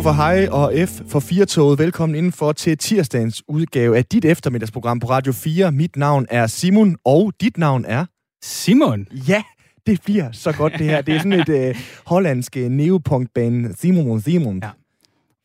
for 0.00 0.12
hej 0.12 0.48
og 0.50 0.72
F 0.88 1.00
for 1.08 1.20
firetoget. 1.20 1.78
Velkommen 1.78 2.16
indenfor 2.16 2.52
til 2.52 2.78
tirsdagens 2.78 3.42
udgave 3.48 3.96
af 3.96 4.04
dit 4.04 4.24
eftermiddagsprogram 4.24 5.00
på 5.00 5.06
Radio 5.10 5.32
4. 5.32 5.72
Mit 5.72 5.96
navn 5.96 6.26
er 6.30 6.46
Simon, 6.46 6.96
og 7.04 7.32
dit 7.40 7.58
navn 7.58 7.84
er... 7.84 8.06
Simon? 8.42 9.06
Ja, 9.28 9.42
det 9.86 10.00
bliver 10.04 10.32
så 10.32 10.52
godt 10.52 10.72
det 10.72 10.86
her. 10.86 11.02
Det 11.02 11.14
er 11.14 11.18
sådan 11.18 11.32
et 11.32 11.48
øh, 11.48 11.76
hollandsk 12.06 12.56
øh, 12.56 12.68
neopunk-band. 12.68 13.74
Simon 13.74 14.20
Simon. 14.20 14.60
Ja. 14.62 14.70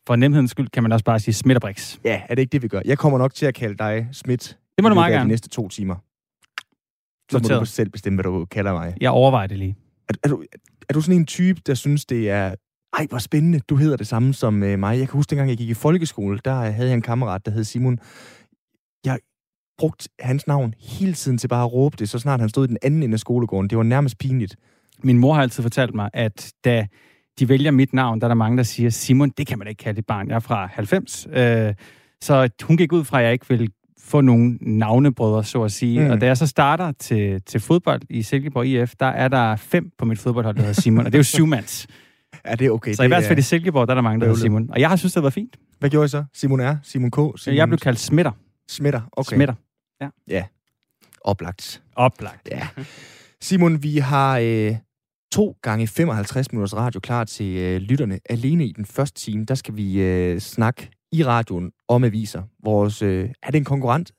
For 0.06 0.16
nemhedens 0.16 0.50
skyld 0.50 0.68
kan 0.68 0.82
man 0.82 0.92
også 0.92 1.04
bare 1.04 1.20
sige 1.20 1.34
Smitterbrix. 1.34 1.98
Ja, 2.04 2.22
er 2.28 2.34
det 2.34 2.42
ikke 2.42 2.52
det, 2.52 2.62
vi 2.62 2.68
gør? 2.68 2.80
Jeg 2.84 2.98
kommer 2.98 3.18
nok 3.18 3.34
til 3.34 3.46
at 3.46 3.54
kalde 3.54 3.76
dig 3.76 4.08
Smidt. 4.12 4.58
Det 4.76 4.82
må 4.82 4.88
du 4.88 4.94
meget 4.94 5.12
gerne. 5.12 5.24
de 5.24 5.28
næste 5.28 5.48
to 5.48 5.68
timer. 5.68 5.94
Så 7.30 7.38
må 7.38 7.60
du 7.60 7.64
selv 7.64 7.90
bestemme, 7.90 8.16
hvad 8.16 8.24
du 8.24 8.44
kalder 8.44 8.72
mig. 8.72 8.94
Jeg 9.00 9.10
overvejer 9.10 9.46
det 9.46 9.58
lige. 9.58 9.76
Er, 10.08 10.12
er, 10.22 10.28
du, 10.28 10.44
er 10.88 10.92
du 10.92 11.00
sådan 11.00 11.16
en 11.16 11.26
type, 11.26 11.60
der 11.66 11.74
synes, 11.74 12.06
det 12.06 12.30
er 12.30 12.54
ej, 12.92 13.06
hvor 13.08 13.18
spændende, 13.18 13.60
du 13.60 13.76
hedder 13.76 13.96
det 13.96 14.06
samme 14.06 14.34
som 14.34 14.62
øh, 14.62 14.78
mig. 14.78 14.98
Jeg 14.98 15.08
kan 15.08 15.16
huske, 15.16 15.30
dengang 15.30 15.50
jeg 15.50 15.58
gik 15.58 15.68
i 15.68 15.74
folkeskole, 15.74 16.40
der 16.44 16.54
havde 16.54 16.88
jeg 16.88 16.94
en 16.94 17.02
kammerat, 17.02 17.46
der 17.46 17.52
hed 17.52 17.64
Simon. 17.64 17.98
Jeg 19.04 19.18
brugte 19.78 20.08
hans 20.20 20.46
navn 20.46 20.74
hele 20.78 21.12
tiden 21.12 21.38
til 21.38 21.48
bare 21.48 21.64
at 21.64 21.72
råbe 21.72 21.96
det, 21.96 22.08
så 22.08 22.18
snart 22.18 22.40
han 22.40 22.48
stod 22.48 22.64
i 22.64 22.68
den 22.68 22.78
anden 22.82 23.02
ende 23.02 23.14
af 23.14 23.20
skolegården. 23.20 23.70
Det 23.70 23.78
var 23.78 23.84
nærmest 23.84 24.18
pinligt. 24.18 24.56
Min 25.02 25.18
mor 25.18 25.34
har 25.34 25.42
altid 25.42 25.62
fortalt 25.62 25.94
mig, 25.94 26.10
at 26.14 26.52
da 26.64 26.86
de 27.38 27.48
vælger 27.48 27.70
mit 27.70 27.92
navn, 27.92 28.20
der 28.20 28.26
er 28.26 28.28
der 28.28 28.34
mange, 28.34 28.56
der 28.56 28.62
siger, 28.62 28.90
Simon, 28.90 29.30
det 29.30 29.46
kan 29.46 29.58
man 29.58 29.68
ikke 29.68 29.82
kalde 29.82 29.98
et 29.98 30.06
barn. 30.06 30.28
Jeg 30.28 30.34
er 30.34 30.40
fra 30.40 30.66
90. 30.72 31.26
Øh, 31.32 31.74
så 32.20 32.48
hun 32.62 32.76
gik 32.76 32.92
ud 32.92 33.04
fra, 33.04 33.18
at 33.18 33.24
jeg 33.24 33.32
ikke 33.32 33.48
vil 33.48 33.70
få 34.00 34.20
nogle 34.20 34.58
navnebrødre, 34.60 35.44
så 35.44 35.62
at 35.62 35.72
sige. 35.72 36.04
Mm. 36.04 36.10
Og 36.10 36.20
da 36.20 36.26
jeg 36.26 36.36
så 36.36 36.46
starter 36.46 36.92
til, 36.92 37.42
til 37.42 37.60
fodbold 37.60 38.00
i 38.10 38.22
Silkeborg 38.22 38.66
IF, 38.66 38.94
der 39.00 39.06
er 39.06 39.28
der 39.28 39.56
fem 39.56 39.90
på 39.98 40.04
mit 40.04 40.18
fodboldhold, 40.18 40.56
der 40.56 40.62
hedder 40.62 40.80
Simon, 40.80 41.06
og 41.06 41.12
det 41.12 41.14
er 41.14 41.18
jo 41.18 41.22
syvmands. 41.22 41.86
Ja, 42.46 42.54
det 42.54 42.66
er 42.66 42.70
okay. 42.70 42.94
Så 42.94 43.02
det 43.02 43.06
i 43.06 43.08
hvert 43.08 43.24
fald 43.24 43.38
i 43.38 43.42
Silkeborg, 43.42 43.88
der 43.88 43.92
er 43.92 43.94
der 43.94 44.02
mange, 44.02 44.20
der 44.20 44.26
hedder 44.26 44.40
Simon. 44.40 44.70
Og 44.70 44.80
jeg 44.80 44.88
har 44.88 44.96
synes, 44.96 45.12
det 45.14 45.22
var 45.22 45.30
fint. 45.30 45.56
Hvad 45.78 45.90
gjorde 45.90 46.04
I 46.04 46.08
så? 46.08 46.24
Simon 46.34 46.60
R? 46.60 46.74
Simon 46.82 47.10
K? 47.10 47.16
Simon... 47.40 47.56
Jeg 47.56 47.68
blev 47.68 47.78
kaldt 47.78 47.98
Smitter. 47.98 48.32
Smitter, 48.68 49.00
okay. 49.12 49.36
Smitter, 49.36 49.54
ja. 50.00 50.08
Ja, 50.28 50.44
oplagt. 51.20 51.82
Oplagt. 51.96 52.48
Ja. 52.50 52.68
Simon, 53.40 53.82
vi 53.82 53.98
har 53.98 54.38
øh, 54.38 54.76
to 55.32 55.56
gange 55.62 55.86
55 55.86 56.52
minutters 56.52 56.76
radio 56.76 57.00
klar 57.00 57.24
til 57.24 57.56
øh, 57.56 57.80
lytterne. 57.80 58.20
Alene 58.30 58.66
i 58.66 58.72
den 58.72 58.84
første 58.84 59.20
time, 59.20 59.44
der 59.44 59.54
skal 59.54 59.76
vi 59.76 60.00
øh, 60.00 60.38
snakke 60.40 60.90
i 61.12 61.24
radioen 61.24 61.72
om 61.88 62.04
aviser. 62.04 62.42
Vores, 62.64 63.02
øh, 63.02 63.30
er 63.42 63.50
det 63.50 63.58
en 63.58 63.64
konkurrent? 63.64 64.12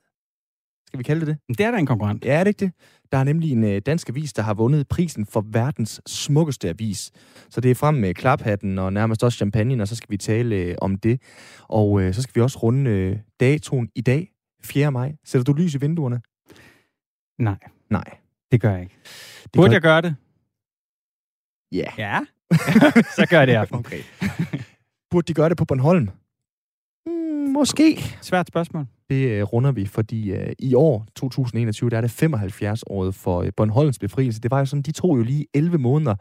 Skal 0.87 0.99
vi 0.99 1.03
kalde 1.03 1.25
det 1.25 1.27
det? 1.27 1.57
Det 1.57 1.65
er 1.65 1.71
da 1.71 1.77
en 1.77 1.85
konkurrent. 1.85 2.25
Ja, 2.25 2.39
er 2.39 2.43
det 2.43 2.49
ikke 2.49 2.65
det? 2.65 2.71
Der 3.11 3.17
er 3.17 3.23
nemlig 3.23 3.51
en 3.51 3.63
øh, 3.63 3.81
dansk 3.85 4.09
avis, 4.09 4.33
der 4.33 4.41
har 4.41 4.53
vundet 4.53 4.87
prisen 4.87 5.25
for 5.25 5.45
verdens 5.47 6.01
smukkeste 6.07 6.69
avis. 6.69 7.11
Så 7.49 7.61
det 7.61 7.71
er 7.71 7.75
frem 7.75 7.95
med 7.95 8.13
klaphatten 8.13 8.79
og 8.79 8.93
nærmest 8.93 9.23
også 9.23 9.35
champagne, 9.35 9.83
og 9.83 9.87
så 9.87 9.95
skal 9.95 10.09
vi 10.11 10.17
tale 10.17 10.55
øh, 10.55 10.75
om 10.81 10.97
det. 10.97 11.21
Og 11.67 12.01
øh, 12.01 12.13
så 12.13 12.21
skal 12.21 12.35
vi 12.35 12.41
også 12.41 12.59
runde 12.59 12.91
øh, 12.91 13.17
datoen 13.39 13.89
i 13.95 14.01
dag, 14.01 14.29
4. 14.63 14.91
maj. 14.91 15.15
Sætter 15.25 15.43
du 15.43 15.53
lys 15.53 15.75
i 15.75 15.79
vinduerne? 15.79 16.21
Nej. 17.39 17.57
Nej. 17.89 18.17
Det 18.51 18.61
gør 18.61 18.71
jeg 18.71 18.81
ikke. 18.81 18.95
Det 19.43 19.51
Burde 19.53 19.69
gør... 19.69 19.73
jeg 19.73 19.81
gøre 19.81 20.01
det? 20.01 20.15
Ja. 21.71 21.91
Ja? 21.97 22.19
så 23.17 23.27
gør 23.29 23.37
jeg 23.37 23.47
det 23.47 23.53
i 23.53 23.55
aften. 23.55 23.77
Okay. 23.85 24.01
Burde 25.11 25.27
de 25.27 25.33
gøre 25.33 25.49
det 25.49 25.57
på 25.57 25.65
Bornholm? 25.65 26.09
Måske. 27.53 27.99
Svært 28.21 28.47
spørgsmål. 28.47 28.85
Det 29.09 29.29
øh, 29.29 29.43
runder 29.43 29.71
vi, 29.71 29.85
fordi 29.85 30.31
øh, 30.31 30.53
i 30.59 30.73
år, 30.73 31.07
2021, 31.15 31.89
der 31.89 31.97
er 31.97 32.01
det 32.01 32.23
75-året 32.23 33.15
for 33.15 33.41
øh, 33.41 33.51
Bornholms 33.57 33.99
befrielse. 33.99 34.41
Det 34.41 34.51
var 34.51 34.59
jo 34.59 34.65
sådan, 34.65 34.81
de 34.81 34.91
tog 34.91 35.17
jo 35.17 35.23
lige 35.23 35.45
11 35.53 35.77
måneder 35.77 36.15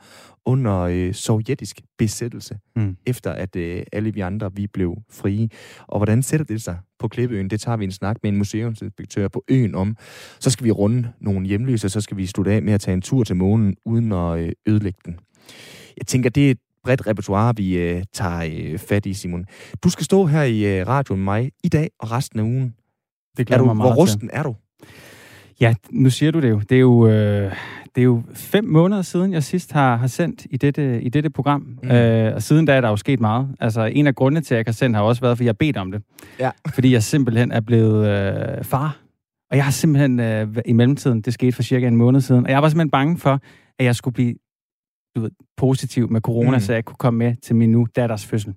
under 0.44 0.78
øh, 0.78 1.14
sovjetisk 1.14 1.80
besættelse, 1.98 2.58
mm. 2.76 2.96
efter 3.06 3.30
at 3.32 3.56
øh, 3.56 3.82
alle 3.92 4.14
vi 4.14 4.20
andre, 4.20 4.50
vi 4.54 4.66
blev 4.66 4.96
frie. 5.10 5.48
Og 5.86 5.98
hvordan 5.98 6.22
sætter 6.22 6.46
det 6.46 6.62
sig 6.62 6.78
på 6.98 7.08
Klippeøen? 7.08 7.50
Det 7.50 7.60
tager 7.60 7.76
vi 7.76 7.84
en 7.84 7.92
snak 7.92 8.16
med 8.22 8.32
en 8.32 8.38
museumsinspektør 8.38 9.28
på 9.28 9.44
øen 9.48 9.74
om. 9.74 9.96
Så 10.40 10.50
skal 10.50 10.64
vi 10.64 10.70
runde 10.70 11.12
nogle 11.20 11.46
hjemløse, 11.46 11.86
og 11.86 11.90
så 11.90 12.00
skal 12.00 12.16
vi 12.16 12.26
slutte 12.26 12.52
af 12.52 12.62
med 12.62 12.72
at 12.72 12.80
tage 12.80 12.94
en 12.94 13.02
tur 13.02 13.24
til 13.24 13.36
månen, 13.36 13.76
uden 13.84 14.12
at 14.12 14.38
øh, 14.38 14.52
ødelægge 14.66 14.98
den. 15.04 15.18
Jeg 15.98 16.06
tænker, 16.06 16.30
det 16.30 16.58
bredt 16.84 17.06
repertoire, 17.06 17.56
vi 17.56 17.76
øh, 17.76 18.02
tager 18.12 18.72
øh, 18.72 18.78
fat 18.78 19.06
i, 19.06 19.14
Simon. 19.14 19.44
Du 19.84 19.90
skal 19.90 20.04
stå 20.04 20.26
her 20.26 20.42
i 20.42 20.78
øh, 20.78 20.88
radioen 20.88 21.20
med 21.20 21.24
mig 21.24 21.52
i 21.64 21.68
dag 21.68 21.90
og 21.98 22.10
resten 22.10 22.38
af 22.38 22.44
ugen. 22.44 22.74
Det 23.36 23.50
er 23.50 23.58
du, 23.58 23.64
mig 23.64 23.76
meget 23.76 23.92
Hvor 23.92 24.02
rusten 24.02 24.20
til. 24.20 24.30
er 24.32 24.42
du? 24.42 24.54
Ja, 25.60 25.74
nu 25.90 26.10
siger 26.10 26.32
du 26.32 26.40
det 26.40 26.50
jo. 26.50 26.60
Det 26.60 26.76
er 26.76 26.80
jo, 26.80 27.08
øh, 27.08 27.52
det 27.94 28.00
er 28.00 28.04
jo 28.04 28.22
fem 28.34 28.64
måneder 28.64 29.02
siden, 29.02 29.32
jeg 29.32 29.42
sidst 29.42 29.72
har, 29.72 29.96
har 29.96 30.06
sendt 30.06 30.46
i 30.50 30.56
dette, 30.56 31.02
i 31.02 31.08
dette 31.08 31.30
program. 31.30 31.78
Mm. 31.82 31.90
Øh, 31.90 32.34
og 32.34 32.42
siden 32.42 32.66
da 32.66 32.76
er 32.76 32.80
der 32.80 32.88
jo 32.88 32.96
sket 32.96 33.20
meget. 33.20 33.48
Altså, 33.60 33.84
en 33.84 34.06
af 34.06 34.14
grundene 34.14 34.40
til, 34.40 34.54
at 34.54 34.56
jeg 34.56 34.64
kan 34.64 34.74
sende, 34.74 34.96
har 34.96 35.02
også 35.02 35.20
været, 35.20 35.36
fordi 35.36 35.44
jeg 35.44 35.50
har 35.50 35.56
bedt 35.58 35.76
om 35.76 35.92
det. 35.92 36.02
Ja. 36.38 36.50
Fordi 36.74 36.92
jeg 36.92 37.02
simpelthen 37.02 37.52
er 37.52 37.60
blevet 37.60 38.08
øh, 38.08 38.64
far. 38.64 38.98
Og 39.50 39.56
jeg 39.56 39.64
har 39.64 39.70
simpelthen 39.70 40.20
øh, 40.20 40.48
i 40.66 40.72
mellemtiden, 40.72 41.20
det 41.20 41.34
skete 41.34 41.52
for 41.52 41.62
cirka 41.62 41.88
en 41.88 41.96
måned 41.96 42.20
siden, 42.20 42.44
og 42.44 42.50
jeg 42.50 42.62
var 42.62 42.68
simpelthen 42.68 42.90
bange 42.90 43.18
for, 43.18 43.40
at 43.78 43.84
jeg 43.84 43.96
skulle 43.96 44.14
blive 44.14 44.34
du 45.18 45.22
ved, 45.22 45.30
positiv 45.56 46.10
med 46.10 46.20
corona, 46.20 46.56
mm. 46.56 46.60
så 46.60 46.72
jeg 46.72 46.84
kunne 46.84 46.96
komme 46.96 47.18
med 47.18 47.34
til 47.42 47.56
min 47.56 47.70
nu 47.70 47.86
datters 47.96 48.26
fødsel. 48.26 48.54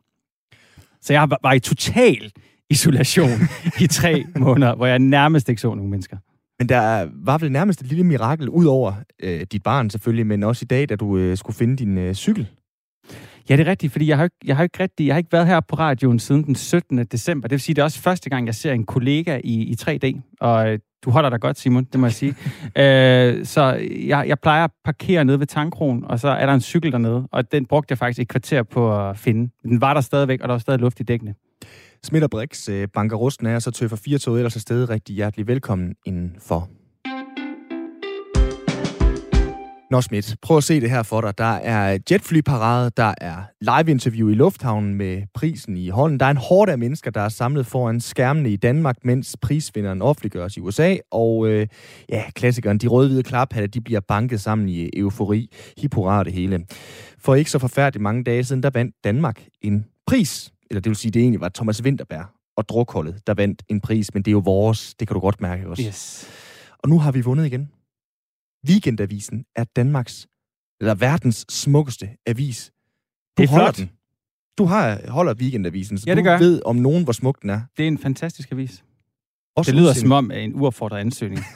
Så 1.01 1.13
jeg 1.13 1.29
var 1.43 1.53
i 1.53 1.59
total 1.59 2.31
isolation 2.69 3.39
i 3.79 3.87
tre 3.87 4.23
måneder, 4.39 4.75
hvor 4.75 4.85
jeg 4.85 4.99
nærmest 4.99 5.49
ikke 5.49 5.61
så 5.61 5.75
nogen 5.75 5.91
mennesker. 5.91 6.17
Men 6.59 6.69
der 6.69 7.09
var 7.13 7.37
vel 7.37 7.51
nærmest 7.51 7.81
et 7.81 7.87
lille 7.87 8.03
mirakel, 8.03 8.49
ud 8.49 8.65
over 8.65 8.93
øh, 9.23 9.41
dit 9.51 9.63
barn 9.63 9.89
selvfølgelig, 9.89 10.27
men 10.27 10.43
også 10.43 10.63
i 10.63 10.65
dag, 10.65 10.89
da 10.89 10.95
du 10.95 11.17
øh, 11.17 11.37
skulle 11.37 11.55
finde 11.55 11.75
din 11.75 11.97
øh, 11.97 12.13
cykel. 12.13 12.47
Ja, 13.51 13.55
det 13.55 13.67
er 13.67 13.71
rigtigt, 13.71 13.91
fordi 13.91 14.07
jeg 14.07 14.17
har, 14.17 14.23
ikke, 14.23 14.35
jeg, 14.45 14.55
har 14.55 14.63
ikke 14.63 14.79
rigtig, 14.79 15.07
jeg 15.07 15.13
har 15.13 15.17
ikke 15.17 15.31
været 15.31 15.47
her 15.47 15.59
på 15.59 15.75
radioen 15.75 16.19
siden 16.19 16.43
den 16.43 16.55
17. 16.55 17.05
december. 17.05 17.47
Det 17.47 17.51
vil 17.51 17.59
sige, 17.59 17.75
det 17.75 17.81
er 17.81 17.83
også 17.83 17.99
første 17.99 18.29
gang, 18.29 18.45
jeg 18.45 18.55
ser 18.55 18.73
en 18.73 18.85
kollega 18.85 19.41
i, 19.43 19.53
i 19.53 19.75
3D. 19.81 20.37
Og 20.41 20.69
øh, 20.69 20.79
du 21.05 21.11
holder 21.11 21.29
dig 21.29 21.41
godt, 21.41 21.59
Simon, 21.59 21.83
det 21.83 21.99
må 21.99 22.05
jeg 22.05 22.13
sige. 22.13 22.35
øh, 22.81 23.45
så 23.45 23.87
jeg, 24.07 24.27
jeg 24.27 24.39
plejer 24.39 24.63
at 24.63 24.71
parkere 24.85 25.25
nede 25.25 25.39
ved 25.39 25.47
tankroen, 25.47 26.03
og 26.05 26.19
så 26.19 26.27
er 26.27 26.45
der 26.45 26.53
en 26.53 26.61
cykel 26.61 26.91
dernede, 26.91 27.27
og 27.31 27.51
den 27.51 27.65
brugte 27.65 27.91
jeg 27.91 27.97
faktisk 27.97 28.19
et 28.19 28.27
kvarter 28.27 28.63
på 28.63 29.09
at 29.09 29.17
finde. 29.17 29.51
Den 29.63 29.81
var 29.81 29.93
der 29.93 30.01
stadigvæk, 30.01 30.41
og 30.41 30.47
der 30.47 30.53
var 30.53 30.59
stadig 30.59 30.79
luft 30.79 30.99
i 30.99 31.03
dækkene. 31.03 31.35
Smitter 32.03 32.27
Brix 32.27 32.69
øh, 32.69 32.87
banker 32.93 33.17
rusten 33.17 33.47
af, 33.47 33.55
og 33.55 33.61
så 33.61 33.71
tøffer 33.71 33.97
fire 33.97 34.17
tog 34.17 34.37
ellers 34.37 34.55
afsted. 34.55 34.89
Rigtig 34.89 35.15
hjertelig 35.15 35.47
velkommen 35.47 35.95
indenfor. 36.05 36.69
Nå 39.91 40.01
Schmidt, 40.01 40.35
prøv 40.41 40.57
at 40.57 40.63
se 40.63 40.81
det 40.81 40.89
her 40.89 41.03
for 41.03 41.21
dig. 41.21 41.37
Der 41.37 41.53
er 41.53 41.97
jetflyparade, 42.11 42.91
der 42.97 43.13
er 43.21 43.35
live-interview 43.61 44.29
i 44.29 44.33
lufthavnen 44.33 44.95
med 44.95 45.21
prisen 45.33 45.77
i 45.77 45.89
hånden. 45.89 46.19
Der 46.19 46.25
er 46.25 46.29
en 46.29 46.37
hård 46.37 46.69
af 46.69 46.77
mennesker, 46.77 47.11
der 47.11 47.21
er 47.21 47.29
samlet 47.29 47.65
foran 47.65 47.99
skærmene 47.99 48.49
i 48.49 48.55
Danmark, 48.55 48.95
mens 49.03 49.37
prisvinderen 49.41 50.01
offentliggøres 50.01 50.57
i 50.57 50.59
USA. 50.59 50.95
Og 51.11 51.47
øh, 51.47 51.67
ja, 52.09 52.23
klassikeren, 52.35 52.77
de 52.77 52.87
røde-hvide 52.87 53.23
klaphatte, 53.23 53.67
de 53.67 53.81
bliver 53.81 53.99
banket 54.07 54.41
sammen 54.41 54.69
i 54.69 54.89
eufori. 54.93 55.51
Hipporar 55.77 56.23
det 56.23 56.33
hele. 56.33 56.65
For 57.19 57.35
ikke 57.35 57.51
så 57.51 57.59
forfærdeligt 57.59 58.03
mange 58.03 58.23
dage 58.23 58.43
siden, 58.43 58.63
der 58.63 58.69
vandt 58.73 58.95
Danmark 59.03 59.43
en 59.61 59.85
pris 60.07 60.51
eller 60.71 60.81
det 60.81 60.89
vil 60.89 60.95
sige, 60.95 61.11
det 61.11 61.21
egentlig 61.21 61.41
var 61.41 61.49
Thomas 61.49 61.83
Winterberg 61.83 62.25
og 62.57 62.69
drukholdet, 62.69 63.27
der 63.27 63.33
vandt 63.33 63.63
en 63.69 63.81
pris, 63.81 64.13
men 64.13 64.23
det 64.23 64.31
er 64.31 64.33
jo 64.33 64.41
vores, 64.45 64.93
det 64.93 65.07
kan 65.07 65.15
du 65.15 65.19
godt 65.19 65.41
mærke 65.41 65.69
også. 65.69 65.83
Yes. 65.87 66.27
Og 66.83 66.89
nu 66.89 66.99
har 66.99 67.11
vi 67.11 67.21
vundet 67.21 67.45
igen. 67.45 67.69
Weekendavisen 68.67 69.45
er 69.55 69.63
Danmarks, 69.75 70.27
eller 70.81 70.95
verdens 70.95 71.45
smukkeste 71.49 72.09
avis. 72.27 72.71
Du 73.37 73.41
det 73.41 73.49
er 73.49 73.53
flot. 73.53 73.77
Den. 73.77 73.91
Du 74.57 74.65
har, 74.65 75.09
holder 75.09 75.33
Weekendavisen, 75.33 75.97
så 75.97 76.03
ja, 76.07 76.15
det 76.15 76.23
du 76.23 76.29
gør. 76.29 76.37
ved 76.37 76.61
om 76.65 76.75
nogen, 76.75 77.03
hvor 77.03 77.13
smuk 77.13 77.41
den 77.41 77.49
er. 77.49 77.61
Det 77.77 77.83
er 77.83 77.87
en 77.87 77.97
fantastisk 77.97 78.51
avis. 78.51 78.83
Også 79.55 79.71
det 79.71 79.79
lyder 79.79 79.93
som 79.93 80.11
om 80.11 80.31
en 80.31 80.55
uopfordret 80.55 80.99
ansøgning. 80.99 81.43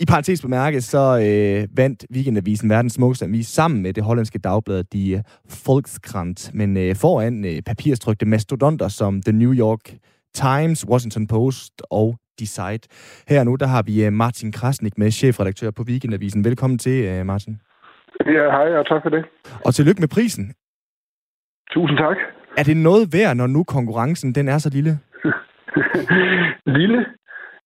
I 0.00 0.04
parentes 0.04 0.42
bemærket, 0.42 0.84
så 0.84 1.18
øh, 1.18 1.76
vandt 1.76 2.06
Weekendavisen 2.12 2.70
verdens 2.70 2.92
smukkeste 2.92 3.24
avis 3.24 3.46
sammen 3.46 3.82
med 3.82 3.92
det 3.92 4.04
hollandske 4.04 4.38
dagblad 4.38 4.84
Die 4.84 5.22
Volkskrant, 5.66 6.50
men 6.54 6.76
øh, 6.76 6.96
foran 6.96 7.44
øh, 7.44 7.62
papirstrykte 7.62 8.26
mastodonter 8.26 8.88
som 8.88 9.22
The 9.22 9.32
New 9.32 9.54
York 9.54 9.96
Times, 10.34 10.88
Washington 10.88 11.26
Post 11.26 11.82
og 11.90 12.16
Decide. 12.40 12.84
Her 13.28 13.44
nu, 13.44 13.56
der 13.56 13.66
har 13.66 13.82
vi 13.82 14.04
øh, 14.06 14.12
Martin 14.12 14.52
Krasnik 14.52 14.98
med, 14.98 15.10
chefredaktør 15.10 15.70
på 15.70 15.82
Weekendavisen. 15.88 16.44
Velkommen 16.44 16.78
til, 16.78 17.04
øh, 17.04 17.26
Martin. 17.26 17.60
Ja, 18.26 18.44
hej, 18.56 18.68
og 18.80 18.86
tak 18.86 19.02
for 19.02 19.10
det. 19.10 19.24
Og 19.64 19.74
tillykke 19.74 20.00
med 20.00 20.08
prisen. 20.08 20.54
Tusind 21.70 21.98
tak. 21.98 22.16
Er 22.56 22.62
det 22.62 22.76
noget 22.76 23.12
værd, 23.12 23.36
når 23.36 23.46
nu 23.46 23.64
konkurrencen 23.64 24.34
den 24.34 24.48
er 24.48 24.58
så 24.58 24.70
lille? 24.70 24.98
lille? 26.78 27.06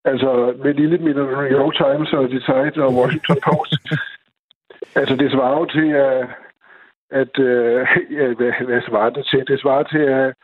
Altså, 0.04 0.54
med 0.64 0.74
lille 0.74 0.98
mener 0.98 1.24
New 1.24 1.58
York 1.58 1.74
Times 1.82 2.12
og 2.12 2.28
Detroit 2.28 2.76
og 2.78 2.94
Washington 2.98 3.38
Post. 3.48 3.74
altså, 5.00 5.16
det 5.16 5.30
svarer 5.30 5.58
jo 5.58 5.66
til, 5.76 5.88
at, 6.08 6.20
at 7.20 7.34
øh, 7.38 7.86
ja, 8.18 8.26
hvad, 8.38 8.52
hvad 8.66 8.80
svarer 8.88 9.10
det 9.10 9.24
til? 9.26 9.44
Det 9.46 9.60
svarer 9.60 9.82
til, 9.82 10.04
at, 10.18 10.34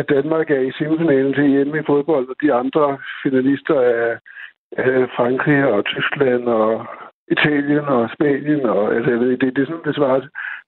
at 0.00 0.08
Danmark 0.08 0.50
er 0.50 0.60
i 0.60 0.72
semifinalen 0.78 1.34
til 1.34 1.46
hjemme 1.46 1.78
i 1.78 1.86
fodbold, 1.86 2.28
og 2.28 2.36
de 2.42 2.52
andre 2.52 2.98
finalister 3.22 3.80
er, 3.80 4.18
er 4.72 5.06
Frankrig 5.16 5.64
og 5.64 5.84
Tyskland 5.84 6.44
og 6.44 6.86
Italien 7.30 7.84
og 7.96 8.10
Spanien, 8.14 8.64
og 8.66 8.94
altså, 8.94 9.10
jeg 9.10 9.20
ved, 9.20 9.30
det, 9.30 9.56
det 9.56 9.62
er 9.62 9.66
sådan, 9.66 9.84
det 9.84 9.94
svarer 9.94 10.20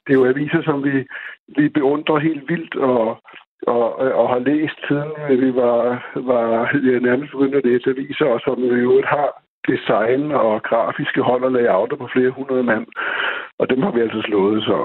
Det 0.05 0.11
er 0.13 0.21
jo 0.21 0.27
aviser, 0.27 0.63
som 0.63 0.85
vi 0.85 1.07
vi 1.57 1.69
beundrer 1.69 2.19
helt 2.19 2.49
vildt 2.49 2.77
og, 2.77 3.23
og, 3.67 3.95
og 4.21 4.29
har 4.29 4.39
læst 4.39 4.79
siden 4.89 5.41
vi 5.43 5.55
var, 5.55 5.81
var 6.31 6.47
ja, 6.89 6.99
nærmest 6.99 7.33
begyndt 7.33 7.55
at 7.55 7.65
læse 7.65 7.91
aviser, 7.91 8.25
og 8.25 8.41
som 8.41 8.63
vi 8.63 8.81
jo 8.89 9.03
har 9.05 9.29
design 9.69 10.23
og 10.33 10.63
grafiske 10.63 11.23
hold 11.23 11.45
og 11.45 11.53
layouter 11.53 11.97
på 11.97 12.09
flere 12.15 12.31
hundrede 12.31 12.63
mand. 12.63 12.87
Og 13.59 13.71
dem 13.71 13.83
har 13.83 13.93
vi 13.97 14.01
altså 14.01 14.21
slået, 14.29 14.63
så 14.63 14.77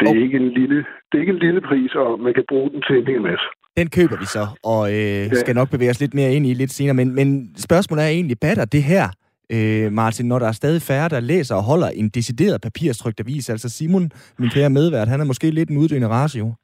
det 0.00 0.06
er, 0.06 0.10
okay. 0.10 0.22
ikke, 0.22 0.36
en 0.36 0.50
lille, 0.60 0.78
det 1.08 1.14
er 1.14 1.22
ikke 1.24 1.32
en 1.32 1.44
lille 1.46 1.60
pris, 1.60 1.94
og 1.94 2.20
man 2.20 2.34
kan 2.34 2.44
bruge 2.48 2.70
den 2.70 2.82
til 2.82 2.96
en 2.98 3.06
hel 3.06 3.22
masse. 3.22 3.46
Den 3.76 3.88
køber 3.96 4.16
vi 4.22 4.26
så, 4.36 4.44
og 4.64 4.82
øh, 4.98 5.22
ja. 5.30 5.34
skal 5.34 5.54
nok 5.54 5.70
bevæge 5.70 5.90
os 5.90 6.00
lidt 6.00 6.14
mere 6.14 6.32
ind 6.32 6.46
i 6.46 6.54
lidt 6.54 6.70
senere. 6.70 6.94
Men, 6.94 7.14
men 7.14 7.26
spørgsmålet 7.56 8.04
er 8.04 8.08
egentlig, 8.08 8.36
batter 8.40 8.64
det 8.64 8.82
her, 8.82 9.06
øh, 9.54 9.92
Martin, 9.92 10.28
når 10.28 10.38
der 10.38 10.48
er 10.48 10.52
stadig 10.62 10.82
færre, 10.82 11.08
der 11.08 11.20
læser 11.20 11.54
og 11.54 11.64
holder 11.70 11.88
en 11.88 12.08
decideret 12.08 12.60
papirstrykt 12.60 13.20
avis? 13.20 13.50
Altså 13.50 13.68
Simon, 13.68 14.10
min 14.38 14.50
kære 14.50 14.70
medvært, 14.70 15.08
han 15.08 15.20
er 15.20 15.24
måske 15.24 15.50
lidt 15.50 15.70
en 15.70 15.78
uddøende 15.82 16.08
ratio. 16.08 16.54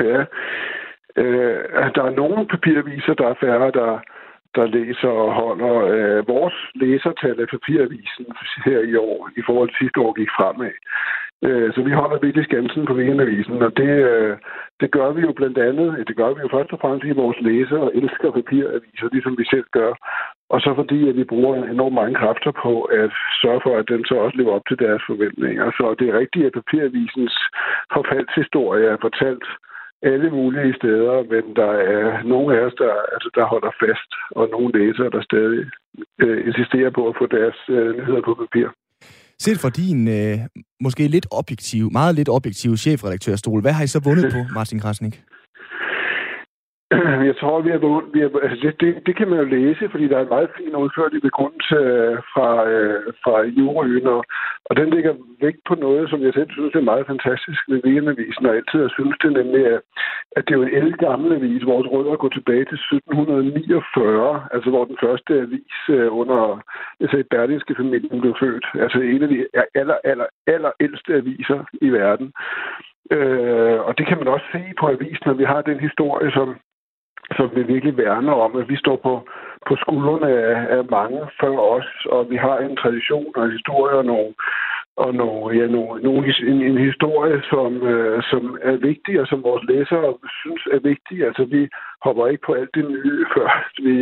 Ja, 0.00 0.18
øh, 1.22 1.58
der 1.94 2.02
er 2.08 2.16
nogle 2.20 2.46
papiraviser, 2.54 3.14
der 3.14 3.26
er 3.28 3.34
færre, 3.40 3.70
der, 3.80 3.90
der 4.56 4.66
læser 4.66 5.08
og 5.08 5.34
holder. 5.34 5.74
Øh, 5.94 6.28
vores 6.28 6.56
læsertal 6.74 7.40
af 7.40 7.48
papiravisen 7.48 8.26
her 8.64 8.80
i 8.92 8.94
år, 8.96 9.30
i 9.36 9.42
forhold 9.46 9.68
til 9.68 9.78
sidste 9.80 10.00
år, 10.00 10.12
gik 10.12 10.30
fremad. 10.38 10.74
Øh, 11.46 11.68
så 11.74 11.80
vi 11.82 11.92
holder 12.00 12.18
virkelig 12.18 12.44
skansen 12.44 12.86
på 12.86 12.94
Weekendavisen, 12.94 13.62
og 13.66 13.76
det, 13.76 13.92
øh, 14.10 14.36
det 14.80 14.90
gør 14.90 15.10
vi 15.12 15.20
jo 15.20 15.32
blandt 15.32 15.58
andet, 15.58 16.08
det 16.08 16.16
gør 16.16 16.30
vi 16.34 16.40
jo 16.42 16.48
først 16.52 16.72
og 16.72 16.78
fremmest, 16.80 17.02
fordi 17.02 17.22
vores 17.24 17.38
læsere 17.40 17.94
elsker 17.96 18.30
papiraviser, 18.30 19.08
ligesom 19.12 19.38
vi 19.38 19.44
selv 19.44 19.66
gør. 19.72 19.92
Og 20.54 20.60
så 20.60 20.70
fordi, 20.74 21.08
at 21.08 21.16
vi 21.16 21.24
bruger 21.24 21.54
enormt 21.64 21.94
mange 21.94 22.14
kræfter 22.14 22.52
på 22.62 22.72
at 22.82 23.10
sørge 23.42 23.60
for, 23.64 23.76
at 23.76 23.88
den 23.88 24.04
så 24.04 24.14
også 24.14 24.36
lever 24.36 24.52
op 24.52 24.66
til 24.68 24.78
deres 24.78 25.02
forventninger. 25.06 25.70
Så 25.78 25.94
det 25.98 26.08
er 26.08 26.18
rigtigt, 26.18 26.46
at 26.46 26.52
papiravisens 26.60 27.34
forfaldshistorie 27.94 28.86
er 28.86 28.96
fortalt 29.00 29.44
alle 30.02 30.30
mulige 30.30 30.74
steder, 30.80 31.14
men 31.32 31.44
der 31.60 31.72
er 31.96 32.22
nogle 32.32 32.48
af 32.56 32.60
os, 32.66 32.74
der, 32.82 32.92
altså, 33.14 33.30
der 33.34 33.44
holder 33.52 33.72
fast, 33.84 34.10
og 34.38 34.48
nogle 34.54 34.70
læsere, 34.78 35.10
der 35.10 35.22
stadig 35.30 35.62
øh, 36.22 36.46
insisterer 36.48 36.90
på 36.90 37.02
at 37.08 37.14
få 37.20 37.26
deres 37.26 37.58
øh, 37.68 37.88
nyheder 37.98 38.22
på 38.28 38.34
papir. 38.42 38.66
Set 39.38 39.58
fra 39.62 39.70
din 39.70 40.08
øh, 40.18 40.38
måske 40.80 41.08
lidt 41.08 41.26
objektiv, 41.30 41.84
meget 41.92 42.14
lidt 42.14 42.28
objektiv 42.28 42.76
chefredaktørstol, 42.76 43.60
hvad 43.62 43.72
har 43.72 43.84
I 43.84 43.86
så 43.86 44.00
vundet 44.04 44.32
på, 44.32 44.40
Martin 44.58 44.80
Krasnik? 44.80 45.14
Jeg 47.28 47.36
tror, 47.40 47.60
vi 47.60 47.70
har, 47.70 47.80
vi 48.14 48.20
har 48.20 48.30
altså 48.42 48.58
det, 48.66 48.80
det, 48.80 49.06
det 49.06 49.16
kan 49.16 49.28
man 49.28 49.38
jo 49.38 49.44
læse, 49.44 49.88
fordi 49.90 50.08
der 50.08 50.16
er 50.16 50.24
en 50.24 50.34
meget 50.36 50.50
fin 50.56 50.76
udførlig 50.76 51.22
begrundelse 51.22 51.76
øh, 51.76 52.18
fra, 52.32 52.50
øh, 52.72 53.12
fra 53.24 53.34
juryen, 53.58 54.06
og, 54.06 54.24
og 54.68 54.76
den 54.76 54.90
ligger 54.90 55.14
vægt 55.40 55.62
på 55.68 55.74
noget, 55.74 56.10
som 56.10 56.22
jeg 56.22 56.32
selv 56.34 56.50
synes 56.52 56.74
er 56.74 56.90
meget 56.90 57.06
fantastisk 57.06 57.60
ved 57.68 57.84
Weekendavisen, 57.84 58.46
og 58.46 58.54
altid 58.56 58.78
har 58.82 58.92
synes 58.96 59.16
det, 59.22 59.32
nemlig 59.32 59.62
at, 59.74 59.80
at 60.36 60.42
det 60.44 60.52
er 60.52 60.58
jo 60.58 60.66
en 60.66 60.76
ældre 60.80 60.96
gammel 61.06 61.32
avis. 61.32 61.66
Vores 61.72 61.88
rødder 61.92 62.16
går 62.16 62.28
tilbage 62.28 62.64
til 62.70 62.78
1749, 62.78 64.46
altså 64.54 64.68
hvor 64.70 64.84
den 64.84 64.98
første 65.04 65.32
avis 65.44 65.76
øh, 65.96 66.08
under 66.20 66.40
altså 67.00 67.16
i 67.16 67.30
Berlingske 67.32 67.74
familien 67.80 68.20
blev 68.20 68.34
født. 68.42 68.66
Altså 68.84 68.98
en 68.98 69.22
af 69.22 69.28
de 69.28 69.38
aller, 69.80 69.98
aller, 70.04 70.28
aller 70.46 70.72
ældste 70.80 71.14
aviser 71.14 71.60
i 71.86 71.88
verden. 71.88 72.32
Øh, 73.16 73.78
og 73.86 73.98
det 73.98 74.06
kan 74.06 74.18
man 74.18 74.28
også 74.28 74.46
se 74.52 74.62
på 74.80 74.86
avisen, 74.86 75.26
når 75.26 75.36
vi 75.40 75.44
har 75.44 75.62
den 75.62 75.80
historie, 75.80 76.30
som 76.32 76.48
som 77.36 77.50
vi 77.54 77.62
virkelig 77.62 77.96
værner 77.96 78.32
om, 78.32 78.56
at 78.56 78.68
vi 78.68 78.76
står 78.76 78.96
på, 78.96 79.28
på 79.68 79.76
skuldrene 79.76 80.28
af, 80.28 80.76
af 80.76 80.84
mange 80.90 81.20
før 81.40 81.56
os, 81.76 82.06
og 82.10 82.30
vi 82.30 82.36
har 82.36 82.58
en 82.58 82.76
tradition 82.76 83.32
og 83.36 83.44
en 83.44 83.52
historie 83.52 83.96
og 83.96 84.04
nogle, 84.04 84.34
og 84.96 85.14
nogle, 85.14 85.58
ja, 85.58 85.66
nogle, 85.66 86.02
nogle, 86.02 86.34
en, 86.50 86.62
en 86.70 86.78
historie, 86.78 87.42
som, 87.52 87.70
øh, 87.92 88.22
som 88.30 88.58
er 88.62 88.76
vigtig, 88.76 89.20
og 89.20 89.26
som 89.26 89.42
vores 89.42 89.64
læsere 89.68 90.14
synes 90.40 90.62
er 90.74 90.78
vigtig. 90.78 91.26
Altså, 91.26 91.44
vi 91.44 91.68
hopper 92.04 92.26
ikke 92.26 92.46
på 92.46 92.52
alt 92.52 92.74
det 92.74 92.84
nye 92.90 93.26
først. 93.36 93.74
Vi 93.88 93.96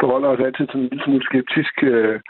forholder 0.00 0.28
os 0.28 0.44
altid 0.46 0.66
til 0.66 0.80
en 0.80 0.88
lille 0.88 1.04
smule 1.04 1.24
skeptisk, 1.24 1.74
øh, 1.82 2.20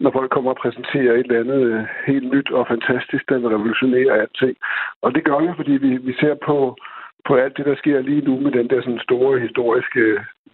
når 0.00 0.10
folk 0.10 0.30
kommer 0.30 0.50
og 0.50 0.60
præsenterer 0.62 1.12
et 1.12 1.26
eller 1.26 1.40
andet 1.40 1.60
øh, 1.72 1.84
helt 2.06 2.28
nyt 2.34 2.50
og 2.50 2.66
fantastisk, 2.66 3.28
der 3.28 3.38
vil 3.38 3.54
revolutionere 3.54 4.20
alting. 4.20 4.56
Og 5.02 5.14
det 5.14 5.24
gør 5.24 5.38
vi, 5.44 5.48
fordi 5.56 5.72
vi, 5.72 5.90
vi 5.96 6.12
ser 6.20 6.34
på 6.46 6.76
på 7.26 7.34
alt 7.34 7.56
det, 7.56 7.66
der 7.66 7.76
sker 7.76 8.00
lige 8.00 8.26
nu 8.28 8.40
med 8.40 8.52
den 8.52 8.70
der 8.70 8.80
sådan 8.80 9.06
store 9.08 9.40
historiske 9.40 10.04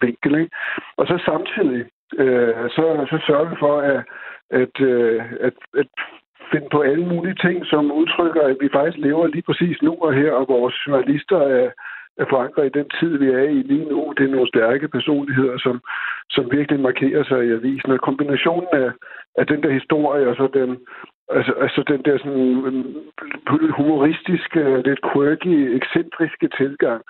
vinkel. 0.01 0.39
Ikke? 0.39 0.55
Og 0.97 1.07
så 1.07 1.15
samtidig, 1.25 1.85
øh, 2.17 2.69
så, 2.75 2.83
så 3.11 3.17
sørger 3.27 3.49
vi 3.49 3.55
for 3.59 3.75
at, 3.79 4.01
at, 4.61 4.81
øh, 4.81 5.23
at, 5.47 5.53
at 5.77 5.87
finde 6.51 6.67
på 6.71 6.81
alle 6.81 7.05
mulige 7.05 7.39
ting, 7.45 7.65
som 7.65 7.91
udtrykker, 7.91 8.41
at 8.41 8.57
vi 8.61 8.69
faktisk 8.73 8.97
lever 8.97 9.27
lige 9.27 9.47
præcis 9.49 9.81
nu 9.81 9.93
og 10.01 10.13
her, 10.13 10.31
og 10.31 10.45
vores 10.49 10.75
journalister 10.87 11.37
er, 11.37 11.69
er 12.19 12.25
forankret 12.29 12.65
i 12.65 12.77
den 12.79 12.87
tid, 12.99 13.17
vi 13.17 13.27
er 13.29 13.45
i 13.57 13.61
lige 13.71 13.89
nu. 13.91 14.13
Det 14.17 14.23
er 14.25 14.35
nogle 14.35 14.53
stærke 14.53 14.87
personligheder, 14.87 15.57
som, 15.57 15.81
som 16.29 16.51
virkelig 16.51 16.79
markerer 16.79 17.23
sig 17.23 17.39
i 17.47 17.51
avisen. 17.51 17.91
Og 17.91 17.99
kombinationen 17.99 18.71
af, 18.73 18.91
af 19.39 19.45
den 19.47 19.63
der 19.63 19.71
historie 19.79 20.27
og 20.29 20.35
så 20.35 20.47
den 20.53 20.77
Altså, 21.37 21.53
altså 21.65 21.83
den 21.87 22.01
der 22.05 22.17
sådan 22.17 22.65
øhm, 22.67 22.95
humoristiske, 23.79 24.81
lidt 24.87 25.01
quirky, 25.11 25.55
ekscentriske 25.77 26.47
tilgang, 26.57 27.01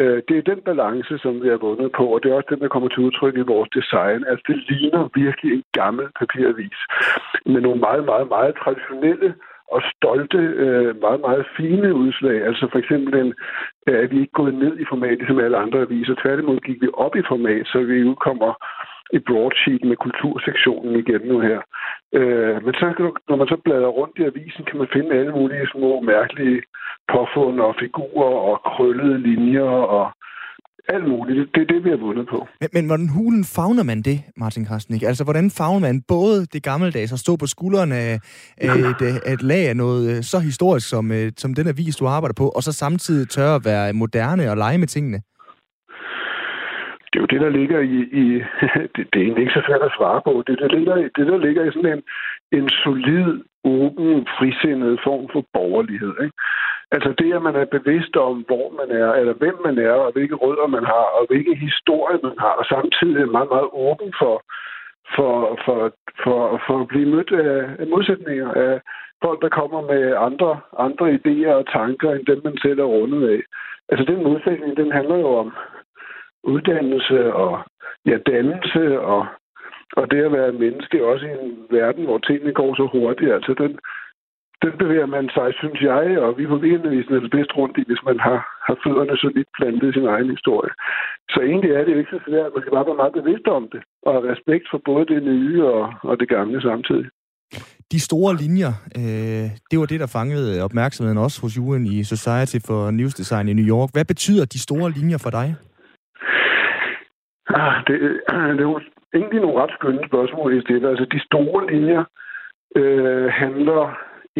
øh, 0.00 0.22
det 0.28 0.36
er 0.38 0.50
den 0.52 0.60
balance, 0.60 1.18
som 1.18 1.42
vi 1.42 1.48
har 1.48 1.60
vundet 1.66 1.92
på, 1.98 2.04
og 2.14 2.22
det 2.22 2.30
er 2.30 2.34
også 2.34 2.52
den, 2.54 2.60
der 2.60 2.68
kommer 2.68 2.88
til 2.88 3.04
udtryk 3.06 3.36
i 3.36 3.50
vores 3.52 3.70
design. 3.78 4.24
Altså, 4.30 4.44
det 4.48 4.56
ligner 4.70 5.10
virkelig 5.14 5.52
en 5.52 5.64
gammel 5.72 6.06
papiravis 6.20 6.78
med 7.46 7.60
nogle 7.60 7.80
meget, 7.80 8.04
meget, 8.04 8.28
meget 8.28 8.54
traditionelle 8.62 9.34
og 9.72 9.82
stolte, 9.94 10.38
øh, 10.38 11.00
meget, 11.00 11.20
meget 11.20 11.46
fine 11.56 11.94
udslag. 11.94 12.38
Altså 12.48 12.68
for 12.72 12.78
eksempel 12.78 13.12
den, 13.18 13.34
øh, 13.88 13.98
at 14.02 14.10
vi 14.10 14.20
ikke 14.20 14.38
gået 14.40 14.54
ned 14.54 14.78
i 14.78 14.84
format, 14.88 15.18
som 15.26 15.38
alle 15.38 15.56
andre 15.56 15.80
aviser. 15.80 16.14
Tværtimod 16.14 16.60
gik 16.60 16.82
vi 16.82 16.88
op 16.94 17.16
i 17.16 17.22
format, 17.28 17.66
så 17.66 17.78
vi 17.78 18.04
udkommer 18.04 18.52
i 19.12 19.18
broadsheet 19.18 19.84
med 19.84 19.96
kultursektionen 19.96 20.96
igen 21.02 21.22
nu 21.30 21.40
her. 21.40 21.60
Øh, 22.18 22.64
men 22.64 22.74
så, 22.74 22.86
når 23.28 23.36
man 23.36 23.48
så 23.48 23.56
bladrer 23.64 23.96
rundt 23.98 24.18
i 24.18 24.24
avisen, 24.24 24.64
kan 24.64 24.78
man 24.78 24.88
finde 24.92 25.16
alle 25.18 25.32
mulige 25.32 25.68
små 25.72 26.00
mærkelige 26.00 26.62
påfund 27.12 27.60
og 27.60 27.74
figurer 27.78 28.34
og 28.50 28.56
krøllede 28.70 29.18
linjer 29.18 29.70
og 29.98 30.12
alt 30.88 31.08
muligt. 31.08 31.54
Det 31.54 31.60
er 31.62 31.66
det, 31.74 31.84
vi 31.84 31.90
har 31.90 31.96
vundet 31.96 32.26
på. 32.28 32.46
Men, 32.60 32.68
men 32.72 32.86
hvordan 32.86 33.08
hulen 33.08 33.44
fagner 33.56 33.82
man 33.82 34.02
det, 34.02 34.18
Martin 34.36 34.64
Krasnik? 34.64 35.02
Altså, 35.02 35.24
hvordan 35.24 35.50
fagner 35.58 35.80
man 35.88 36.02
både 36.08 36.46
det 36.46 36.62
gammeldags 36.62 37.12
at 37.12 37.18
stå 37.18 37.36
på 37.36 37.46
skuldrene 37.46 37.94
af 37.94 38.14
et, 38.60 39.32
et 39.32 39.42
lag 39.42 39.68
af 39.68 39.76
noget 39.76 40.16
øh, 40.16 40.22
så 40.22 40.38
historisk 40.38 40.88
som, 40.88 41.12
øh, 41.12 41.32
som 41.36 41.54
den 41.54 41.66
avis, 41.68 41.96
du 41.96 42.06
arbejder 42.06 42.34
på, 42.34 42.48
og 42.48 42.62
så 42.62 42.72
samtidig 42.72 43.28
tør 43.28 43.54
at 43.54 43.62
være 43.64 43.92
moderne 43.92 44.50
og 44.50 44.56
lege 44.56 44.78
med 44.78 44.86
tingene? 44.86 45.20
det 47.10 47.16
er 47.18 47.24
jo 47.24 47.32
det, 47.34 47.40
der 47.40 47.58
ligger 47.58 47.80
i... 47.80 47.98
i 48.22 48.24
det, 48.94 49.02
det 49.10 49.16
er 49.18 49.24
egentlig 49.24 49.42
ikke 49.44 49.58
så 49.58 49.64
svært 49.68 49.82
at 49.88 49.96
svare 49.98 50.20
på. 50.28 50.32
Det, 50.46 50.58
der 50.58 50.68
ligger, 50.76 50.94
det, 51.16 51.26
der 51.32 51.38
ligger 51.46 51.62
i 51.64 51.72
sådan 51.74 51.92
en, 51.96 52.02
en 52.58 52.68
solid, 52.68 53.28
åben, 53.64 54.26
frisindet 54.38 55.00
form 55.06 55.24
for 55.32 55.42
borgerlighed. 55.52 56.14
Ikke? 56.24 56.36
Altså 56.90 57.14
det, 57.18 57.34
at 57.34 57.42
man 57.42 57.56
er 57.56 57.64
bevidst 57.76 58.16
om, 58.16 58.34
hvor 58.48 58.66
man 58.80 58.96
er, 59.02 59.12
eller 59.12 59.32
hvem 59.32 59.56
man 59.64 59.78
er, 59.78 59.92
og 59.92 60.12
hvilke 60.12 60.34
rødder 60.34 60.66
man 60.66 60.84
har, 60.84 61.06
og 61.16 61.26
hvilke 61.28 61.54
historie 61.54 62.18
man 62.22 62.38
har, 62.38 62.54
og 62.60 62.64
samtidig 62.64 63.22
er 63.22 63.34
meget, 63.36 63.50
meget 63.54 63.68
åben 63.72 64.12
for, 64.20 64.36
for, 65.16 65.32
for, 65.64 65.78
for, 66.22 66.38
for 66.66 66.80
at 66.80 66.88
blive 66.88 67.10
mødt 67.14 67.32
af, 67.32 67.60
af 67.78 67.86
modsætninger, 67.86 68.52
af 68.52 68.80
folk, 69.24 69.42
der 69.42 69.48
kommer 69.48 69.80
med 69.92 70.16
andre, 70.28 70.60
andre 70.78 71.06
idéer 71.18 71.52
og 71.60 71.66
tanker, 71.72 72.10
end 72.12 72.26
dem, 72.26 72.40
man 72.44 72.58
selv 72.62 72.78
er 72.78 72.84
rundet 72.96 73.30
af. 73.34 73.40
Altså 73.88 74.04
den 74.12 74.22
modsætning, 74.22 74.76
den 74.76 74.92
handler 74.92 75.16
jo 75.16 75.28
om, 75.42 75.52
uddannelse 76.42 77.32
og 77.32 77.60
ja, 78.06 78.16
dannelse 78.26 79.00
og, 79.00 79.26
og 79.96 80.10
det 80.10 80.24
at 80.24 80.32
være 80.32 80.52
menneske 80.52 81.04
også 81.04 81.26
i 81.26 81.30
en 81.30 81.66
verden, 81.70 82.04
hvor 82.04 82.18
tingene 82.18 82.52
går 82.52 82.74
så 82.74 82.86
hurtigt. 82.92 83.32
Altså 83.32 83.54
den, 83.54 83.78
den 84.64 84.74
bevæger 84.82 85.08
man 85.16 85.26
sig, 85.36 85.48
synes 85.60 85.80
jeg, 85.80 86.04
og 86.24 86.38
vi 86.38 86.46
på 86.46 86.56
Weekendavisen 86.62 87.14
er 87.14 87.20
det 87.20 87.30
bedst 87.36 87.52
rundt 87.58 87.76
i, 87.80 87.84
hvis 87.86 88.02
man 88.08 88.18
har, 88.26 88.38
har 88.66 88.76
fødderne 88.84 89.16
så 89.22 89.28
lidt 89.36 89.50
plantet 89.58 89.88
i 89.88 89.92
sin 89.96 90.06
egen 90.14 90.30
historie. 90.36 90.72
Så 91.32 91.38
egentlig 91.50 91.70
er 91.70 91.82
det 91.84 91.92
jo 91.92 91.98
ikke 91.98 92.16
så 92.16 92.20
svært. 92.26 92.54
Man 92.54 92.62
skal 92.62 92.76
bare 92.76 92.88
være 92.90 93.02
meget 93.02 93.18
bevidst 93.20 93.46
om 93.58 93.64
det, 93.72 93.80
og 94.06 94.10
have 94.14 94.30
respekt 94.32 94.64
for 94.70 94.80
både 94.90 95.04
det 95.12 95.22
nye 95.22 95.64
og, 95.74 95.82
og 96.08 96.14
det 96.20 96.28
gamle 96.28 96.62
samtidig. 96.62 97.06
De 97.92 98.00
store 98.00 98.32
linjer, 98.42 98.72
øh, 99.00 99.46
det 99.70 99.76
var 99.78 99.86
det, 99.86 100.00
der 100.00 100.16
fangede 100.18 100.64
opmærksomheden 100.64 101.18
også 101.18 101.38
hos 101.42 101.56
juryen 101.56 101.86
i 101.86 102.04
Society 102.04 102.58
for 102.68 102.90
News 102.90 103.14
Design 103.14 103.48
i 103.48 103.52
New 103.52 103.68
York. 103.74 103.90
Hvad 103.92 104.04
betyder 104.04 104.44
de 104.44 104.60
store 104.66 104.90
linjer 104.90 105.18
for 105.24 105.30
dig? 105.30 105.48
Ah, 107.58 107.74
det, 107.86 107.94
det 108.56 108.62
er 108.64 108.70
jo 108.72 108.80
egentlig 109.14 109.40
nogle 109.40 109.60
ret 109.62 109.74
skønne 109.78 110.02
spørgsmål, 110.10 110.58
I 110.58 110.60
stiller. 110.60 110.88
Altså, 110.90 111.06
de 111.12 111.20
store 111.28 111.60
linjer 111.72 112.04
øh, 112.76 113.26
handler 113.42 113.82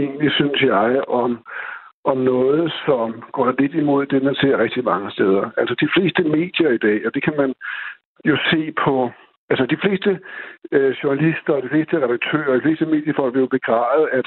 egentlig, 0.02 0.32
synes 0.32 0.60
jeg, 0.62 1.04
om, 1.08 1.44
om 2.04 2.18
noget, 2.18 2.72
som 2.86 3.22
går 3.32 3.54
lidt 3.58 3.74
imod 3.74 4.06
det, 4.06 4.22
man 4.22 4.34
ser 4.34 4.58
rigtig 4.58 4.84
mange 4.84 5.10
steder. 5.10 5.50
Altså, 5.56 5.74
de 5.80 5.88
fleste 5.94 6.22
medier 6.22 6.70
i 6.70 6.78
dag, 6.78 7.06
og 7.06 7.14
det 7.14 7.22
kan 7.22 7.36
man 7.36 7.54
jo 8.24 8.36
se 8.50 8.72
på... 8.84 9.10
Altså, 9.50 9.66
de 9.66 9.78
fleste 9.82 10.20
øh, 10.72 10.90
journalister 11.02 11.52
og 11.52 11.62
de 11.62 11.68
fleste 11.68 11.96
redaktører 12.04 12.54
de 12.54 12.62
fleste 12.62 12.86
mediefolk 12.86 13.34
vil 13.34 13.40
jo 13.40 13.46
begræde, 13.46 14.10
at 14.10 14.26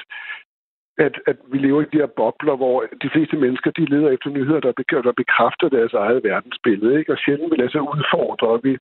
at, 0.97 1.15
at 1.27 1.37
vi 1.51 1.57
lever 1.57 1.81
i 1.81 1.91
de 1.93 1.97
her 1.97 2.11
bobler, 2.19 2.55
hvor 2.55 2.85
de 3.03 3.09
fleste 3.13 3.35
mennesker, 3.37 3.71
de 3.71 3.85
leder 3.85 4.09
efter 4.09 4.29
nyheder, 4.29 4.59
der, 4.59 4.73
be- 4.77 5.03
der 5.07 5.11
bekræfter 5.21 5.69
deres 5.69 5.93
eget 5.93 6.23
verdensbillede, 6.23 6.99
ikke? 6.99 7.11
og 7.11 7.17
sjældent 7.17 7.51
vil 7.51 7.59
lade 7.59 7.71
sig 7.71 7.81
udfordre, 7.81 8.47
og 8.47 8.59
vi 8.63 8.77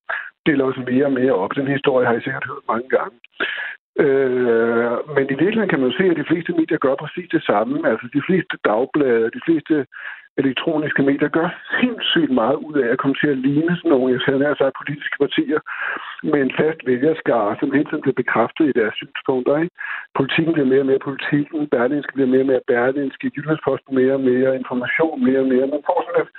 deler 0.47 0.65
os 0.65 0.79
mere 0.91 1.05
og 1.05 1.13
mere 1.13 1.35
op. 1.35 1.55
Den 1.55 1.69
historie 1.77 2.07
har 2.07 2.15
I 2.15 2.23
sikkert 2.23 2.47
hørt 2.51 2.69
mange 2.69 2.89
gange. 2.89 3.17
Øh, 3.99 4.93
men 5.15 5.25
i 5.35 5.37
virkeligheden 5.43 5.69
kan 5.69 5.81
man 5.81 5.91
jo 5.91 5.97
se, 5.97 6.05
at 6.11 6.17
de 6.17 6.31
fleste 6.31 6.53
medier 6.53 6.79
gør 6.79 6.95
præcis 6.95 7.29
det 7.33 7.43
samme. 7.43 7.89
Altså 7.91 8.07
de 8.15 8.23
fleste 8.27 8.55
dagblade, 8.65 9.35
de 9.37 9.41
fleste 9.47 9.87
elektroniske 10.43 11.03
medier 11.03 11.29
gør 11.29 11.49
sindssygt 11.81 12.33
meget 12.41 12.59
ud 12.69 12.77
af 12.85 12.89
at 12.93 12.99
komme 12.99 13.17
til 13.21 13.29
at 13.35 13.43
ligne 13.47 13.77
sådan 13.77 13.91
nogle, 13.91 14.13
jeg 14.15 14.21
sagde, 14.21 14.57
sagt, 14.59 14.81
politiske 14.81 15.17
partier 15.25 15.61
med 16.33 16.41
en 16.43 16.53
fast 16.61 16.81
vælgerskare, 16.87 17.57
som 17.61 17.73
hele 17.73 17.87
tiden 17.89 18.05
bliver 18.05 18.23
bekræftet 18.23 18.65
i 18.69 18.79
deres 18.81 18.95
synspunkter. 19.01 19.55
Ikke? 19.63 19.75
Politikken 20.19 20.53
bliver 20.55 20.71
mere 20.73 20.85
og 20.85 20.91
mere 20.91 21.07
politikken, 21.09 21.69
Berlinske 21.75 22.13
bliver 22.15 22.33
mere 22.33 22.45
og 22.47 22.51
mere 22.53 22.69
Berlinske, 22.73 23.33
Jyllandsposten 23.37 23.95
mere 24.01 24.15
og 24.19 24.25
mere, 24.31 24.57
information 24.63 25.25
mere 25.29 25.41
og 25.45 25.49
mere. 25.53 25.67
Man 25.75 25.87
får 25.89 25.99
sådan 26.07 26.23
et, 26.25 26.31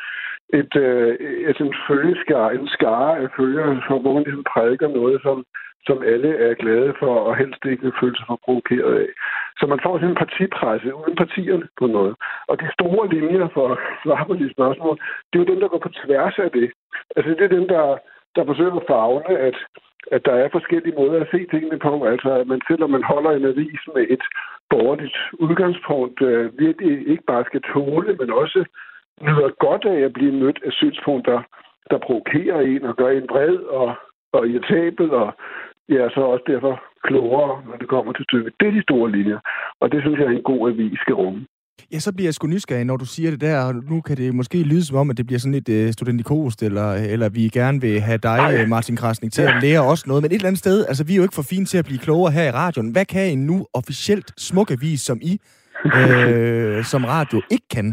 et, 0.59 0.73
et, 0.81 1.17
et, 1.27 1.49
et 1.49 1.57
en 1.65 1.73
følgeskare, 1.87 2.55
en 2.55 2.67
skare 2.75 3.13
af 3.23 3.27
følgere, 3.37 3.99
hvor 4.03 4.13
man 4.13 4.23
ligesom 4.23 4.45
prædiker 4.53 4.87
noget, 4.99 5.17
som 5.21 5.37
som 5.87 6.03
alle 6.03 6.31
er 6.47 6.53
glade 6.53 6.93
for 6.99 7.13
og 7.27 7.37
helst 7.37 7.65
ikke 7.65 7.83
vil 7.83 7.99
føle 8.01 8.15
sig 8.15 8.25
for 8.27 8.39
provokeret 8.45 8.93
af. 9.03 9.09
Så 9.59 9.63
man 9.67 9.79
får 9.83 9.93
sådan 9.97 10.09
en 10.09 10.23
partipresse 10.23 10.95
uden 10.95 11.15
partierne 11.15 11.67
på 11.79 11.85
noget. 11.87 12.15
Og 12.49 12.55
de 12.61 12.67
store 12.77 13.09
linjer 13.15 13.47
for 13.55 13.65
at 13.73 13.77
svare 14.03 14.25
på 14.25 14.33
de 14.41 14.51
spørgsmål, 14.55 14.95
det 15.29 15.35
er 15.35 15.43
jo 15.43 15.51
dem, 15.53 15.59
der 15.59 15.67
går 15.67 15.81
på 15.83 15.91
tværs 16.01 16.39
af 16.45 16.51
det. 16.51 16.71
Altså 17.15 17.31
det 17.31 17.43
er 17.43 17.57
dem, 17.57 17.67
der, 17.67 17.85
der 18.35 18.45
forsøger 18.45 18.75
at 18.75 18.87
fagne, 18.91 19.37
at, 19.47 19.57
at 20.11 20.25
der 20.25 20.35
er 20.43 20.49
forskellige 20.57 20.97
måder 20.99 21.21
at 21.21 21.31
se 21.31 21.39
tingene 21.53 21.79
på. 21.79 22.05
Altså 22.05 22.29
at 22.41 22.47
man 22.47 22.61
selvom 22.67 22.89
man 22.89 23.03
holder 23.03 23.31
en 23.31 23.45
avis 23.45 23.81
med 23.95 24.05
et 24.09 24.23
borgerligt 24.69 25.17
udgangspunkt, 25.33 26.21
øh, 26.21 26.59
virkelig 26.59 27.07
ikke 27.11 27.23
bare 27.31 27.45
skal 27.49 27.61
tåle, 27.73 28.15
men 28.19 28.29
også 28.41 28.59
nyder 29.21 29.49
godt 29.65 29.85
af 29.85 29.99
at 30.07 30.13
blive 30.13 30.31
mødt 30.31 30.59
af 30.65 30.71
synspunkter, 30.71 31.41
der 31.91 31.97
provokerer 31.97 32.59
en 32.61 32.83
og 32.83 32.95
gør 32.95 33.09
en 33.09 33.27
bred 33.27 33.55
og, 33.57 33.95
og 34.33 34.47
irritabel 34.47 35.11
og 35.11 35.33
ja, 35.89 36.09
så 36.13 36.21
også 36.33 36.43
derfor 36.47 36.83
klogere, 37.03 37.61
når 37.67 37.75
det 37.81 37.87
kommer 37.89 38.13
til 38.13 38.25
stykket. 38.29 38.53
Det 38.59 38.67
er 38.67 38.71
de 38.71 38.81
store 38.81 39.11
linjer, 39.11 39.39
og 39.81 39.91
det 39.91 40.01
synes 40.01 40.19
jeg 40.19 40.27
er 40.27 40.37
en 40.37 40.49
god 40.51 40.69
avis 40.69 40.99
skal 40.99 41.15
rumme. 41.15 41.45
Ja, 41.93 41.99
så 41.99 42.13
bliver 42.13 42.27
jeg 42.27 42.33
sgu 42.33 42.47
nysgerrig, 42.47 42.85
når 42.85 42.97
du 42.97 43.05
siger 43.05 43.31
det 43.31 43.41
der. 43.41 43.73
Nu 43.89 44.01
kan 44.01 44.17
det 44.17 44.35
måske 44.35 44.63
lyde 44.63 44.85
som 44.85 44.97
om, 44.97 45.09
at 45.09 45.17
det 45.17 45.25
bliver 45.27 45.39
sådan 45.39 45.57
lidt 45.59 45.69
uh, 45.69 45.91
studentikost, 45.91 46.63
eller, 46.63 46.93
eller 47.13 47.29
vi 47.29 47.41
gerne 47.41 47.81
vil 47.81 47.99
have 47.99 48.17
dig, 48.17 48.39
Ej. 48.39 48.65
Martin 48.65 48.95
Krasnik, 48.95 49.31
til 49.31 49.43
ja. 49.43 49.55
at 49.55 49.63
lære 49.63 49.81
os 49.91 50.07
noget. 50.07 50.21
Men 50.23 50.31
et 50.31 50.35
eller 50.35 50.47
andet 50.47 50.59
sted, 50.59 50.85
altså 50.85 51.03
vi 51.07 51.13
er 51.13 51.17
jo 51.17 51.23
ikke 51.23 51.35
for 51.35 51.49
fine 51.53 51.65
til 51.65 51.77
at 51.77 51.85
blive 51.85 51.99
klogere 51.99 52.31
her 52.31 52.43
i 52.43 52.51
radioen. 52.51 52.91
Hvad 52.91 53.05
kan 53.05 53.31
en 53.31 53.45
nu 53.45 53.65
officielt 53.73 54.27
smuk 54.37 54.71
avis, 54.71 55.01
som 55.01 55.17
I 55.31 55.33
øh, 55.85 56.83
som 56.91 57.05
radio 57.05 57.41
ikke 57.51 57.67
kan? 57.75 57.87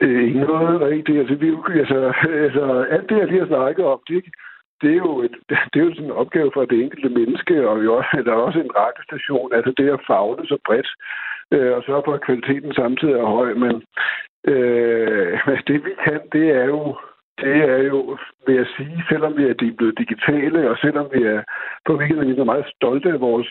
Øh, 0.00 0.24
ikke 0.26 0.40
noget 0.40 0.80
rigtigt. 0.80 1.18
Altså, 1.18 1.34
vi, 1.34 1.48
altså, 1.80 2.12
altså, 2.46 2.86
alt 2.90 3.08
det, 3.08 3.18
jeg 3.18 3.26
lige 3.26 3.40
har 3.40 3.46
snakket 3.46 3.84
om, 3.84 4.00
det, 4.08 4.24
det 4.82 4.90
er 4.90 5.00
jo, 5.06 5.22
et, 5.22 5.36
det 5.70 5.76
er 5.80 5.86
jo 5.86 5.94
sådan 5.94 6.04
en 6.04 6.20
opgave 6.22 6.50
for 6.54 6.64
det 6.64 6.82
enkelte 6.82 7.08
menneske, 7.08 7.68
og 7.68 7.84
jo, 7.84 7.94
der 8.26 8.32
er 8.32 8.46
også 8.48 8.60
en 8.60 8.76
radiostation, 8.76 9.52
altså 9.54 9.72
det 9.76 9.90
at 9.90 10.04
fagne 10.06 10.46
så 10.46 10.58
bredt, 10.66 10.90
øh, 11.52 11.72
og 11.76 11.82
sørge 11.82 12.02
for, 12.04 12.14
at 12.14 12.24
kvaliteten 12.26 12.74
samtidig 12.74 13.14
er 13.14 13.34
høj. 13.36 13.54
Men 13.54 13.74
øh, 14.52 15.38
det 15.68 15.84
vi 15.84 15.92
kan, 16.04 16.20
det 16.32 16.46
er 16.50 16.64
jo, 16.64 16.96
det 17.40 17.56
er 17.74 17.82
jo, 17.92 18.18
vil 18.46 18.56
jeg 18.56 18.66
sige, 18.76 19.04
selvom 19.08 19.36
vi 19.36 19.44
er 19.44 19.74
blevet 19.76 19.98
digitale, 19.98 20.70
og 20.70 20.76
selvom 20.80 21.06
vi 21.14 21.22
er 21.22 21.42
på 21.86 21.96
vi 21.96 22.04
er 22.04 22.44
meget 22.44 22.72
stolte 22.76 23.08
af 23.08 23.20
vores, 23.20 23.48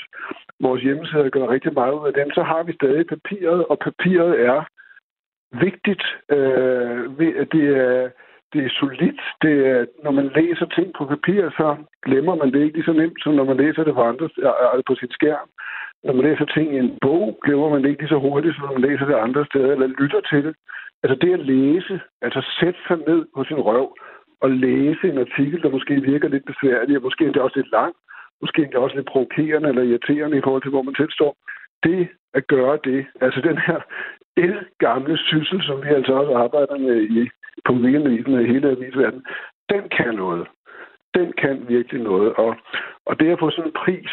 vores 0.60 0.82
hjemmeside 0.82 1.24
og 1.24 1.32
gør 1.32 1.50
rigtig 1.50 1.74
meget 1.74 1.94
ud 1.94 2.08
af 2.08 2.14
dem, 2.14 2.32
så 2.32 2.44
har 2.44 2.64
vi 2.64 2.74
stadig 2.74 3.08
papiret, 3.08 3.66
og 3.66 3.80
papiret 3.80 4.42
er 4.42 4.64
vigtigt. 5.52 6.04
Øh, 6.30 7.18
det 7.52 7.66
er 7.78 8.10
det 8.54 8.62
er 8.66 8.70
solidt. 8.80 9.22
Det 9.42 9.54
er, 9.68 9.86
når 10.04 10.12
man 10.12 10.28
læser 10.36 10.66
ting 10.66 10.88
på 10.98 11.06
papir, 11.06 11.50
så 11.50 11.68
glemmer 12.06 12.36
man 12.36 12.52
det 12.52 12.60
ikke 12.64 12.78
lige 12.78 12.90
så 12.92 12.94
nemt, 12.94 13.20
som 13.24 13.34
når 13.34 13.44
man 13.44 13.58
læser 13.58 13.84
det 13.84 13.94
på, 13.94 14.02
andre, 14.02 14.30
på 14.88 14.96
sit 14.96 15.14
skærm. 15.14 15.48
Når 16.04 16.14
man 16.14 16.26
læser 16.26 16.46
ting 16.46 16.76
i 16.76 16.80
en 16.80 16.98
bog, 17.02 17.40
glemmer 17.44 17.70
man 17.70 17.84
det 17.84 17.90
ikke 17.90 18.02
lige 18.02 18.16
så 18.16 18.20
hurtigt, 18.20 18.56
som 18.56 18.66
når 18.66 18.74
man 18.80 18.90
læser 18.90 19.06
det 19.06 19.14
andre 19.26 19.46
steder, 19.46 19.72
eller 19.72 19.88
lytter 20.02 20.22
til 20.32 20.44
det. 20.46 20.56
Altså 21.04 21.16
det 21.24 21.34
at 21.34 21.46
læse, 21.46 22.00
altså 22.22 22.42
sætte 22.60 22.80
sig 22.88 22.98
ned 23.08 23.26
på 23.36 23.44
sin 23.44 23.62
røv 23.70 23.88
og 24.42 24.50
læse 24.50 25.04
en 25.12 25.18
artikel, 25.18 25.62
der 25.64 25.70
måske 25.70 26.02
virker 26.02 26.30
lidt 26.30 26.46
besværlig, 26.46 26.98
og 26.98 27.04
måske 27.04 27.26
endda 27.26 27.40
også 27.40 27.60
lidt 27.60 27.72
lang, 27.72 27.94
måske 28.42 28.62
endda 28.62 28.78
også 28.78 28.96
lidt 28.96 29.12
provokerende 29.14 29.70
eller 29.70 29.82
irriterende 29.82 30.38
i 30.38 30.42
forhold 30.44 30.62
til, 30.62 30.72
hvor 30.72 30.82
man 30.82 30.96
selv 30.96 31.12
står. 31.12 31.36
Det 31.84 32.08
at 32.34 32.48
gøre 32.48 32.80
det, 32.84 33.06
altså 33.22 33.42
den 33.42 33.58
her 33.58 33.80
el 34.38 34.58
gamle 34.80 35.18
syssel, 35.18 35.64
som 35.64 35.84
vi 35.84 35.88
altså 35.88 36.14
også 36.14 36.34
arbejder 36.46 36.78
med 36.78 36.96
i 37.02 37.08
på 37.66 37.72
weekendavisen 37.74 38.34
i 38.42 38.52
hele 38.54 38.68
avisverdenen, 38.70 39.24
den 39.72 39.84
kan 39.98 40.14
noget. 40.24 40.48
Den 41.18 41.34
kan 41.42 41.56
virkelig 41.68 42.02
noget. 42.10 42.34
Og, 42.34 42.56
og 43.06 43.20
det 43.20 43.32
at 43.32 43.40
få 43.40 43.50
sådan 43.52 43.70
en 43.70 43.80
pris 43.84 44.12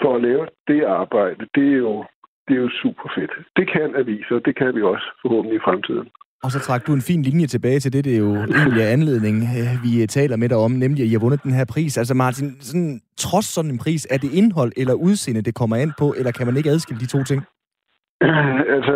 for 0.00 0.14
at 0.16 0.22
lave 0.22 0.46
det 0.68 0.82
arbejde, 0.84 1.42
det 1.54 1.66
er 1.74 1.80
jo, 1.86 2.04
det 2.46 2.54
er 2.56 2.62
jo 2.66 2.70
super 2.82 3.08
fedt. 3.16 3.32
Det 3.56 3.66
kan 3.74 3.88
aviser, 4.02 4.38
det 4.38 4.54
kan 4.56 4.74
vi 4.76 4.82
også 4.82 5.06
forhåbentlig 5.22 5.56
i 5.56 5.66
fremtiden. 5.66 6.08
Og 6.44 6.50
så 6.52 6.58
trak 6.58 6.86
du 6.86 6.92
en 6.92 7.02
fin 7.10 7.22
linje 7.22 7.46
tilbage 7.46 7.80
til 7.80 7.92
det, 7.92 8.04
det 8.04 8.14
er 8.14 8.18
jo 8.18 8.34
egentlig 8.34 8.82
er 8.82 8.88
anledning, 8.88 9.36
øh, 9.58 9.84
vi 9.84 10.02
øh, 10.02 10.08
taler 10.08 10.36
med 10.36 10.48
dig 10.48 10.56
om, 10.56 10.70
nemlig 10.70 11.02
at 11.02 11.08
I 11.08 11.12
har 11.12 11.18
vundet 11.18 11.42
den 11.42 11.52
her 11.52 11.64
pris. 11.64 11.98
Altså 11.98 12.14
Martin, 12.14 12.56
sådan, 12.60 13.00
trods 13.16 13.46
sådan 13.46 13.70
en 13.70 13.78
pris, 13.78 14.06
er 14.10 14.18
det 14.18 14.32
indhold 14.32 14.72
eller 14.76 14.94
udseende, 14.94 15.42
det 15.42 15.54
kommer 15.54 15.76
ind 15.76 15.92
på, 15.98 16.14
eller 16.18 16.32
kan 16.32 16.46
man 16.46 16.56
ikke 16.56 16.70
adskille 16.70 17.00
de 17.00 17.06
to 17.06 17.24
ting? 17.24 17.42
altså, 18.76 18.94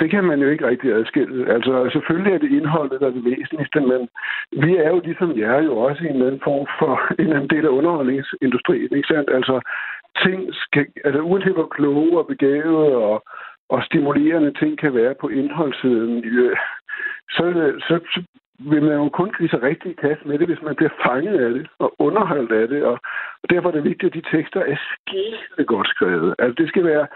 det 0.00 0.10
kan 0.10 0.24
man 0.24 0.40
jo 0.40 0.48
ikke 0.48 0.66
rigtig 0.66 0.92
adskille. 0.92 1.52
Altså, 1.52 1.90
selvfølgelig 1.92 2.32
er 2.32 2.38
det 2.38 2.50
indholdet, 2.50 3.00
der 3.00 3.06
er 3.06 3.10
det 3.10 3.24
væsentligste, 3.24 3.80
men 3.80 4.08
vi 4.64 4.76
er 4.76 4.88
jo 4.88 5.00
ligesom 5.04 5.38
jer 5.38 5.62
jo 5.62 5.76
også 5.76 6.04
i 6.04 6.06
en 6.06 6.22
anden 6.22 6.40
form 6.44 6.66
for 6.78 6.94
en 7.22 7.32
anden 7.32 7.50
del 7.50 7.64
af 7.64 7.76
underholdningsindustrien, 7.78 8.96
ikke 8.96 9.08
sandt? 9.08 9.30
Altså, 9.30 9.60
ting 10.24 10.54
skal, 10.54 10.86
altså 11.04 11.20
uanset 11.20 11.52
hvor 11.52 11.66
kloge 11.76 12.18
og 12.18 12.26
begavede 12.26 12.96
og, 12.96 13.24
og 13.68 13.82
stimulerende 13.82 14.52
ting 14.60 14.78
kan 14.78 14.94
være 14.94 15.14
på 15.20 15.28
indholdssiden, 15.28 16.24
øh, 16.24 16.56
så, 17.30 17.44
så, 17.88 18.00
så 18.14 18.22
vil 18.58 18.82
man 18.82 18.92
jo 18.92 19.08
kun 19.08 19.30
give 19.38 19.48
sig 19.48 19.62
rigtig 19.62 19.90
i 19.90 19.94
kast 19.94 20.26
med 20.26 20.38
det, 20.38 20.46
hvis 20.48 20.62
man 20.62 20.76
bliver 20.76 20.94
fanget 21.06 21.38
af 21.44 21.50
det 21.50 21.66
og 21.78 21.94
underholdt 21.98 22.52
af 22.52 22.68
det. 22.68 22.84
Og, 22.84 22.98
og 23.42 23.50
derfor 23.50 23.68
er 23.68 23.72
det 23.72 23.84
vigtigt, 23.84 24.10
at 24.10 24.14
de 24.14 24.36
tekster 24.36 24.60
er 24.60 24.76
skide 24.92 25.64
godt 25.64 25.88
skrevet. 25.88 26.34
Altså, 26.38 26.54
det 26.62 26.68
skal 26.68 26.84
være 26.84 27.06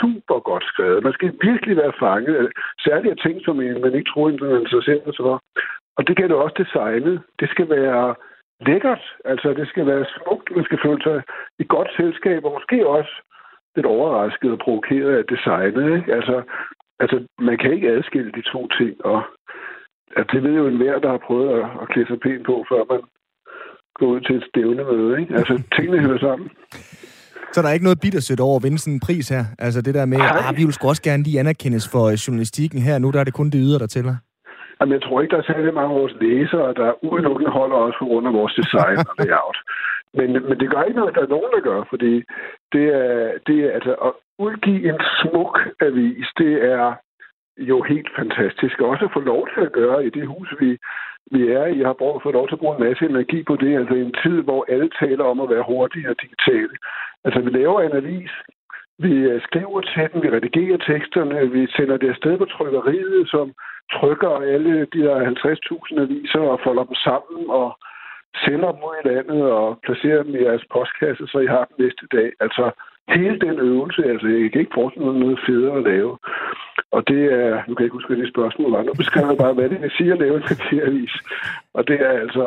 super 0.00 0.38
godt 0.50 0.64
skrevet. 0.64 1.04
Man 1.04 1.12
skal 1.12 1.32
virkelig 1.42 1.76
være 1.76 1.98
fanget. 2.00 2.52
Særligt 2.86 3.12
af 3.14 3.18
ting, 3.26 3.36
som 3.44 3.56
man 3.56 3.94
ikke 3.94 4.10
tror, 4.10 4.26
man 4.44 4.60
interesserer 4.60 5.12
sig 5.12 5.24
for. 5.28 5.42
Og 5.96 6.08
det 6.08 6.16
gælder 6.16 6.36
også 6.36 6.56
designet. 6.64 7.22
Det 7.40 7.48
skal 7.50 7.68
være 7.70 8.14
lækkert. 8.66 9.04
Altså, 9.24 9.48
det 9.58 9.68
skal 9.68 9.86
være 9.86 10.04
smukt. 10.16 10.56
Man 10.56 10.64
skal 10.64 10.78
føle 10.84 11.02
sig 11.02 11.22
i 11.58 11.64
godt 11.68 11.90
selskab, 11.96 12.44
og 12.44 12.52
måske 12.52 12.88
også 12.88 13.14
lidt 13.76 13.86
overrasket 13.86 14.50
og 14.52 14.58
provokeret 14.58 15.12
af 15.18 15.24
designet. 15.24 15.96
Ikke? 15.96 16.14
Altså, 16.14 16.42
altså, 17.00 17.16
man 17.38 17.58
kan 17.58 17.72
ikke 17.72 17.90
adskille 17.90 18.32
de 18.32 18.42
to 18.52 18.68
ting. 18.78 19.04
Og 19.04 19.22
altså, 20.16 20.30
det 20.32 20.42
ved 20.42 20.54
jo 20.56 20.66
enhver, 20.66 20.98
der 20.98 21.10
har 21.10 21.22
prøvet 21.26 21.48
at, 21.58 21.66
at 21.82 21.88
klæde 21.88 22.06
sig 22.06 22.20
pænt 22.20 22.46
på, 22.46 22.64
før 22.70 22.82
man 22.92 23.02
går 23.94 24.06
ud 24.06 24.20
til 24.20 24.36
et 24.36 24.48
stævnemøde. 24.48 25.20
Ikke? 25.20 25.34
Altså, 25.34 25.62
tingene 25.76 26.06
hører 26.06 26.18
sammen. 26.18 26.50
Så 27.52 27.62
der 27.62 27.68
er 27.68 27.72
ikke 27.76 27.88
noget 27.88 28.00
bittersødt 28.04 28.40
over 28.40 28.56
at 28.56 28.64
vinde 28.64 28.78
sådan 28.78 28.94
en 28.94 29.06
pris 29.08 29.28
her? 29.28 29.44
Altså 29.58 29.82
det 29.82 29.94
der 29.94 30.06
med, 30.06 30.20
at 30.20 30.40
ah, 30.48 30.56
vi 30.58 30.64
vil 30.64 30.74
sgu 30.74 30.88
også 30.88 31.02
gerne 31.02 31.22
lige 31.22 31.40
anerkendes 31.40 31.84
for 31.92 32.04
journalistikken 32.24 32.80
her. 32.86 32.98
Nu 32.98 33.10
der 33.10 33.20
er 33.20 33.24
det 33.28 33.38
kun 33.38 33.50
det 33.50 33.60
yder, 33.66 33.78
der 33.78 33.86
tæller. 33.86 34.16
Jamen, 34.80 34.92
jeg 34.96 35.02
tror 35.02 35.20
ikke, 35.20 35.32
der 35.34 35.42
er 35.42 35.52
særlig 35.52 35.74
mange 35.74 35.92
af 35.94 36.00
vores 36.00 36.14
læsere, 36.20 36.74
der 36.80 37.04
udelukkende 37.08 37.50
holder 37.50 37.76
os 37.76 37.96
på 37.98 38.04
grund 38.04 38.26
af 38.26 38.32
vores 38.32 38.54
design 38.60 38.98
og 39.10 39.14
layout. 39.18 39.58
Men, 40.18 40.32
men 40.48 40.56
det 40.60 40.70
gør 40.70 40.82
ikke 40.82 41.00
noget, 41.00 41.14
der 41.14 41.22
er 41.22 41.34
nogen, 41.36 41.50
der 41.56 41.60
gør, 41.60 41.80
fordi 41.92 42.14
det 42.72 42.86
er, 43.02 43.32
det 43.46 43.56
er 43.64 43.70
altså 43.76 43.92
at 44.08 44.12
udgive 44.38 44.88
en 44.88 45.00
smuk 45.20 45.54
avis, 45.80 46.26
det 46.38 46.52
er 46.74 46.94
jo 47.58 47.82
helt 47.82 48.10
fantastisk. 48.18 48.80
Også 48.80 49.04
at 49.04 49.14
få 49.16 49.20
lov 49.20 49.48
til 49.54 49.60
at 49.60 49.72
gøre 49.72 50.06
i 50.06 50.10
det 50.10 50.26
hus, 50.26 50.54
vi, 50.60 50.78
vi 51.34 51.42
er. 51.58 51.64
Jeg 51.80 51.86
har 51.86 52.00
brugt 52.02 52.22
for 52.22 52.30
lov 52.30 52.46
til 52.48 52.54
at 52.54 52.62
bruge 52.62 52.76
en 52.76 52.84
masse 52.88 53.04
energi 53.04 53.42
på 53.42 53.56
det. 53.56 53.72
Altså 53.78 53.94
i 53.94 54.06
en 54.08 54.16
tid, 54.22 54.36
hvor 54.42 54.60
alle 54.68 54.90
taler 55.02 55.24
om 55.24 55.40
at 55.40 55.50
være 55.50 55.68
hurtige 55.70 56.10
og 56.10 56.16
digitale. 56.22 56.74
Altså 57.24 57.40
vi 57.40 57.50
laver 57.50 57.80
en 57.80 57.96
avis, 58.02 58.32
vi 58.98 59.12
øh, 59.30 59.42
skriver 59.42 59.80
til 59.80 60.08
den, 60.12 60.22
vi 60.22 60.30
redigerer 60.30 60.78
teksterne, 60.92 61.50
vi 61.56 61.62
sender 61.76 61.96
det 61.96 62.08
afsted 62.08 62.38
på 62.38 62.44
trykkeriet, 62.44 63.30
som 63.30 63.46
trykker 63.96 64.32
alle 64.52 64.74
de 64.92 65.00
der 65.06 65.16
50.000 65.94 66.00
aviser 66.00 66.40
og 66.52 66.60
folder 66.64 66.84
dem 66.84 66.94
sammen 66.94 67.50
og 67.50 67.68
sender 68.44 68.70
dem 68.72 68.82
ud 68.88 68.96
i 69.02 69.08
landet 69.08 69.42
og 69.60 69.78
placerer 69.86 70.22
dem 70.22 70.34
i 70.34 70.42
jeres 70.42 70.64
postkasse, 70.72 71.26
så 71.26 71.38
I 71.38 71.46
har 71.46 71.64
dem 71.64 71.76
næste 71.84 72.06
dag. 72.16 72.28
Altså 72.40 72.64
hele 73.16 73.38
den 73.46 73.56
øvelse, 73.70 74.04
altså 74.12 74.26
jeg 74.28 74.52
kan 74.52 74.60
ikke 74.60 74.78
forestille 74.78 75.06
mig 75.06 75.20
noget 75.20 75.38
federe 75.46 75.76
at 75.78 75.84
lave. 75.92 76.12
Og 76.96 77.00
det 77.10 77.22
er, 77.40 77.50
nu 77.66 77.72
kan 77.74 77.82
jeg 77.82 77.88
ikke 77.88 77.98
huske, 77.98 78.10
hvad 78.10 78.22
det 78.22 78.34
spørgsmål 78.34 78.70
var, 78.72 78.82
nu 78.82 78.92
beskriver 79.02 79.28
jeg 79.28 79.42
bare, 79.44 79.54
hvad 79.54 79.68
det 79.68 79.80
vil 79.82 79.96
sige 79.98 80.12
at 80.12 80.18
lave 80.18 80.36
en 80.36 80.48
papiravis. 80.50 81.14
Og 81.76 81.88
det 81.88 81.96
er 82.08 82.12
altså, 82.24 82.46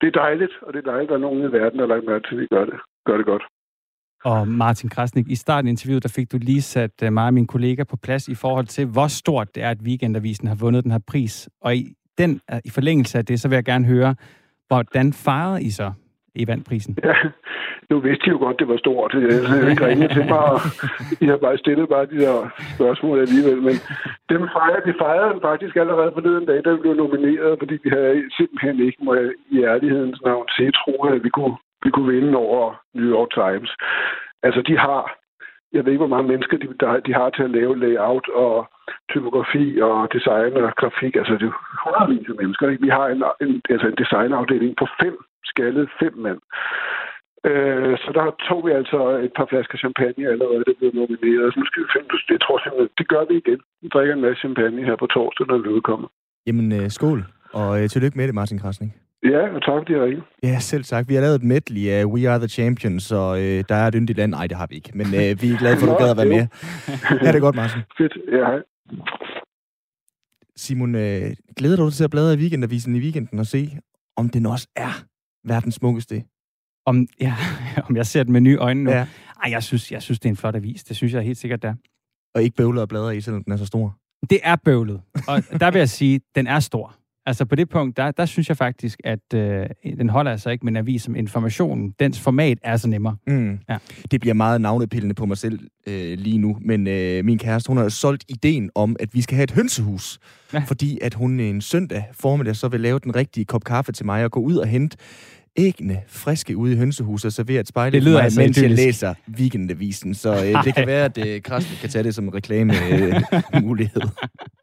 det 0.00 0.06
er 0.06 0.20
dejligt, 0.24 0.54
og 0.62 0.72
det 0.72 0.78
er 0.78 0.90
dejligt, 0.90 1.10
at 1.10 1.12
der 1.12 1.18
er 1.20 1.26
nogen 1.28 1.42
i 1.48 1.52
verden, 1.58 1.78
der 1.78 1.86
har 1.86 1.94
lagt 1.94 2.06
mærke 2.06 2.24
til, 2.28 2.34
at 2.34 2.40
vi 2.40 2.46
gør 2.46 2.64
det, 2.64 2.78
gør 3.06 3.16
det 3.16 3.26
godt. 3.26 3.44
Og 4.24 4.48
Martin 4.48 4.90
Krasnik, 4.90 5.28
i 5.28 5.34
starten 5.34 5.68
af 5.68 5.70
interviewet, 5.70 6.02
der 6.02 6.12
fik 6.16 6.32
du 6.32 6.38
lige 6.38 6.62
sat 6.62 7.02
øh, 7.02 7.12
mig 7.12 7.26
og 7.26 7.34
min 7.34 7.46
kollega 7.46 7.84
på 7.84 7.96
plads 7.96 8.28
i 8.28 8.34
forhold 8.34 8.66
til, 8.66 8.86
hvor 8.86 9.08
stort 9.08 9.54
det 9.54 9.62
er, 9.62 9.70
at 9.70 9.82
Weekendavisen 9.82 10.48
har 10.48 10.54
vundet 10.54 10.84
den 10.84 10.92
her 10.92 10.98
pris. 11.06 11.48
Og 11.60 11.76
i, 11.76 11.94
den, 12.18 12.40
øh, 12.52 12.58
i 12.64 12.70
forlængelse 12.70 13.18
af 13.18 13.26
det, 13.26 13.40
så 13.40 13.48
vil 13.48 13.56
jeg 13.56 13.64
gerne 13.64 13.86
høre, 13.86 14.14
hvordan 14.68 15.12
fejrede 15.12 15.62
I 15.62 15.70
så 15.70 15.92
i 16.34 16.46
vandprisen? 16.46 16.96
Ja, 17.04 17.14
nu 17.90 18.00
vidste 18.00 18.24
de 18.24 18.30
jo 18.30 18.38
godt, 18.38 18.58
det 18.58 18.68
var 18.68 18.76
stort. 18.76 19.14
Jeg 19.14 19.48
havde 19.48 19.70
ikke 19.70 19.86
ringet 19.86 20.10
til 20.10 20.24
mig, 20.28 20.44
og 20.54 20.60
de 21.20 21.26
har 21.26 21.36
bare 21.36 21.58
stillet 21.58 21.88
bare 21.88 22.06
de 22.06 22.18
der 22.24 22.36
spørgsmål 22.74 23.18
alligevel. 23.18 23.62
Men 23.62 23.76
dem 24.32 24.48
fejrede, 24.56 24.92
de 24.92 24.94
fejrede 24.98 25.40
faktisk 25.42 25.76
allerede 25.76 26.12
forleden 26.14 26.46
dag, 26.46 26.64
da 26.64 26.70
vi 26.72 26.80
blev 26.80 26.94
nomineret, 26.94 27.58
fordi 27.58 27.74
vi 27.84 27.90
havde 27.90 28.22
simpelthen 28.38 28.76
ikke, 28.86 28.98
må 29.04 29.14
jeg 29.14 29.30
i 29.50 29.56
ærlighedens 29.62 30.22
navn 30.24 30.46
sige, 30.56 30.72
troet, 30.72 31.14
at 31.14 31.24
vi 31.24 31.28
kunne, 31.28 31.56
vi 31.84 31.90
kunne 31.90 32.12
vinde 32.12 32.38
over 32.38 32.80
New 32.94 33.08
York 33.16 33.30
Times. 33.40 33.70
Altså, 34.42 34.62
de 34.62 34.78
har, 34.78 35.02
jeg 35.72 35.84
ved 35.84 35.92
ikke, 35.92 36.04
hvor 36.04 36.14
mange 36.16 36.28
mennesker 36.28 36.56
de, 36.58 36.68
der, 36.80 37.00
de 37.00 37.12
har 37.14 37.30
til 37.30 37.42
at 37.42 37.50
lave 37.50 37.78
layout 37.78 38.28
og 38.28 38.70
typografi 39.12 39.80
og 39.80 40.12
design 40.12 40.52
og 40.56 40.72
grafik. 40.80 41.16
Altså, 41.16 41.32
det 41.40 41.48
er 41.48 41.56
hundredvis 41.84 42.28
af 42.28 42.34
mennesker. 42.40 42.68
Ikke? 42.68 42.82
Vi 42.82 42.88
har 42.88 43.06
en, 43.06 43.22
en, 43.44 43.62
altså 43.70 43.86
en 43.86 43.98
designafdeling 44.02 44.76
på 44.76 44.86
fem 45.02 45.16
skaldet 45.44 45.86
fem 46.00 46.14
mand. 46.26 46.40
Øh, 47.50 47.94
så 48.02 48.08
der 48.18 48.26
tog 48.48 48.60
vi 48.66 48.70
altså 48.80 49.00
et 49.26 49.32
par 49.38 49.46
flasker 49.50 49.76
champagne 49.84 50.24
allerede, 50.34 50.62
det 50.68 50.76
blev 50.78 50.90
nomineret. 51.00 51.46
Så 51.52 51.56
nu 51.60 51.66
skal 51.66 51.82
vi 51.82 51.88
finde 51.94 52.08
det. 52.12 52.20
Jeg 52.36 52.42
tror 52.44 52.56
simpelthen, 52.58 52.90
det 53.00 53.06
gør 53.12 53.24
vi 53.30 53.34
igen. 53.42 53.60
Vi 53.82 53.88
drikker 53.94 54.14
en 54.14 54.24
masse 54.26 54.40
champagne 54.44 54.80
her 54.88 54.96
på 55.02 55.06
torsdag, 55.14 55.46
når 55.46 55.58
det 55.64 55.70
udkommer. 55.76 56.08
Jamen, 56.46 56.68
øh, 56.78 56.86
skål. 56.98 57.20
Og 57.60 57.70
øh, 57.78 57.88
tillykke 57.88 58.16
med 58.18 58.26
det, 58.26 58.34
Martin 58.34 58.58
Krasning. 58.58 58.90
Ja, 59.24 59.42
og 59.56 59.62
tak, 59.64 59.88
de 59.88 59.92
har 59.92 60.04
ikke. 60.04 60.22
Ja, 60.42 60.58
selv 60.58 60.84
tak. 60.84 61.08
Vi 61.08 61.14
har 61.14 61.20
lavet 61.20 61.34
et 61.34 61.42
medley 61.42 61.88
af 61.88 62.04
We 62.04 62.28
Are 62.30 62.38
The 62.38 62.48
Champions, 62.48 63.12
og 63.12 63.30
øh, 63.42 63.64
der 63.68 63.74
er 63.74 63.86
et 63.86 63.94
yndigt 63.96 64.18
land. 64.18 64.30
Nej, 64.30 64.46
det 64.46 64.56
har 64.56 64.66
vi 64.70 64.74
ikke, 64.74 64.90
men 64.94 65.06
øh, 65.06 65.30
vi 65.42 65.46
er 65.52 65.58
glade 65.58 65.76
for, 65.76 65.86
at 65.86 65.92
du 65.92 66.02
gad 66.02 66.10
at 66.10 66.16
være 66.16 66.32
med. 66.36 66.46
Ja, 67.24 67.26
det 67.32 67.36
er 67.36 67.40
godt, 67.40 67.56
Martin. 67.56 67.80
Fedt, 67.98 68.14
ja, 68.32 68.44
hej. 68.50 68.60
Simon, 70.56 70.94
øh, 70.94 71.22
glæder 71.56 71.76
du 71.76 71.84
dig 71.84 71.92
til 71.92 72.04
at 72.04 72.10
bladre 72.10 72.34
i 72.34 72.36
weekendavisen 72.36 72.96
i 72.96 73.00
weekenden 73.00 73.38
og 73.38 73.46
se, 73.46 73.68
om 74.16 74.28
den 74.28 74.46
også 74.46 74.68
er 74.76 75.04
verdens 75.44 75.74
smukkeste? 75.74 76.24
Om, 76.86 77.06
ja, 77.20 77.34
om 77.88 77.96
jeg 77.96 78.06
ser 78.06 78.22
den 78.22 78.32
med 78.32 78.40
nye 78.40 78.56
øjne 78.56 78.84
nu? 78.84 78.90
Ja. 78.90 79.06
Ej, 79.44 79.50
jeg 79.50 79.62
synes, 79.62 79.92
jeg 79.92 80.02
synes, 80.02 80.20
det 80.20 80.28
er 80.28 80.30
en 80.30 80.36
flot 80.36 80.54
avis. 80.54 80.84
Det 80.84 80.96
synes 80.96 81.12
jeg 81.12 81.22
helt 81.22 81.38
sikkert, 81.38 81.62
der. 81.62 81.74
Og 82.34 82.42
ikke 82.42 82.56
bøvlet 82.56 82.82
og 82.82 82.88
bladre 82.88 83.16
i, 83.16 83.20
selvom 83.20 83.44
den 83.44 83.52
er 83.52 83.56
så 83.56 83.66
stor? 83.66 83.96
Det 84.30 84.40
er 84.42 84.56
bøvlet. 84.56 85.02
Og 85.28 85.42
der 85.60 85.70
vil 85.70 85.78
jeg 85.78 85.88
sige, 85.88 86.20
den 86.34 86.46
er 86.46 86.60
stor. 86.60 86.96
Altså 87.26 87.44
på 87.44 87.54
det 87.54 87.68
punkt, 87.68 87.96
der, 87.96 88.10
der 88.10 88.26
synes 88.26 88.48
jeg 88.48 88.56
faktisk, 88.56 88.98
at 89.04 89.34
øh, 89.34 89.66
den 89.98 90.08
holder 90.08 90.30
altså 90.30 90.50
ikke 90.50 90.64
med 90.64 90.72
en 90.72 90.76
avis 90.76 91.02
som 91.02 91.16
information. 91.16 91.94
Dens 92.00 92.20
format 92.20 92.58
er 92.62 92.76
så 92.76 92.88
nemmere. 92.88 93.16
Mm. 93.26 93.58
Ja. 93.68 93.76
Det 94.10 94.20
bliver 94.20 94.34
meget 94.34 94.60
navnepillende 94.60 95.14
på 95.14 95.26
mig 95.26 95.38
selv 95.38 95.60
øh, 95.86 96.18
lige 96.18 96.38
nu, 96.38 96.56
men 96.60 96.86
øh, 96.86 97.24
min 97.24 97.38
kæreste, 97.38 97.68
hun 97.68 97.76
har 97.76 97.88
solgt 97.88 98.24
ideen 98.28 98.70
om, 98.74 98.96
at 99.00 99.14
vi 99.14 99.22
skal 99.22 99.36
have 99.36 99.44
et 99.44 99.50
hønsehus. 99.50 100.18
Ja. 100.52 100.58
Fordi 100.66 100.98
at 101.02 101.14
hun 101.14 101.40
en 101.40 101.60
søndag 101.60 102.04
formiddag 102.12 102.56
så 102.56 102.68
vil 102.68 102.80
lave 102.80 102.98
den 102.98 103.16
rigtige 103.16 103.44
kop 103.44 103.64
kaffe 103.64 103.92
til 103.92 104.06
mig 104.06 104.24
og 104.24 104.30
gå 104.30 104.40
ud 104.40 104.56
og 104.56 104.66
hente 104.66 104.96
æggene 105.56 106.00
friske 106.08 106.56
ude 106.56 106.72
i 106.72 106.76
hønsehuset 106.76 107.24
og 107.24 107.32
servere 107.32 107.60
et 107.60 107.68
spejl 107.68 107.92
det 107.92 108.02
lyder 108.02 108.16
mig, 108.16 108.24
altså 108.24 108.40
mens 108.40 108.62
jeg 108.62 108.70
læser 108.70 109.14
weekendavisen. 109.38 110.14
Så 110.14 110.32
øh, 110.34 110.64
det 110.64 110.74
kan 110.74 110.86
være, 110.86 111.04
at 111.04 111.26
øh, 111.26 111.42
Krasnik 111.42 111.78
kan 111.78 111.90
tage 111.90 112.02
det 112.02 112.14
som 112.14 112.28
reklame 112.28 112.74
øh, 112.92 113.22
mulighed. 113.62 114.02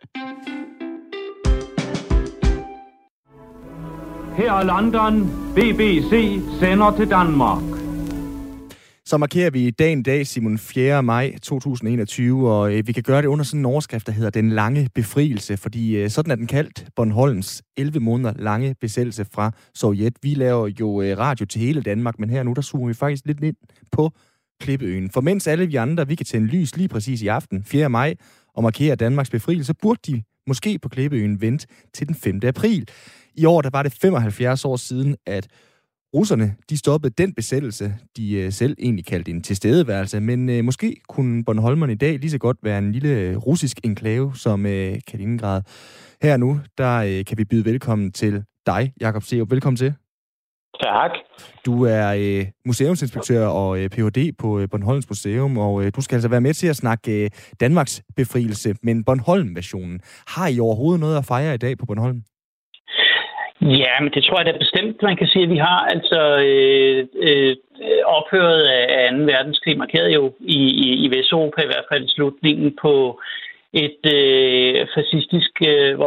Her 4.37 4.53
er 4.53 4.63
London. 4.63 5.29
BBC 5.55 6.41
sender 6.59 6.95
til 6.97 7.09
Danmark. 7.09 7.63
Så 9.05 9.17
markerer 9.17 9.49
vi 9.49 9.71
dagen 9.71 10.03
dag, 10.03 10.27
Simon 10.27 10.57
4. 10.57 11.03
maj 11.03 11.37
2021, 11.43 12.51
og 12.51 12.73
øh, 12.73 12.87
vi 12.87 12.91
kan 12.91 13.03
gøre 13.03 13.21
det 13.21 13.27
under 13.27 13.45
sådan 13.45 13.59
en 13.59 13.65
overskrift, 13.65 14.07
der 14.07 14.13
hedder 14.13 14.29
Den 14.29 14.49
Lange 14.49 14.89
Befrielse, 14.95 15.57
fordi 15.57 15.95
øh, 15.95 16.09
sådan 16.09 16.31
er 16.31 16.35
den 16.35 16.47
kaldt, 16.47 16.85
Bornholms 16.95 17.61
11 17.77 17.99
måneder 17.99 18.33
lange 18.35 18.75
besættelse 18.81 19.25
fra 19.25 19.51
Sovjet. 19.75 20.13
Vi 20.21 20.33
laver 20.33 20.67
jo 20.79 21.01
øh, 21.01 21.17
radio 21.17 21.45
til 21.45 21.61
hele 21.61 21.81
Danmark, 21.81 22.19
men 22.19 22.29
her 22.29 22.43
nu, 22.43 22.53
der 22.53 22.61
zoomer 22.61 22.87
vi 22.87 22.93
faktisk 22.93 23.25
lidt 23.25 23.39
ind 23.43 23.55
på 23.91 24.11
Klippeøen. 24.59 25.09
For 25.11 25.21
mens 25.21 25.47
alle 25.47 25.67
vi 25.67 25.75
andre, 25.75 26.07
vi 26.07 26.15
kan 26.15 26.25
tænde 26.25 26.47
lys 26.47 26.77
lige 26.77 26.89
præcis 26.89 27.21
i 27.21 27.27
aften, 27.27 27.63
4. 27.63 27.89
maj, 27.89 28.15
og 28.55 28.63
markere 28.63 28.95
Danmarks 28.95 29.29
befrielse, 29.29 29.73
burde 29.73 29.99
de 30.11 30.23
måske 30.47 30.79
på 30.79 30.89
Klippeøen 30.89 31.41
vente 31.41 31.67
til 31.93 32.07
den 32.07 32.15
5. 32.15 32.39
april. 32.43 32.89
I 33.35 33.45
år 33.45 33.61
der 33.61 33.69
var 33.69 33.83
det 33.83 33.93
75 34.01 34.65
år 34.65 34.75
siden, 34.75 35.15
at 35.25 35.47
russerne 36.15 36.55
de 36.69 36.77
stoppede 36.77 37.13
den 37.17 37.33
besættelse, 37.33 37.95
de 38.17 38.33
øh, 38.33 38.51
selv 38.51 38.75
egentlig 38.79 39.05
kaldte 39.05 39.31
en 39.31 39.41
tilstedeværelse, 39.41 40.19
men 40.19 40.49
øh, 40.49 40.63
måske 40.63 40.95
kunne 41.09 41.43
Bornholmerne 41.43 41.93
i 41.93 41.95
dag 41.95 42.19
lige 42.19 42.31
så 42.31 42.37
godt 42.37 42.57
være 42.63 42.77
en 42.77 42.91
lille 42.91 43.09
øh, 43.09 43.37
russisk 43.37 43.79
enklave 43.83 44.35
som 44.35 44.65
øh, 44.65 44.99
Kaliningrad. 45.07 45.61
Her 46.21 46.37
nu, 46.37 46.59
der 46.77 46.97
øh, 46.97 47.25
kan 47.25 47.37
vi 47.37 47.45
byde 47.45 47.65
velkommen 47.65 48.11
til 48.11 48.43
dig, 48.65 48.93
Jakob 49.01 49.23
Seup. 49.23 49.51
Velkommen 49.51 49.77
til. 49.77 50.06
Tak. 50.83 51.11
Du 51.65 51.85
er 51.85 52.07
øh, 52.23 52.45
museumsinspektør 52.65 53.47
og 53.47 53.79
øh, 53.79 53.89
Ph.D. 53.89 54.19
på 54.41 54.59
øh, 54.59 54.67
Bornholms 54.71 55.09
Museum, 55.09 55.57
og 55.57 55.83
øh, 55.83 55.91
du 55.95 56.01
skal 56.01 56.15
altså 56.15 56.29
være 56.29 56.41
med 56.41 56.53
til 56.53 56.67
at 56.67 56.75
snakke 56.75 57.23
øh, 57.23 57.29
Danmarks 57.59 58.03
befrielse, 58.15 58.75
men 58.83 59.03
Bornholm-versionen. 59.03 59.99
Har 60.27 60.47
I 60.47 60.59
overhovedet 60.59 60.99
noget 60.99 61.17
at 61.17 61.25
fejre 61.25 61.53
i 61.53 61.57
dag 61.57 61.77
på 61.77 61.85
Bornholm? 61.85 62.21
Ja, 63.61 63.93
men 64.01 64.11
det 64.13 64.23
tror 64.23 64.39
jeg 64.39 64.45
da 64.45 64.57
bestemt, 64.57 65.01
man 65.01 65.17
kan 65.17 65.27
sige, 65.27 65.43
at 65.43 65.49
vi 65.49 65.57
har. 65.57 65.79
Altså 65.95 66.19
øh, 66.49 67.07
øh, 67.27 67.55
ophøret 68.05 68.63
af 68.63 69.11
2. 69.11 69.17
verdenskrig 69.17 69.77
markeret 69.77 70.09
jo 70.13 70.33
i, 70.39 70.61
i, 70.85 70.89
i 71.05 71.07
Vesteuropa 71.17 71.61
i 71.61 71.71
hvert 71.71 71.89
fald 71.91 72.07
slutningen 72.07 72.77
på 72.81 73.21
et 73.73 74.01
øh, 74.17 74.87
fascistisk 74.95 75.51
øh, 75.71 75.99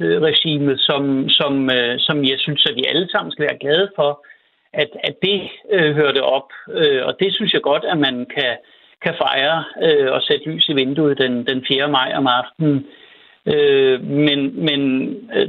voldsregime, 0.00 0.78
som, 0.78 1.28
som, 1.28 1.70
øh, 1.70 1.98
som 1.98 2.24
jeg 2.24 2.38
synes, 2.38 2.66
at 2.66 2.76
vi 2.76 2.84
alle 2.88 3.08
sammen 3.10 3.32
skal 3.32 3.46
være 3.48 3.58
glade 3.58 3.90
for, 3.96 4.26
at, 4.72 4.90
at 5.04 5.14
det 5.22 5.50
øh, 5.70 5.94
hørte 5.94 6.22
op. 6.22 6.52
Øh, 6.70 7.06
og 7.06 7.16
det 7.20 7.34
synes 7.34 7.52
jeg 7.52 7.62
godt, 7.62 7.84
at 7.84 7.98
man 7.98 8.26
kan, 8.36 8.56
kan 9.02 9.14
fejre 9.22 9.64
øh, 9.82 10.12
og 10.12 10.22
sætte 10.22 10.50
lys 10.50 10.68
i 10.68 10.74
vinduet 10.74 11.18
den, 11.18 11.46
den 11.46 11.64
4. 11.68 11.88
maj 11.88 12.12
om 12.16 12.26
aftenen. 12.26 12.86
Øh, 13.46 14.02
men 14.04 14.64
men 14.64 14.80
øh, 15.34 15.48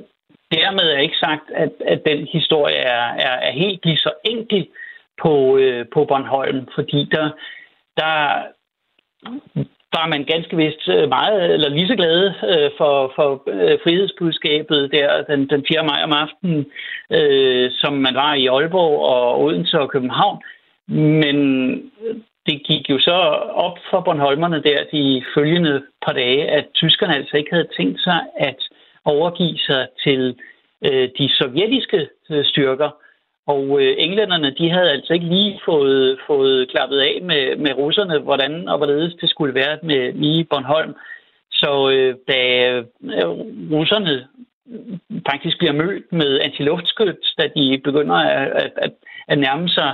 dermed 0.52 0.84
er 0.84 1.00
ikke 1.00 1.18
sagt, 1.18 1.52
at, 1.56 1.72
at 1.86 2.02
den 2.06 2.28
historie 2.28 2.76
er, 2.76 3.06
er, 3.28 3.36
er 3.48 3.52
helt 3.52 3.86
lige 3.86 3.98
så 3.98 4.12
enkel 4.24 4.68
på, 5.22 5.58
øh, 5.58 5.86
på 5.94 6.06
Bornholm, 6.06 6.68
fordi 6.76 7.10
der, 7.12 7.30
der 7.98 8.44
var 9.94 10.08
man 10.08 10.24
ganske 10.24 10.58
vist 10.58 10.88
øh, 10.88 11.10
meget, 11.10 11.54
eller 11.54 11.70
lige 11.70 11.88
så 11.88 11.96
glade 11.96 12.34
øh, 12.52 12.70
for, 12.78 13.12
for 13.16 13.44
øh, 13.48 13.78
frihedsbudskabet 13.84 14.92
der 14.92 15.24
den, 15.24 15.50
den 15.50 15.66
4. 15.68 15.84
maj 15.84 16.00
om 16.04 16.14
aftenen, 16.14 16.66
øh, 17.18 17.72
som 17.72 17.94
man 17.94 18.16
var 18.16 18.34
i 18.34 18.46
Aalborg 18.48 19.00
og 19.14 19.42
Odense 19.42 19.80
og 19.80 19.92
København. 19.92 20.38
Men 20.88 21.38
det 22.46 22.64
gik 22.64 22.90
jo 22.90 23.00
så 23.00 23.18
op 23.66 23.78
for 23.90 24.02
Bornholmerne 24.02 24.64
der 24.64 24.80
de 24.92 25.24
følgende 25.36 25.84
par 26.06 26.14
dage, 26.14 26.48
at 26.48 26.66
tyskerne 26.74 27.16
altså 27.16 27.38
ikke 27.38 27.54
havde 27.54 27.68
tænkt 27.78 28.02
sig 28.02 28.20
at 28.38 28.60
overgive 29.06 29.58
sig 29.58 29.88
til 30.04 30.36
øh, 30.86 31.10
de 31.18 31.30
sovjetiske 31.38 32.08
øh, 32.30 32.46
styrker. 32.46 32.90
Og 33.48 33.82
øh, 33.82 33.96
englænderne, 33.98 34.56
de 34.58 34.70
havde 34.70 34.92
altså 34.92 35.14
ikke 35.14 35.26
lige 35.26 35.60
fået, 35.66 36.20
fået 36.28 36.70
klappet 36.70 37.00
af 37.00 37.20
med, 37.22 37.56
med 37.56 37.74
russerne, 37.78 38.20
hvordan 38.20 38.68
og 38.68 38.78
hvorledes 38.78 39.14
det 39.22 39.30
skulle 39.30 39.56
være 39.56 39.78
med 39.84 40.14
lige 40.14 40.44
Bornholm. 40.44 40.96
Så 41.52 41.90
øh, 41.94 42.16
da 42.28 42.70
øh, 42.70 43.30
russerne 43.72 44.28
faktisk 45.30 45.58
bliver 45.58 45.74
mødt 45.74 46.12
med 46.12 46.40
antiluftskyt, 46.40 47.34
da 47.38 47.48
de 47.56 47.82
begynder 47.84 48.16
at, 48.16 48.72
at, 48.78 48.92
at 49.28 49.40
nærme 49.40 49.70
sig 49.70 49.94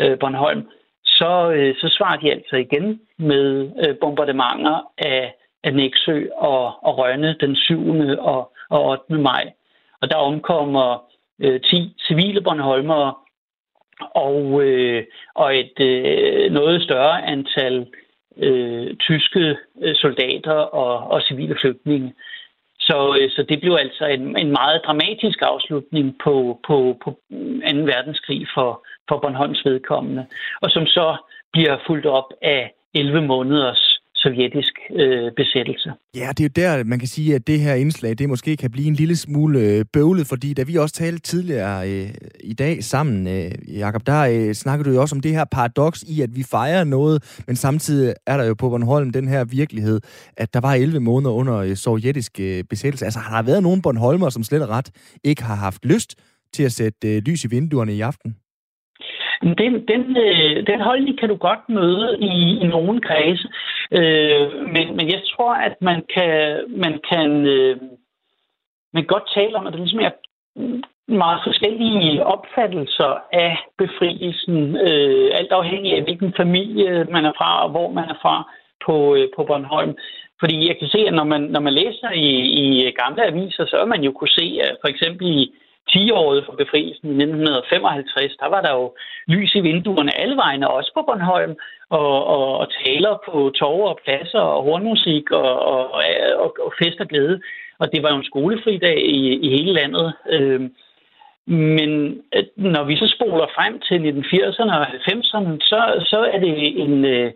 øh, 0.00 0.18
Bornholm, 0.18 0.68
så, 1.04 1.50
øh, 1.50 1.74
så 1.80 1.88
svarer 1.96 2.16
de 2.16 2.32
altså 2.32 2.56
igen 2.56 3.00
med 3.18 3.70
øh, 3.82 3.96
bombardementer 4.00 4.92
af, 4.98 5.34
af 5.64 5.74
Næksø 5.74 6.26
og, 6.36 6.84
og 6.86 6.98
Rønne 6.98 7.36
den 7.40 7.56
7. 7.56 7.90
og, 8.18 8.52
og 8.70 8.86
8. 8.86 9.14
maj. 9.14 9.52
Og 10.02 10.10
der 10.10 10.16
omkommer 10.16 11.04
øh, 11.42 11.60
10 11.60 11.94
civile 12.06 12.40
Bornholmere 12.40 13.14
og, 14.00 14.62
øh, 14.64 15.04
og 15.34 15.56
et 15.58 15.80
øh, 15.80 16.52
noget 16.52 16.82
større 16.82 17.26
antal 17.26 17.86
øh, 18.36 18.96
tyske 18.96 19.56
øh, 19.82 19.94
soldater 19.96 20.52
og, 20.52 21.10
og 21.10 21.22
civile 21.22 21.56
flygtninge. 21.60 22.14
Så, 22.80 23.18
øh, 23.20 23.30
så 23.30 23.42
det 23.42 23.60
blev 23.60 23.76
altså 23.80 24.06
en, 24.06 24.38
en 24.38 24.50
meget 24.52 24.80
dramatisk 24.86 25.38
afslutning 25.42 26.14
på, 26.24 26.60
på, 26.66 26.96
på 27.04 27.10
2. 27.10 27.36
verdenskrig 27.66 28.46
for, 28.54 28.86
for 29.08 29.18
Bornholms 29.18 29.64
vedkommende, 29.64 30.26
og 30.60 30.70
som 30.70 30.86
så 30.86 31.16
bliver 31.52 31.76
fuldt 31.86 32.06
op 32.06 32.30
af 32.42 32.72
11 32.94 33.22
måneders 33.22 33.95
sovjetisk 34.16 34.74
øh, 34.90 35.32
besættelse. 35.36 35.92
Ja, 36.16 36.28
det 36.38 36.40
er 36.40 36.44
jo 36.44 36.76
der, 36.78 36.84
man 36.84 36.98
kan 36.98 37.08
sige, 37.08 37.34
at 37.34 37.46
det 37.46 37.60
her 37.60 37.74
indslag, 37.74 38.18
det 38.18 38.28
måske 38.28 38.56
kan 38.56 38.70
blive 38.70 38.86
en 38.86 38.94
lille 38.94 39.16
smule 39.16 39.60
øh, 39.60 39.84
bøvlet, 39.92 40.26
fordi 40.26 40.54
da 40.54 40.62
vi 40.62 40.76
også 40.76 40.94
talte 40.94 41.22
tidligere 41.22 41.90
øh, 41.90 42.08
i 42.40 42.52
dag 42.52 42.84
sammen, 42.84 43.26
øh, 43.26 43.50
Jakob, 43.78 44.06
der 44.06 44.20
øh, 44.20 44.54
snakkede 44.54 44.88
du 44.88 44.94
jo 44.94 45.00
også 45.00 45.16
om 45.16 45.20
det 45.20 45.32
her 45.32 45.44
paradoks 45.44 46.02
i, 46.02 46.20
at 46.20 46.36
vi 46.36 46.42
fejrer 46.42 46.84
noget, 46.84 47.42
men 47.46 47.56
samtidig 47.56 48.14
er 48.26 48.36
der 48.36 48.44
jo 48.44 48.54
på 48.54 48.68
Bornholm 48.68 49.10
den 49.10 49.28
her 49.28 49.44
virkelighed, 49.44 50.00
at 50.36 50.54
der 50.54 50.60
var 50.60 50.74
11 50.74 51.00
måneder 51.00 51.32
under 51.32 51.56
øh, 51.56 51.76
sovjetisk 51.76 52.40
øh, 52.40 52.64
besættelse. 52.64 53.04
Altså 53.04 53.20
har 53.20 53.36
der 53.36 53.46
været 53.46 53.62
nogen 53.62 53.82
Bornholmer, 53.82 54.30
som 54.30 54.42
slet 54.42 54.62
og 54.62 54.68
ret 54.68 54.90
ikke 55.24 55.42
har 55.42 55.54
haft 55.54 55.84
lyst 55.84 56.14
til 56.52 56.62
at 56.62 56.72
sætte 56.72 57.16
øh, 57.16 57.22
lys 57.22 57.44
i 57.44 57.48
vinduerne 57.48 57.94
i 57.94 58.00
aften? 58.00 58.36
Den, 59.42 59.88
den, 59.88 60.16
øh, 60.16 60.66
den 60.66 60.80
holdning 60.80 61.18
kan 61.18 61.28
du 61.28 61.36
godt 61.36 61.68
møde 61.68 62.18
i, 62.20 62.58
i 62.62 62.66
nogle 62.66 63.00
kredse, 63.00 63.48
øh, 63.92 64.66
men, 64.74 64.96
men 64.96 65.10
jeg 65.10 65.22
tror, 65.32 65.54
at 65.54 65.74
man 65.80 66.02
kan, 66.14 66.64
man 66.68 67.00
kan 67.10 67.46
øh, 67.46 67.76
man 68.92 69.02
kan 69.02 69.14
godt 69.16 69.34
tale 69.34 69.56
om, 69.56 69.66
at 69.66 69.72
der 69.72 69.78
ligesom 69.78 70.00
er 70.00 70.14
meget 71.24 71.40
forskellige 71.46 72.26
opfattelser 72.26 73.12
af 73.32 73.58
befrielsen, 73.78 74.76
øh, 74.76 75.30
alt 75.38 75.52
afhængig 75.52 75.92
af 75.96 76.02
hvilken 76.02 76.32
familie 76.36 77.04
man 77.04 77.24
er 77.24 77.32
fra 77.38 77.64
og 77.64 77.70
hvor 77.70 77.88
man 77.92 78.08
er 78.08 78.18
fra 78.22 78.36
på, 78.86 79.14
øh, 79.14 79.28
på 79.36 79.44
Bornholm. 79.44 79.94
Fordi 80.40 80.68
jeg 80.68 80.76
kan 80.78 80.88
se, 80.88 80.98
at 80.98 81.14
når 81.14 81.24
man, 81.24 81.40
når 81.40 81.60
man 81.60 81.72
læser 81.72 82.10
i, 82.10 82.28
i 82.60 82.90
gamle 82.90 83.26
aviser, 83.26 83.66
så 83.66 83.76
vil 83.78 83.88
man 83.88 84.04
jo 84.04 84.12
kunne 84.12 84.36
se, 84.40 84.58
at 84.62 84.76
for 84.80 84.88
eksempel 84.88 85.26
i 85.26 85.52
10-året 85.90 86.44
for 86.46 86.52
befrielsen 86.52 87.08
i 87.08 87.24
1955, 87.24 88.36
der 88.40 88.48
var 88.48 88.60
der 88.60 88.72
jo 88.80 88.94
lys 89.26 89.54
i 89.54 89.60
vinduerne 89.60 90.18
alle 90.20 90.36
vegne, 90.36 90.70
også 90.70 90.90
på 90.94 91.02
Bornholm, 91.02 91.54
og, 91.90 92.26
og, 92.26 92.58
og 92.58 92.66
taler 92.84 93.22
på 93.26 93.52
torve 93.58 93.88
og 93.88 93.98
pladser 94.04 94.38
og 94.38 94.62
hornmusik 94.62 95.30
og, 95.30 95.50
og, 95.72 95.90
og, 96.38 96.56
og 96.60 96.72
fest 96.82 97.00
og 97.00 97.08
glæde. 97.08 97.40
Og 97.78 97.92
det 97.92 98.02
var 98.02 98.10
jo 98.10 98.16
en 98.16 98.30
skolefri 98.32 98.78
dag 98.78 98.98
i, 98.98 99.38
i 99.46 99.48
hele 99.56 99.72
landet. 99.72 100.12
Øhm, 100.30 100.64
øh, 100.64 100.70
men 101.46 101.90
når 102.56 102.84
vi 102.84 102.96
så 102.96 103.14
spoler 103.16 103.46
frem 103.56 103.80
til 103.80 103.98
1980'erne 103.98 104.74
og 104.78 104.86
90'erne, 104.86 105.56
så, 105.60 106.04
så 106.10 106.18
er 106.32 106.38
det 106.38 106.82
en, 106.82 107.04
øh, 107.04 107.32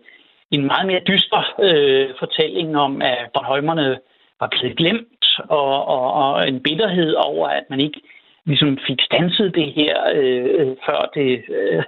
en 0.51 0.65
meget 0.65 0.87
mere 0.87 1.01
dyster 1.07 1.43
øh, 1.61 2.09
fortælling 2.19 2.77
om, 2.77 3.01
at 3.01 3.17
Bornholmerne 3.33 3.99
var 4.39 4.47
blevet 4.47 4.77
glemt, 4.77 5.25
og, 5.49 5.85
og, 5.85 6.13
og 6.13 6.47
en 6.47 6.63
bitterhed 6.63 7.13
over, 7.13 7.47
at 7.47 7.63
man 7.69 7.79
ikke 7.79 8.01
ligesom 8.45 8.77
fik 8.87 9.01
stanset 9.01 9.55
det 9.55 9.73
her, 9.73 9.95
øh, 10.15 10.49
øh, 10.59 10.75
før 10.85 11.09
det 11.15 11.43
øh, 11.49 11.83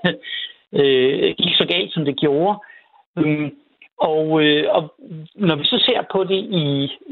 øh, 0.80 1.36
gik 1.36 1.56
så 1.56 1.66
galt, 1.70 1.94
som 1.94 2.06
det 2.06 2.20
gjorde. 2.20 2.60
Um, 3.16 3.52
og, 3.98 4.44
øh, 4.44 4.66
og 4.70 4.94
når 5.36 5.56
vi 5.56 5.66
så 5.66 5.84
ser 5.88 6.02
på 6.12 6.24
det 6.24 6.42
i, 6.64 6.66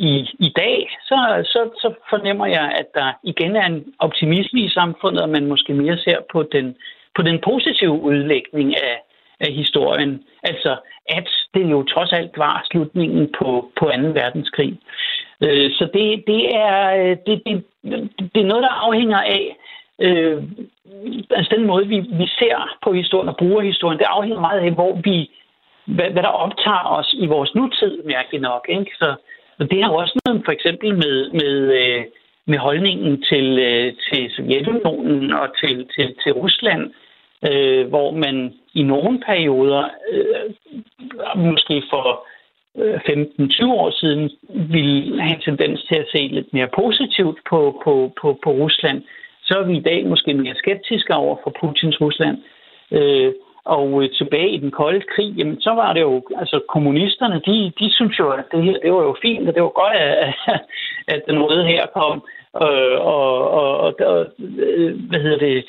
i, 0.10 0.12
i 0.40 0.50
dag, 0.56 0.90
så, 1.02 1.18
så, 1.46 1.70
så 1.82 1.94
fornemmer 2.10 2.46
jeg, 2.46 2.76
at 2.80 2.88
der 2.94 3.20
igen 3.24 3.56
er 3.56 3.66
en 3.66 3.94
optimisme 4.00 4.60
i 4.60 4.70
samfundet, 4.70 5.22
og 5.22 5.30
man 5.30 5.46
måske 5.46 5.74
mere 5.74 5.98
ser 5.98 6.18
på 6.32 6.44
den, 6.44 6.76
på 7.16 7.22
den 7.22 7.40
positive 7.44 8.02
udlægning 8.02 8.76
af, 8.84 8.96
af 9.40 9.52
historien. 9.54 10.24
Altså, 10.44 10.78
at 11.06 11.28
det 11.54 11.72
jo 11.72 11.84
trods 11.84 12.14
alt 12.14 12.38
var 12.38 12.66
slutningen 12.72 13.34
på, 13.40 13.72
på 13.80 13.86
2. 13.86 13.92
verdenskrig. 14.22 14.80
Øh, 15.42 15.72
så 15.72 15.90
det, 15.94 16.24
det, 16.28 16.56
er, 16.56 16.80
øh, 17.02 17.18
det, 17.26 17.42
det, 17.46 17.64
det 18.34 18.42
er 18.42 18.52
noget, 18.52 18.64
der 18.64 18.86
afhænger 18.88 19.18
af, 19.18 19.58
øh, 20.00 20.44
altså 21.32 21.56
den 21.56 21.68
måde, 21.68 21.88
vi, 21.88 22.00
vi 22.00 22.28
ser 22.40 22.78
på 22.84 22.94
historien 22.94 23.30
og 23.30 23.38
bruger 23.38 23.62
historien, 23.62 24.00
det 24.00 24.06
afhænger 24.06 24.40
meget 24.40 24.60
af, 24.60 24.72
hvor 24.72 25.02
vi, 25.04 25.30
hvad, 25.86 26.10
hvad 26.12 26.24
der 26.24 26.30
optager 26.46 26.88
os 27.00 27.16
i 27.18 27.26
vores 27.26 27.56
nutid, 27.56 28.04
mærkeligt 28.04 28.42
nok. 28.42 28.66
Ikke? 28.70 28.92
Så, 28.96 29.16
og 29.60 29.72
det 29.72 29.84
har 29.84 29.92
også 29.92 30.20
noget 30.26 30.42
for 30.46 30.52
eksempel 30.52 30.96
med, 30.96 31.32
med, 31.32 31.56
øh, 31.82 32.04
med 32.46 32.58
holdningen 32.58 33.22
til, 33.22 33.60
øh, 33.60 33.94
til 34.08 34.32
Sovjetunionen 34.32 35.34
og 35.34 35.48
til, 35.60 35.88
til, 35.96 36.16
til 36.24 36.32
Rusland, 36.34 36.94
øh, 37.50 37.88
hvor 37.88 38.12
man 38.12 38.54
i 38.74 38.84
nogle 38.84 39.20
perioder, 39.26 39.84
øh, 40.12 41.36
måske 41.36 41.84
for 41.90 42.26
Øh, 42.78 42.96
15-20 42.96 43.66
år 43.66 43.92
siden 43.92 44.32
ville 44.50 45.22
have 45.22 45.36
en 45.36 45.42
tendens 45.42 45.84
til 45.84 45.96
at 45.96 46.08
se 46.16 46.18
lidt 46.18 46.54
mere 46.54 46.68
positivt 46.76 47.40
på, 47.50 47.82
på, 47.84 48.14
på, 48.22 48.40
på 48.44 48.52
Rusland, 48.52 49.04
så 49.44 49.60
er 49.60 49.64
vi 49.64 49.78
i 49.78 49.88
dag 49.90 50.06
måske 50.06 50.34
mere 50.34 50.56
skeptiske 50.56 51.16
over 51.16 51.38
for 51.44 51.56
Putins 51.60 52.02
Rusland. 52.02 52.38
Øh, 52.92 53.34
og 53.66 54.04
øh, 54.04 54.10
tilbage 54.10 54.50
i 54.50 54.58
den 54.58 54.72
kolde 54.72 55.02
krig, 55.16 55.34
jamen, 55.38 55.62
så 55.62 55.70
var 55.70 55.94
det 55.94 56.02
jo, 56.02 56.24
altså 56.38 56.62
kommunisterne, 56.70 57.42
de, 57.46 57.72
de 57.80 57.94
synes 57.94 58.20
jo, 58.20 58.30
at 58.30 58.46
det 58.52 58.64
her, 58.64 58.78
det 58.84 58.94
var 58.94 59.04
jo 59.04 59.16
fint, 59.22 59.48
og 59.48 59.56
det 59.56 59.64
var 59.64 59.70
godt, 59.70 59.94
at, 59.94 60.36
at 61.16 61.22
den 61.28 61.44
røde 61.44 61.66
her 61.66 61.86
kom, 61.86 62.24
øh, 62.62 63.00
og, 63.00 63.52
og, 63.52 63.78
og, 63.78 63.96
og, 64.00 64.26
øh, 64.40 65.10
hvad 65.10 65.20
hedder 65.20 65.38
det, 65.38 65.66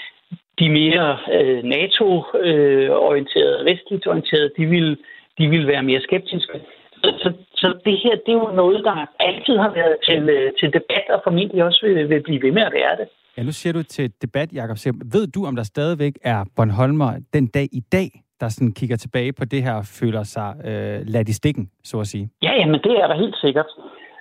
de 0.59 0.71
mere 0.71 1.19
øh, 1.33 1.62
NATO-orienterede, 1.62 3.65
vestligt 3.65 4.07
orienterede, 4.07 4.51
de 4.57 4.67
ville, 4.67 4.97
de 5.38 5.49
ville 5.49 5.67
være 5.67 5.83
mere 5.83 6.01
skeptiske. 6.01 6.61
Så, 7.05 7.33
så 7.55 7.69
det 7.85 7.97
her, 8.05 8.15
det 8.27 8.33
er 8.35 8.41
jo 8.45 8.51
noget, 8.62 8.85
der 8.85 9.07
altid 9.21 9.57
har 9.57 9.73
været 9.75 9.97
til, 10.09 10.29
øh, 10.29 10.53
til 10.61 10.69
debat, 10.73 11.07
og 11.15 11.21
formentlig 11.25 11.65
også 11.65 11.81
vil, 11.87 12.09
vil 12.09 12.23
blive 12.23 12.43
ved 12.43 12.53
med 12.53 12.62
at 12.62 12.73
være 12.73 12.97
det. 12.97 13.09
Ja, 13.37 13.43
nu 13.43 13.53
siger 13.53 13.73
du 13.73 13.83
til 13.83 14.12
debat, 14.23 14.53
Jacob. 14.53 14.77
Ved 15.12 15.27
du, 15.27 15.47
om 15.47 15.57
der 15.57 15.62
stadigvæk 15.62 16.12
er 16.23 16.45
Bornholmer 16.57 17.12
den 17.33 17.47
dag 17.47 17.69
i 17.73 17.83
dag, 17.93 18.09
der 18.41 18.49
sådan 18.49 18.73
kigger 18.73 18.97
tilbage 18.97 19.33
på 19.33 19.45
det 19.45 19.62
her 19.62 19.75
og 19.75 19.85
føler 20.01 20.23
sig 20.23 20.55
øh, 20.65 21.01
ladt 21.07 21.29
i 21.29 21.33
stikken, 21.33 21.71
så 21.85 22.01
at 22.01 22.07
sige? 22.07 22.31
Ja, 22.43 22.53
jamen 22.55 22.81
det 22.85 22.93
er 22.93 23.07
der 23.07 23.17
helt 23.17 23.37
sikkert. 23.37 23.67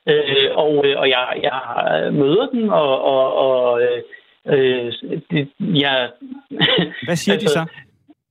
Øh, 0.08 0.50
og, 0.56 0.86
øh, 0.86 1.00
og 1.00 1.10
jeg, 1.10 1.26
jeg 1.44 2.14
møder 2.14 2.48
dem, 2.54 2.70
og, 2.70 3.02
og, 3.04 3.34
og 3.34 3.82
øh, 3.82 4.02
øh 4.46 4.94
jeg... 5.60 6.10
Hvad 7.06 7.16
siger 7.16 7.34
altså, 7.36 7.48
de 7.48 7.48
så? 7.48 7.66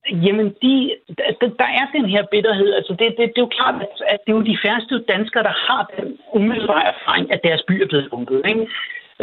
Jamen, 0.09 0.55
de, 0.63 0.95
der, 1.19 1.49
der 1.59 1.71
er 1.81 1.87
den 1.93 2.07
her 2.09 2.23
bitterhed. 2.31 2.75
Altså, 2.75 2.93
det, 2.93 3.07
det, 3.09 3.19
det 3.19 3.39
er 3.39 3.47
jo 3.49 3.57
klart, 3.59 3.75
at, 3.75 3.89
at 4.07 4.19
det 4.27 4.33
er 4.33 4.37
jo 4.37 4.43
de 4.43 4.59
færreste 4.65 5.05
danskere, 5.09 5.43
der 5.43 5.57
har 5.69 5.93
den 5.97 6.19
umiddelbare 6.35 6.87
erfaring, 6.95 7.33
at 7.33 7.41
deres 7.45 7.63
by 7.69 7.73
er 7.83 7.87
blevet 7.87 8.11
bombet. 8.11 8.43
Ikke? 8.49 8.67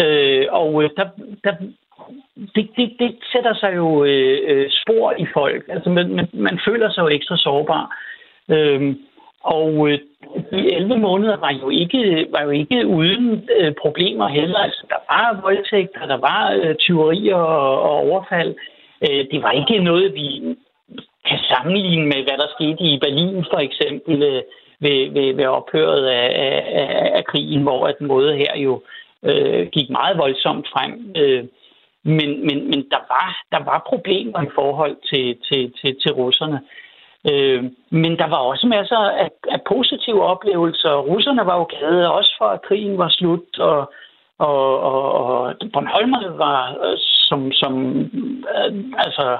Øh, 0.01 0.45
og 0.49 0.83
øh, 0.83 0.89
der, 0.97 1.07
der, 1.43 1.53
det, 2.55 2.69
det, 2.77 2.95
det 2.99 3.15
sætter 3.31 3.53
sig 3.53 3.75
jo 3.75 4.03
øh, 4.03 4.39
øh, 4.47 4.69
spor 4.69 5.13
i 5.17 5.25
folk. 5.33 5.65
Altså, 5.69 5.89
man, 5.89 6.09
man, 6.15 6.27
man 6.33 6.59
føler 6.67 6.89
sig 6.91 7.01
jo 7.01 7.07
ekstra 7.07 7.37
sårbar. 7.37 7.97
Øh, 8.49 8.95
og 9.41 9.89
øh, 9.89 9.99
de 10.51 10.73
11 10.75 10.97
måneder 10.97 11.37
var 11.37 11.53
jo 11.61 11.69
ikke, 11.69 12.27
var 12.31 12.43
jo 12.43 12.49
ikke 12.49 12.87
uden 12.87 13.49
øh, 13.57 13.73
problemer 13.81 14.27
heller. 14.27 14.59
Altså, 14.59 14.83
der 14.89 14.99
var 15.09 15.41
voldtægter, 15.41 16.05
der 16.05 16.17
var 16.17 16.59
øh, 16.63 16.75
tyverier 16.75 17.35
og, 17.35 17.81
og 17.81 17.95
overfald. 17.95 18.55
Øh, 19.01 19.25
det 19.31 19.43
var 19.43 19.51
ikke 19.51 19.79
noget, 19.79 20.13
vi 20.13 20.57
kan 21.29 21.39
sammenligne 21.51 22.05
med, 22.05 22.23
hvad 22.23 22.37
der 22.37 22.47
skete 22.55 22.83
i 22.83 22.99
Berlin 22.99 23.45
for 23.51 23.59
eksempel 23.67 24.23
øh, 24.23 24.41
ved, 24.79 25.11
ved, 25.11 25.33
ved 25.33 25.45
ophøret 25.45 26.05
af, 26.05 26.27
af, 26.81 27.11
af 27.17 27.25
krigen, 27.25 27.63
hvor 27.63 27.87
at 27.87 28.01
måde 28.01 28.37
her 28.37 28.53
jo 28.57 28.81
øh, 29.23 29.67
gik 29.67 29.89
meget 29.89 30.17
voldsomt 30.17 30.67
frem. 30.73 31.13
Øh, 31.17 31.45
men 32.03 32.29
men, 32.47 32.69
men 32.69 32.81
der, 32.93 33.01
var, 33.13 33.27
der 33.51 33.63
var 33.63 33.85
problemer 33.87 34.41
i 34.41 34.53
forhold 34.55 34.95
til, 35.09 35.37
til, 35.47 35.73
til, 35.81 35.95
til 36.01 36.11
russerne. 36.13 36.59
Øh, 37.31 37.63
men 37.89 38.17
der 38.17 38.27
var 38.27 38.37
også 38.37 38.67
masser 38.67 38.97
af, 38.97 39.29
af 39.47 39.61
positive 39.67 40.23
oplevelser. 40.23 40.93
Russerne 41.11 41.45
var 41.45 41.57
jo 41.57 41.65
glade 41.69 42.11
også 42.11 42.35
for, 42.37 42.45
at 42.45 42.61
krigen 42.61 42.97
var 42.97 43.09
slut, 43.09 43.59
og, 43.59 43.91
og, 44.39 44.79
og, 44.79 45.13
og 45.21 45.55
Bornholmerne 45.73 46.37
var 46.37 46.77
øh, 46.83 46.97
som, 46.99 47.51
som 47.51 47.99
øh, 48.55 48.71
altså 48.97 49.37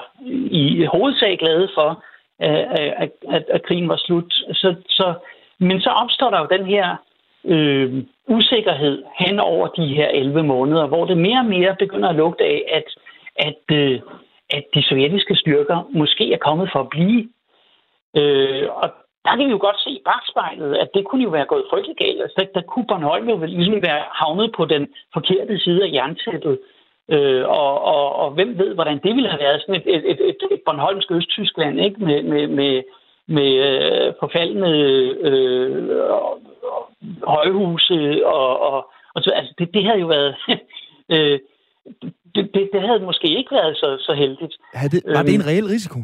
i 0.50 0.84
hovedsag 0.84 1.38
glade 1.38 1.68
for, 1.74 2.04
at, 2.38 2.90
at, 3.02 3.10
at, 3.28 3.44
at 3.48 3.62
krigen 3.66 3.88
var 3.88 3.96
slut. 3.96 4.32
Så, 4.32 4.74
så, 4.88 5.14
men 5.58 5.80
så 5.80 5.90
opstår 5.90 6.30
der 6.30 6.38
jo 6.38 6.56
den 6.58 6.66
her 6.66 6.96
øh, 7.44 8.04
usikkerhed 8.28 9.04
hen 9.18 9.40
over 9.40 9.66
de 9.68 9.86
her 9.86 10.08
11 10.08 10.42
måneder, 10.42 10.86
hvor 10.86 11.04
det 11.04 11.18
mere 11.18 11.38
og 11.38 11.46
mere 11.46 11.76
begynder 11.78 12.08
at 12.08 12.16
lugte 12.16 12.44
af, 12.44 12.62
at, 12.68 12.84
at, 13.36 13.76
øh, 13.76 14.00
at 14.50 14.64
de 14.74 14.82
sovjetiske 14.82 15.36
styrker 15.36 15.88
måske 15.92 16.32
er 16.32 16.38
kommet 16.38 16.68
for 16.72 16.80
at 16.80 16.88
blive. 16.88 17.28
Øh, 18.16 18.68
og 18.82 18.90
der 19.30 19.36
kan 19.36 19.46
vi 19.46 19.56
jo 19.56 19.64
godt 19.66 19.80
se 19.84 19.90
i 19.90 20.02
bagspejlet, 20.04 20.76
at 20.82 20.88
det 20.94 21.04
kunne 21.04 21.24
jo 21.24 21.30
være 21.30 21.52
gået 21.52 21.68
frygtelig 21.70 21.96
galt. 21.96 22.22
Altså, 22.22 22.34
der, 22.38 22.46
der 22.60 22.66
kunne 22.70 22.86
Bornholm 22.90 23.28
jo 23.28 23.36
ligesom 23.44 23.82
være 23.82 24.02
havnet 24.20 24.48
på 24.56 24.64
den 24.64 24.88
forkerte 25.14 25.58
side 25.58 25.84
af 25.84 25.92
jerntæppet. 25.92 26.58
Øh, 27.14 27.44
og, 27.48 27.72
og, 27.94 28.06
og 28.22 28.30
hvem 28.30 28.58
ved, 28.58 28.74
hvordan 28.74 28.98
det 29.04 29.12
ville 29.16 29.30
have 29.30 29.44
været 29.46 29.60
sådan 29.60 29.74
et, 29.80 29.86
et, 29.94 30.10
et, 30.10 30.20
et, 30.30 30.36
et 30.50 30.62
Bornholmsk 30.66 31.10
Østtyskland, 31.10 31.80
ikke? 31.80 32.04
Med, 32.04 32.22
med, 32.22 32.46
med, 32.46 32.82
med 33.26 33.50
øh, 33.66 34.12
forfaldende 34.20 34.72
øh, 35.28 35.88
højhuse 37.34 38.26
og, 38.26 38.60
og, 38.60 38.90
og 39.14 39.22
så, 39.22 39.30
altså 39.30 39.54
det, 39.58 39.74
det 39.74 39.84
havde 39.84 40.00
jo 40.00 40.06
været 40.06 40.36
øh, 41.14 41.38
det, 42.34 42.50
det, 42.54 42.70
det 42.72 42.80
havde 42.82 43.00
måske 43.00 43.38
ikke 43.38 43.52
været 43.54 43.76
så, 43.76 43.96
så 44.00 44.12
heldigt. 44.12 44.54
Havde 44.74 44.92
det, 44.96 45.02
var 45.06 45.22
det 45.22 45.34
en 45.34 45.40
øhm, 45.40 45.48
reel 45.50 45.66
risiko? 45.76 45.98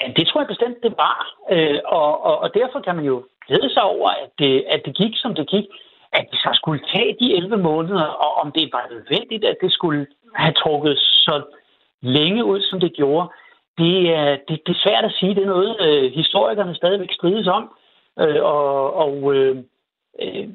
Ja, 0.00 0.12
det 0.16 0.26
tror 0.26 0.40
jeg 0.40 0.48
bestemt, 0.48 0.82
det 0.82 0.94
var. 0.96 1.20
Øh, 1.50 1.78
og, 1.84 2.24
og, 2.24 2.38
og 2.38 2.54
derfor 2.54 2.80
kan 2.80 2.96
man 2.96 3.04
jo 3.04 3.24
glæde 3.46 3.70
sig 3.70 3.82
over, 3.82 4.08
at 4.08 4.30
det, 4.38 4.64
at 4.68 4.80
det 4.84 4.96
gik, 4.96 5.14
som 5.16 5.34
det 5.34 5.46
gik. 5.48 5.66
At 6.12 6.26
det 6.30 6.38
så 6.38 6.50
skulle 6.54 6.82
tage 6.94 7.16
de 7.20 7.36
11 7.36 7.56
måneder, 7.56 8.04
og 8.04 8.34
om 8.42 8.52
det 8.52 8.68
var 8.72 8.86
nødvendigt, 8.90 9.44
at 9.44 9.56
det 9.62 9.72
skulle 9.72 10.06
have 10.34 10.52
trukket 10.52 10.98
så 10.98 11.42
længe 12.02 12.44
ud, 12.44 12.60
som 12.60 12.80
det 12.80 12.92
gjorde, 12.92 13.28
det 13.78 14.14
er, 14.14 14.36
det, 14.48 14.60
det 14.66 14.72
er 14.76 14.82
svært 14.84 15.04
at 15.04 15.16
sige. 15.18 15.34
Det 15.34 15.42
er 15.42 15.54
noget, 15.56 15.76
øh, 15.80 16.12
historikerne 16.12 16.74
stadigvæk 16.74 17.12
strides 17.12 17.46
om. 17.46 17.64
Øh, 18.20 18.42
og 18.42 18.94
og 18.94 19.34
øh, 19.34 19.56
øh, 20.22 20.48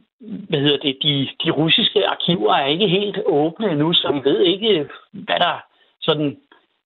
hvad 0.50 0.60
hedder 0.60 0.78
det, 0.78 0.98
de, 1.04 1.30
de 1.44 1.52
russiske 1.52 2.08
arkiver 2.08 2.54
er 2.54 2.66
ikke 2.66 2.88
helt 2.88 3.20
åbne 3.26 3.72
endnu, 3.72 3.94
så 3.94 4.12
vi 4.12 4.30
ved 4.30 4.40
ikke, 4.40 4.90
hvad 5.12 5.40
der 5.40 5.64
sådan 6.02 6.38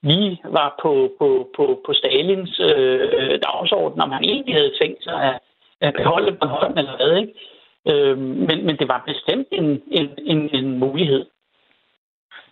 lige 0.03 0.41
var 0.43 0.79
på, 0.81 1.11
på, 1.19 1.49
på, 1.55 1.81
på 1.85 1.93
Stalins 1.93 2.59
øh, 2.59 3.39
dagsorden, 3.47 4.01
om 4.01 4.11
han 4.11 4.23
egentlig 4.23 4.55
havde 4.55 4.73
tænkt 4.81 5.03
sig 5.03 5.17
at, 5.29 5.39
at 5.81 5.93
beholde 5.97 6.37
Bornholm 6.39 6.77
eller 6.77 6.95
hvad. 6.97 7.13
Ikke? 7.21 7.33
Øh, 7.89 8.17
men, 8.17 8.65
men 8.65 8.77
det 8.79 8.87
var 8.87 9.03
bestemt 9.07 9.47
en, 9.51 9.67
en, 9.91 10.07
en, 10.17 10.49
en 10.55 10.79
mulighed. 10.79 11.25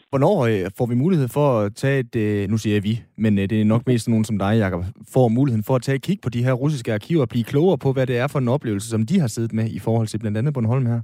Hvornår 0.09 0.45
øh, 0.45 0.71
får 0.77 0.85
vi 0.85 0.95
mulighed 0.95 1.27
for 1.27 1.59
at 1.59 1.75
tage 1.75 1.99
et, 1.99 2.15
øh, 2.15 2.49
nu 2.49 2.57
siger 2.57 2.75
jeg 2.75 2.83
vi, 2.83 3.03
men 3.17 3.39
øh, 3.39 3.49
det 3.49 3.61
er 3.61 3.65
nok 3.65 3.87
mest 3.87 4.09
nogen 4.09 4.25
som 4.25 4.37
dig, 4.39 4.57
Jacob, 4.57 4.83
får 5.13 5.27
muligheden 5.27 5.63
for 5.63 5.75
at 5.75 5.81
tage 5.81 5.95
et 5.95 6.01
kig 6.01 6.19
på 6.23 6.29
de 6.29 6.43
her 6.43 6.53
russiske 6.53 6.93
arkiver 6.93 7.21
og 7.21 7.29
blive 7.29 7.43
klogere 7.43 7.77
på, 7.77 7.93
hvad 7.93 8.07
det 8.07 8.17
er 8.17 8.27
for 8.27 8.39
en 8.39 8.47
oplevelse, 8.47 8.89
som 8.89 9.05
de 9.05 9.19
har 9.19 9.27
siddet 9.27 9.53
med 9.53 9.69
i 9.69 9.79
forhold 9.79 10.07
til 10.07 10.19
blandt 10.19 10.37
andet 10.37 10.53
Bornholm 10.53 10.85
her? 10.85 11.01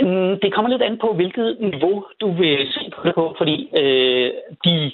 Mm, 0.00 0.40
det 0.42 0.54
kommer 0.54 0.70
lidt 0.70 0.82
an 0.82 0.98
på, 0.98 1.12
hvilket 1.12 1.56
niveau 1.60 2.04
du 2.20 2.32
vil 2.32 2.72
se 2.72 2.90
på 2.94 3.00
det 3.04 3.14
på, 3.14 3.34
fordi 3.38 3.70
øh, 3.80 4.30
de, 4.64 4.92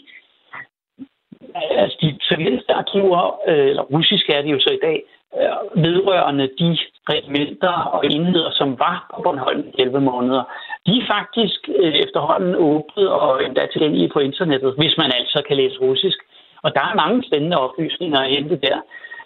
altså 1.55 1.97
de 2.01 2.19
sovjetiske 2.21 2.73
arkiver, 2.73 3.41
øh, 3.49 3.67
eller 3.67 3.83
russiske 3.83 4.33
er 4.33 4.43
det 4.43 4.53
jo 4.53 4.61
så 4.61 4.71
i 4.71 4.85
dag, 4.87 5.03
øh, 5.39 5.85
vedrørende 5.85 6.47
de 6.59 6.79
regimenter 7.09 7.77
og 7.95 8.07
enheder, 8.07 8.51
som 8.51 8.79
var 8.79 9.07
på 9.15 9.23
Bornholm 9.23 9.65
i 9.69 9.83
11 9.83 10.01
måneder, 10.01 10.43
de 10.87 10.93
er 11.01 11.07
faktisk 11.07 11.69
øh, 11.79 11.95
efterhånden 11.95 12.55
åbnet 12.55 13.09
og 13.09 13.45
endda 13.45 13.67
tilgængelige 13.67 14.13
på 14.13 14.19
internettet, 14.19 14.75
hvis 14.79 14.97
man 14.99 15.13
altså 15.19 15.43
kan 15.49 15.57
læse 15.57 15.79
russisk. 15.81 16.19
Og 16.63 16.75
der 16.75 16.81
er 16.81 16.95
mange 16.95 17.25
spændende 17.29 17.57
oplysninger 17.57 18.21
at 18.21 18.31
hente 18.31 18.57
der. 18.57 18.79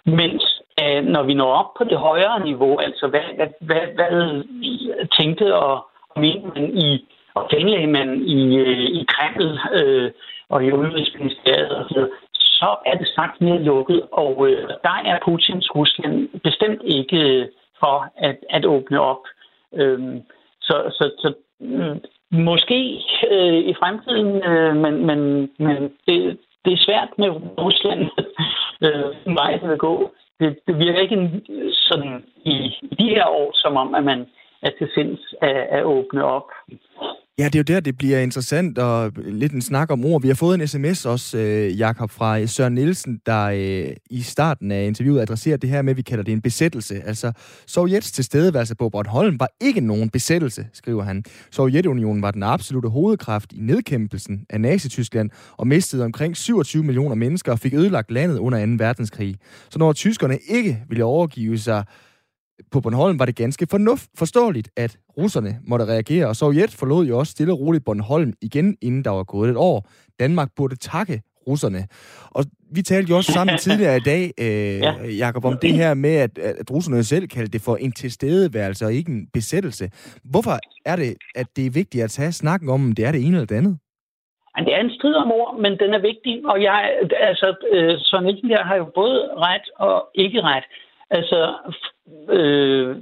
Mens 0.05 0.61
øh, 0.81 1.05
når 1.05 1.23
vi 1.23 1.33
når 1.33 1.51
op 1.53 1.73
på 1.77 1.83
det 1.83 1.97
højere 1.97 2.43
niveau, 2.43 2.79
altså 2.79 3.07
hvad, 3.07 3.21
hvad, 3.35 3.47
hvad, 3.59 3.81
hvad 3.95 4.43
tænkte 5.17 5.55
og, 5.55 5.87
mente 6.17 6.47
man 6.55 6.77
i, 6.77 7.07
og 7.33 7.47
planlagde 7.49 7.87
man 7.87 8.21
i, 8.21 8.57
øh, 8.57 8.79
i 8.99 9.05
Kreml 9.07 9.59
øh, 9.73 10.11
og 10.49 10.65
i 10.65 10.71
Udenrigsministeriet 10.71 11.71
og 11.71 11.85
så, 11.89 12.09
så 12.33 12.75
er 12.85 12.97
det 12.97 13.07
sagt 13.07 13.41
mere 13.41 13.61
lukket, 13.61 14.01
og 14.11 14.49
øh, 14.49 14.69
der 14.83 14.97
er 15.05 15.19
Putins 15.25 15.75
Rusland 15.75 16.39
bestemt 16.39 16.81
ikke 16.83 17.49
for 17.79 18.07
at, 18.17 18.37
at 18.49 18.65
åbne 18.65 18.99
op. 18.99 19.23
Øhm, 19.73 20.21
så, 20.61 20.75
så, 20.91 21.11
så 21.17 21.33
mm, 21.59 22.01
måske 22.31 23.03
øh, 23.31 23.53
i 23.53 23.73
fremtiden, 23.79 24.43
øh, 24.43 24.75
men, 24.75 25.05
men, 25.05 25.49
men 25.59 25.77
det, 26.07 26.37
det 26.65 26.73
er 26.73 26.85
svært 26.85 27.09
med 27.17 27.29
Rusland, 27.57 28.01
øh, 28.85 29.35
vej 29.35 29.59
til 29.59 29.67
at 29.67 29.79
gå. 29.79 30.11
Det, 30.39 30.59
det 30.67 30.77
virker 30.77 30.99
ikke 30.99 31.41
sådan 31.71 32.23
i, 32.43 32.53
de 32.99 33.09
her 33.15 33.27
år, 33.27 33.51
som 33.53 33.77
om, 33.77 33.95
at 33.95 34.03
man 34.03 34.25
er 34.61 34.69
til 34.77 34.89
sinds 34.95 35.35
at, 35.41 35.57
at 35.77 35.83
åbne 35.83 36.23
op. 36.23 36.49
Ja, 37.39 37.45
det 37.45 37.55
er 37.55 37.59
jo 37.59 37.75
der, 37.75 37.79
det 37.79 37.97
bliver 37.97 38.19
interessant, 38.19 38.77
og 38.77 39.11
lidt 39.17 39.51
en 39.51 39.61
snak 39.61 39.91
om 39.91 40.05
ord. 40.05 40.21
Vi 40.21 40.27
har 40.27 40.35
fået 40.35 40.61
en 40.61 40.67
sms 40.67 41.05
også, 41.05 41.37
øh, 41.37 41.79
Jakob, 41.79 42.11
fra 42.11 42.39
øh, 42.39 42.49
Søren 42.49 42.73
Nielsen, 42.73 43.21
der 43.25 43.43
øh, 43.45 43.95
i 44.09 44.21
starten 44.21 44.71
af 44.71 44.85
interviewet 44.85 45.21
adresserer 45.21 45.57
det 45.57 45.69
her 45.69 45.81
med, 45.81 45.91
at 45.91 45.97
vi 45.97 46.01
kalder 46.01 46.23
det 46.23 46.31
en 46.31 46.41
besættelse. 46.41 47.01
Altså, 47.05 47.31
Sovjets 47.67 48.11
tilstedeværelse 48.11 48.75
på 48.75 48.89
Bornholm 48.89 49.39
var 49.39 49.49
ikke 49.61 49.81
nogen 49.81 50.09
besættelse, 50.09 50.67
skriver 50.73 51.03
han. 51.03 51.23
Sovjetunionen 51.51 52.21
var 52.21 52.31
den 52.31 52.43
absolute 52.43 52.89
hovedkraft 52.89 53.53
i 53.53 53.59
nedkæmpelsen 53.59 54.45
af 54.49 54.61
Nazi-Tyskland 54.61 55.29
og 55.57 55.67
mistede 55.67 56.05
omkring 56.05 56.37
27 56.37 56.83
millioner 56.83 57.15
mennesker 57.15 57.51
og 57.51 57.59
fik 57.59 57.73
ødelagt 57.73 58.11
landet 58.11 58.37
under 58.37 58.65
2. 58.65 58.71
verdenskrig. 58.77 59.35
Så 59.69 59.79
når 59.79 59.93
tyskerne 59.93 60.37
ikke 60.49 60.83
ville 60.89 61.03
overgive 61.03 61.57
sig 61.57 61.83
på 62.71 62.81
Bornholm 62.81 63.19
var 63.19 63.25
det 63.25 63.35
ganske 63.35 63.67
fornuft, 63.71 64.09
forståeligt, 64.17 64.69
at 64.77 64.97
russerne 65.17 65.59
måtte 65.67 65.85
reagere, 65.85 66.27
og 66.27 66.35
Sovjet 66.35 66.71
forlod 66.71 67.05
jo 67.05 67.19
også 67.19 67.31
stille 67.31 67.53
og 67.53 67.59
roligt 67.59 67.85
Bornholm 67.85 68.33
igen, 68.41 68.77
inden 68.81 69.03
der 69.03 69.09
var 69.09 69.23
gået 69.23 69.49
et 69.49 69.57
år. 69.57 69.89
Danmark 70.19 70.49
burde 70.55 70.75
takke 70.75 71.21
russerne. 71.47 71.87
Og 72.31 72.43
vi 72.75 72.81
talte 72.81 73.09
jo 73.09 73.17
også 73.17 73.31
sammen 73.31 73.57
tidligere 73.65 73.97
i 73.97 74.05
dag, 74.05 74.23
øh, 74.39 74.79
ja. 74.79 74.93
Jacob, 75.25 75.45
om 75.45 75.57
det 75.61 75.73
her 75.73 75.93
med, 75.93 76.15
at, 76.15 76.37
at 76.37 76.71
russerne 76.71 77.03
selv 77.03 77.27
kaldte 77.27 77.51
det 77.51 77.61
for 77.61 77.75
en 77.75 77.91
tilstedeværelse 77.91 78.85
og 78.85 78.93
ikke 78.93 79.11
en 79.11 79.27
besættelse. 79.33 79.89
Hvorfor 80.31 80.59
er 80.85 80.95
det, 80.95 81.15
at 81.35 81.47
det 81.55 81.65
er 81.65 81.71
vigtigt 81.71 82.03
at 82.03 82.11
tage 82.11 82.31
snakken 82.31 82.69
om, 82.69 82.83
om 82.87 82.91
det 82.91 83.05
er 83.05 83.11
det 83.11 83.21
ene 83.25 83.37
eller 83.37 83.47
det 83.47 83.55
andet? 83.55 83.77
Det 84.67 84.73
er 84.73 84.81
en 84.81 84.95
strid 84.97 85.15
om 85.23 85.31
ord, 85.31 85.59
men 85.63 85.71
den 85.79 85.93
er 85.93 85.99
vigtig, 85.99 86.45
og 86.51 86.63
jeg, 86.63 86.77
altså, 87.29 87.47
øh, 87.71 87.93
Søren 87.99 88.25
Nielsen 88.25 88.49
der 88.49 88.63
har 88.63 88.75
jo 88.75 88.85
både 88.95 89.19
ret 89.47 89.67
og 89.75 89.95
ikke 90.15 90.41
ret. 90.41 90.65
Altså, 91.09 91.53
øh, 92.29 92.97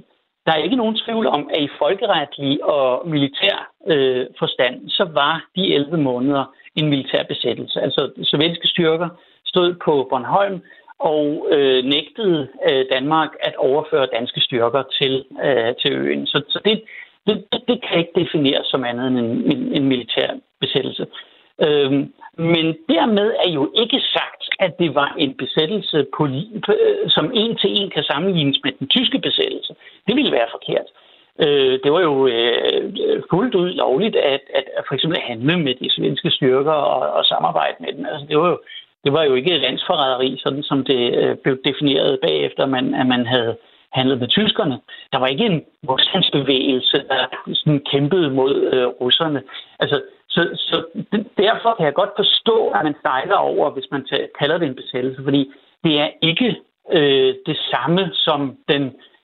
der 0.46 0.52
er 0.52 0.64
ikke 0.64 0.76
nogen 0.76 0.98
tvivl 1.06 1.28
om, 1.28 1.50
at 1.54 1.62
i 1.64 1.70
folkeretlig 1.80 2.64
og 2.64 3.08
militær 3.08 3.72
øh, 3.88 4.26
forstand, 4.40 4.90
så 4.90 5.04
var 5.04 5.46
de 5.56 5.74
11 5.74 5.98
måneder 5.98 6.46
en 6.76 6.90
militær 6.90 7.24
besættelse. 7.24 7.82
Altså, 7.82 8.12
sovjetiske 8.24 8.68
styrker 8.68 9.10
stod 9.46 9.76
på 9.86 10.08
Bornholm 10.10 10.62
og 11.00 11.48
øh, 11.52 11.84
nægtede 11.84 12.48
øh, 12.70 12.86
Danmark 12.92 13.30
at 13.40 13.56
overføre 13.56 14.14
danske 14.18 14.42
styrker 14.42 14.84
til, 15.00 15.26
øh, 15.44 15.76
til 15.82 15.92
øen. 15.94 16.28
Så, 16.28 16.42
så 16.50 16.60
det, 16.66 16.84
det, 17.28 17.46
det 17.68 17.84
kan 17.84 18.00
ikke 18.00 18.20
defineres 18.22 18.68
som 18.68 18.84
andet 18.84 19.08
end 19.08 19.18
en, 19.20 19.52
en, 19.52 19.74
en 19.74 19.86
militær 19.88 20.28
besættelse. 20.60 21.06
Øhm, 21.62 22.14
men 22.38 22.66
dermed 22.90 23.34
er 23.46 23.50
jo 23.52 23.72
ikke 23.82 24.00
sagt, 24.14 24.44
at 24.60 24.80
det 24.80 24.96
var 24.96 25.16
en 25.18 25.34
besættelse, 25.34 26.06
på, 26.18 26.26
øh, 26.26 27.10
som 27.10 27.32
en 27.34 27.58
til 27.58 27.82
en 27.82 27.90
kan 27.90 28.04
sammenlignes 28.04 28.60
med 28.64 28.72
den 28.80 28.88
tyske 28.88 29.20
besættelse. 29.20 29.76
Det 30.08 30.16
ville 30.16 30.32
være 30.32 30.48
forkert. 30.52 30.88
Øh, 31.44 31.80
det 31.84 31.92
var 31.92 32.02
jo 32.02 32.28
øh, 32.28 32.94
fuldt 33.30 33.56
ud 33.56 33.70
lovligt 33.70 34.16
at, 34.16 34.42
at, 34.54 34.66
at 34.78 34.84
for 34.88 34.96
eksempel 34.96 35.20
handle 35.22 35.60
med 35.60 35.76
de 35.76 35.92
svenske 35.92 36.32
styrker 36.32 36.72
og, 36.72 37.14
og 37.14 37.26
samarbejde 37.26 37.76
med 37.80 37.94
dem. 37.94 38.06
Altså, 38.06 38.26
det 38.30 38.38
var 38.38 38.50
jo 38.50 38.58
det 39.04 39.14
var 39.14 39.24
jo 39.24 39.34
ikke 39.34 39.58
landsforræderi, 39.58 40.38
sådan 40.44 40.64
som 40.64 40.84
det 40.84 41.16
øh, 41.16 41.36
blev 41.36 41.58
defineret 41.66 42.20
bagefter, 42.20 42.66
man, 42.66 42.94
at 42.94 43.08
man 43.08 43.26
havde 43.26 43.58
handlet 43.94 44.20
med 44.20 44.28
tyskerne. 44.28 44.80
Der 45.12 45.18
var 45.20 45.28
ikke 45.28 45.46
en 45.46 45.64
modstandsbevægelse, 45.84 46.98
der 47.10 47.54
sådan 47.54 47.82
kæmpede 47.92 48.30
mod 48.30 48.54
øh, 48.74 48.88
russerne. 48.88 49.42
Altså, 49.80 50.02
så, 50.34 50.42
så 50.70 50.78
derfor 51.38 51.76
kan 51.76 51.86
jeg 51.86 51.94
godt 51.94 52.14
forstå, 52.16 52.58
at 52.76 52.84
man 52.84 52.96
sejler 53.02 53.36
over, 53.36 53.70
hvis 53.72 53.88
man 53.92 54.06
kalder 54.40 54.58
det 54.58 54.68
en 54.68 54.82
besættelse, 54.82 55.24
fordi 55.24 55.52
det 55.84 56.00
er 56.00 56.10
ikke 56.22 56.50
øh, 56.92 57.34
det 57.46 57.58
samme 57.72 58.12
som 58.14 58.58
den, 58.72 58.84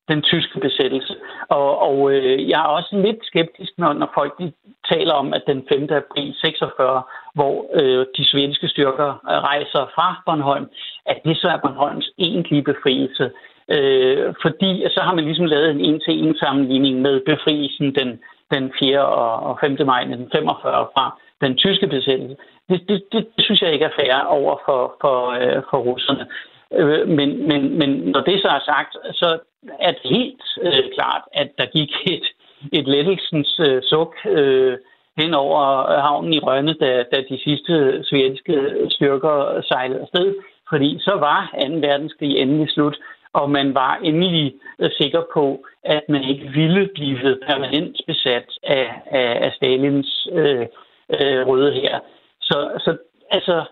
den 0.10 0.22
tyske 0.22 0.60
besættelse. 0.60 1.16
Og, 1.50 1.80
og 1.88 2.12
øh, 2.12 2.50
jeg 2.50 2.60
er 2.62 2.76
også 2.78 2.92
lidt 2.98 3.22
skeptisk, 3.22 3.72
når, 3.78 3.94
når 3.94 4.12
folk 4.14 4.40
de 4.40 4.52
taler 4.92 5.14
om, 5.14 5.34
at 5.34 5.44
den 5.48 5.66
5. 5.70 5.84
april 5.84 6.36
46, 6.38 7.04
hvor 7.36 7.56
øh, 7.80 8.06
de 8.18 8.26
svenske 8.32 8.68
styrker 8.68 9.10
rejser 9.50 9.84
fra 9.96 10.22
Bornholm, 10.26 10.68
at 11.06 11.18
det 11.26 11.38
så 11.38 11.48
er 11.48 11.58
Bornholms 11.58 12.10
egentlige 12.18 12.64
befrielse. 12.64 13.32
Øh, 13.76 14.34
fordi 14.42 14.72
så 14.90 15.00
har 15.02 15.14
man 15.16 15.26
ligesom 15.26 15.46
lavet 15.46 15.70
en 15.72 15.80
en-til-en 15.80 16.36
sammenligning 16.38 17.02
med 17.02 17.22
befrielsen 17.26 17.96
den 17.96 18.20
den 18.52 18.72
4. 18.80 19.06
og 19.48 19.58
5. 19.62 19.78
maj 19.86 20.02
1945 20.02 20.88
fra 20.94 21.20
den 21.42 21.58
tyske 21.58 21.88
besættelse. 21.88 22.36
Det, 22.70 22.80
det, 22.90 23.04
det, 23.12 23.28
det 23.36 23.46
synes 23.46 23.62
jeg 23.62 23.74
ikke 23.74 23.86
er 23.86 23.98
fair 24.00 24.16
over 24.28 24.58
for, 24.66 24.96
for, 25.02 25.18
øh, 25.42 25.62
for 25.70 25.78
russerne. 25.78 26.28
Øh, 26.74 27.08
men, 27.08 27.48
men, 27.48 27.78
men 27.80 27.90
når 27.90 28.22
det 28.22 28.42
så 28.42 28.48
er 28.48 28.64
sagt, 28.66 28.94
så 29.14 29.40
er 29.80 29.92
det 29.92 30.02
helt 30.04 30.44
øh, 30.62 30.84
klart, 30.96 31.24
at 31.34 31.50
der 31.58 31.66
gik 31.66 31.92
et, 32.14 32.26
et 32.74 32.88
lettelsens 32.88 33.60
øh, 33.60 33.82
suk 33.84 34.16
øh, 34.26 34.78
hen 35.18 35.34
over 35.34 35.62
havnen 36.02 36.34
i 36.34 36.40
Rønne, 36.40 36.74
da, 36.74 37.04
da 37.12 37.18
de 37.30 37.40
sidste 37.44 38.04
svenske 38.04 38.56
styrker 38.90 39.62
sejlede 39.62 40.02
afsted. 40.02 40.36
Fordi 40.70 40.98
så 41.00 41.14
var 41.16 41.42
2. 41.68 41.76
verdenskrig 41.88 42.38
endelig 42.38 42.70
slut 42.70 42.98
og 43.34 43.52
man 43.52 43.74
var 43.74 44.00
endelig 44.04 44.54
øh, 44.80 44.90
sikker 44.92 45.22
på, 45.34 45.66
at 45.84 46.04
man 46.10 46.24
ikke 46.24 46.48
ville 46.54 46.90
blive 46.96 47.38
permanent 47.48 48.02
besat 48.08 48.48
af, 48.64 49.02
af, 49.06 49.46
af 49.46 49.52
Stalins 49.56 50.28
øh, 50.32 50.66
øh, 51.14 51.48
røde 51.48 51.72
her. 51.72 52.00
Så, 52.42 52.70
så 52.80 52.98
altså, 53.32 53.64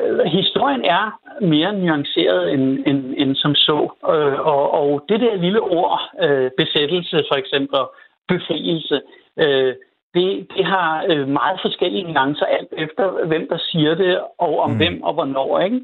øh, 0.00 0.18
historien 0.18 0.84
er 0.84 1.20
mere 1.40 1.72
nuanceret 1.72 2.52
end, 2.52 2.86
end, 2.86 3.14
end 3.16 3.34
som 3.34 3.54
så. 3.54 3.78
Øh, 4.12 4.40
og, 4.40 4.70
og 4.70 5.04
det 5.08 5.20
der 5.20 5.36
lille 5.36 5.60
ord, 5.60 6.00
øh, 6.22 6.50
besættelse 6.56 7.24
for 7.30 7.34
eksempel, 7.34 7.80
befrielse, 8.28 9.00
øh, 9.38 9.74
det, 10.14 10.46
det 10.56 10.64
har 10.64 11.04
øh, 11.08 11.28
meget 11.28 11.58
forskellige 11.62 12.12
nuancer 12.12 12.46
alt 12.46 12.72
efter, 12.72 13.26
hvem 13.26 13.48
der 13.48 13.58
siger 13.58 13.94
det, 13.94 14.20
og 14.38 14.58
om 14.58 14.70
mm. 14.70 14.76
hvem 14.76 15.02
og 15.02 15.14
hvornår. 15.14 15.60
Ikke? 15.60 15.80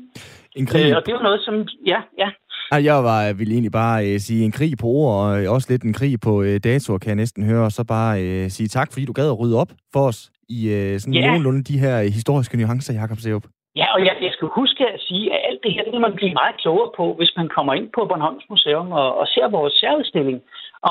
En 0.56 0.66
krig... 0.66 0.90
øh, 0.90 0.96
og 0.96 1.06
det 1.06 1.12
er 1.12 1.16
jo 1.16 1.22
noget, 1.22 1.40
som... 1.44 1.68
Ja, 1.86 2.00
ja. 2.18 2.30
Ej, 2.74 2.80
jeg 2.84 3.04
var, 3.10 3.32
ville 3.38 3.52
egentlig 3.52 3.72
bare 3.72 3.98
øh, 4.08 4.18
sige 4.26 4.44
en 4.44 4.52
krig 4.58 4.72
på 4.80 4.86
ord, 4.86 5.14
og 5.24 5.30
også 5.54 5.66
lidt 5.70 5.82
en 5.82 5.98
krig 6.00 6.14
på 6.26 6.42
øh, 6.42 6.56
datoer, 6.64 6.98
kan 6.98 7.08
jeg 7.12 7.22
næsten 7.22 7.42
høre, 7.50 7.64
og 7.68 7.72
så 7.72 7.82
bare 7.96 8.14
øh, 8.24 8.44
sige 8.56 8.68
tak, 8.68 8.88
fordi 8.92 9.04
du 9.06 9.12
gad 9.12 9.28
at 9.30 9.40
rydde 9.40 9.60
op 9.62 9.72
for 9.92 10.02
os 10.10 10.20
i 10.48 10.58
øh, 10.76 10.98
sådan 11.00 11.14
yeah. 11.14 11.26
nogenlunde 11.26 11.62
de 11.70 11.78
her 11.84 11.96
historiske 12.18 12.56
nuancer, 12.56 12.94
Jakob 13.00 13.18
Seup. 13.18 13.44
Ja, 13.80 13.86
og 13.94 14.00
jeg, 14.06 14.14
jeg 14.26 14.32
skal 14.36 14.48
huske 14.60 14.82
at 14.94 15.00
sige, 15.08 15.24
at 15.34 15.40
alt 15.48 15.60
det 15.64 15.72
her, 15.74 15.82
det 15.84 15.92
kan 15.92 16.06
man 16.08 16.18
blive 16.20 16.34
meget 16.40 16.56
klogere 16.62 16.90
på, 16.96 17.04
hvis 17.18 17.32
man 17.36 17.48
kommer 17.56 17.72
ind 17.74 17.88
på 17.96 18.00
Bornholms 18.08 18.46
Museum 18.50 18.92
og, 18.92 19.08
og 19.20 19.26
ser 19.26 19.48
vores 19.58 19.74
særudstilling 19.80 20.38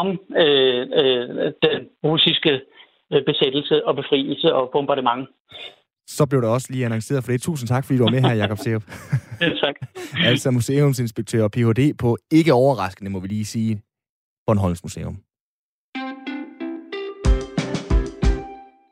om 0.02 0.08
øh, 0.44 0.82
øh, 1.00 1.52
den 1.66 1.80
russiske 2.04 2.54
øh, 3.14 3.22
besættelse 3.30 3.76
og 3.88 3.96
befrielse 3.96 4.56
og 4.58 4.70
bombardement. 4.74 5.24
Så 6.10 6.26
blev 6.26 6.42
der 6.42 6.48
også 6.48 6.68
lige 6.70 6.86
annonceret 6.86 7.24
for 7.24 7.32
det. 7.32 7.42
Tusind 7.42 7.68
tak, 7.68 7.86
fordi 7.86 7.98
du 7.98 8.04
var 8.04 8.12
med 8.12 8.22
her, 8.22 8.34
Jakob 8.34 8.58
Seup. 8.58 8.84
ja, 9.42 9.50
tak. 9.50 9.76
altså 10.16 10.52
museumsinspektør 10.52 11.44
og 11.44 11.52
Ph.D. 11.52 11.98
på, 11.98 12.18
ikke 12.32 12.54
overraskende 12.54 13.12
må 13.12 13.20
vi 13.20 13.28
lige 13.28 13.46
sige, 13.46 13.82
Bornholms 14.48 14.84
Museum. 14.84 15.16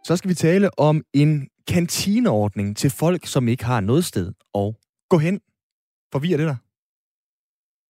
Så 0.04 0.16
skal 0.16 0.30
vi 0.30 0.36
tale 0.36 0.80
om 0.80 1.04
en 1.14 1.50
kantineordning 1.68 2.78
til 2.78 2.90
folk, 2.90 3.26
som 3.26 3.48
ikke 3.48 3.66
har 3.66 3.80
noget 3.80 4.06
sted 4.06 4.34
at 4.56 4.76
gå 5.10 5.18
hen. 5.18 5.40
Forvirrer 6.12 6.38
det 6.38 6.48
dig? 6.48 6.58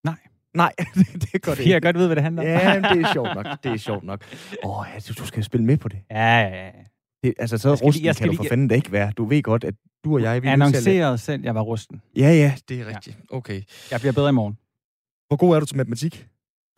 Nej. 0.04 0.18
Nej, 0.54 0.74
det, 0.96 1.32
det 1.32 1.42
går 1.42 1.52
det 1.52 1.60
ikke. 1.60 1.72
Jeg 1.72 1.82
godt 1.82 1.98
ved, 1.98 2.06
hvad 2.06 2.16
det 2.16 2.24
handler 2.24 2.42
om. 2.42 2.48
Ja, 2.48 2.76
det 2.94 3.02
er 3.06 3.14
sjovt 3.14 3.36
nok. 3.36 3.46
Det 3.64 3.72
er 3.72 3.78
sjovt 3.78 4.04
nok. 4.04 4.24
Åh, 4.64 4.80
oh, 4.80 4.86
ja, 4.94 5.00
du, 5.00 5.14
du 5.22 5.28
skal 5.28 5.44
spille 5.44 5.66
med 5.66 5.78
på 5.78 5.88
det. 5.88 6.00
Ja, 6.12 6.40
ja, 6.40 6.66
ja. 6.66 6.72
Det, 7.24 7.34
altså, 7.40 7.58
så 7.58 7.74
rusten 7.74 8.04
lige, 8.04 8.14
kan 8.14 8.28
du 8.28 8.36
for 8.36 8.44
fanden 8.44 8.72
ikke 8.72 8.92
være. 8.92 9.12
Du 9.12 9.26
ved 9.26 9.44
godt, 9.44 9.64
at 9.64 9.76
du 10.04 10.14
og 10.14 10.22
jeg... 10.22 10.44
Vi 10.44 10.48
annoncerede 10.48 11.18
selv, 11.18 11.44
jeg 11.44 11.56
var 11.56 11.62
rusten. 11.62 12.02
Ja, 12.16 12.30
ja, 12.30 12.56
det 12.70 12.82
er 12.82 12.86
rigtigt. 12.86 13.18
Ja. 13.32 13.38
Okay. 13.38 13.62
Jeg 13.92 14.00
bliver 14.00 14.14
bedre 14.14 14.30
i 14.30 14.34
morgen. 14.34 14.58
Hvor 15.28 15.38
god 15.38 15.56
er 15.56 15.60
du 15.60 15.66
til 15.66 15.78
matematik? 15.78 16.28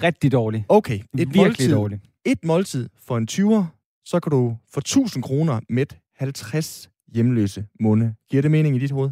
Rigtig 0.03 0.31
dårlig. 0.31 0.65
Okay. 0.69 0.99
Et 0.99 1.03
Virkelig 1.13 1.41
måltid, 1.41 1.71
dårlig. 1.71 1.99
Et 2.25 2.45
måltid 2.45 2.89
for 2.97 3.17
en 3.17 3.27
20'er, 3.31 3.63
så 4.05 4.19
kan 4.19 4.29
du 4.29 4.57
for 4.73 4.81
1000 4.81 5.23
kroner 5.23 5.59
med 5.69 5.85
50 6.15 6.89
hjemløse 7.13 7.65
munde. 7.79 8.15
Giver 8.29 8.41
det 8.41 8.51
mening 8.51 8.75
i 8.75 8.79
dit 8.79 8.91
hoved? 8.91 9.09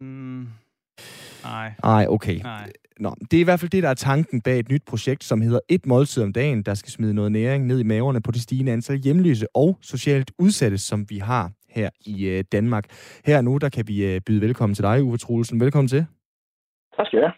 Mm, 0.00 0.48
nej. 1.42 1.72
Nej, 1.82 2.06
okay. 2.08 2.40
Nej. 2.42 2.72
Nå, 3.00 3.14
det 3.30 3.36
er 3.36 3.40
i 3.40 3.44
hvert 3.44 3.60
fald 3.60 3.70
det, 3.70 3.82
der 3.82 3.88
er 3.88 3.94
tanken 3.94 4.40
bag 4.40 4.58
et 4.58 4.68
nyt 4.68 4.82
projekt, 4.86 5.24
som 5.24 5.40
hedder 5.40 5.60
Et 5.68 5.86
måltid 5.86 6.22
om 6.22 6.32
dagen, 6.32 6.62
der 6.62 6.74
skal 6.74 6.92
smide 6.92 7.14
noget 7.14 7.32
næring 7.32 7.66
ned 7.66 7.80
i 7.80 7.82
maverne 7.82 8.22
på 8.22 8.30
det 8.30 8.42
stigende 8.42 8.72
antal 8.72 8.96
hjemløse 8.96 9.46
og 9.56 9.78
socialt 9.82 10.30
udsatte, 10.38 10.78
som 10.78 11.10
vi 11.10 11.18
har 11.18 11.50
her 11.68 11.90
i 12.00 12.26
øh, 12.26 12.44
Danmark. 12.52 12.84
Her 13.24 13.40
nu, 13.40 13.58
der 13.58 13.68
kan 13.68 13.88
vi 13.88 14.04
øh, 14.06 14.20
byde 14.20 14.40
velkommen 14.40 14.74
til 14.74 14.82
dig, 14.82 15.02
Uwe 15.02 15.16
Troelsen. 15.16 15.60
Velkommen 15.60 15.88
til. 15.88 16.06
Tak 16.96 17.06
skal 17.06 17.18
jeg. 17.18 17.32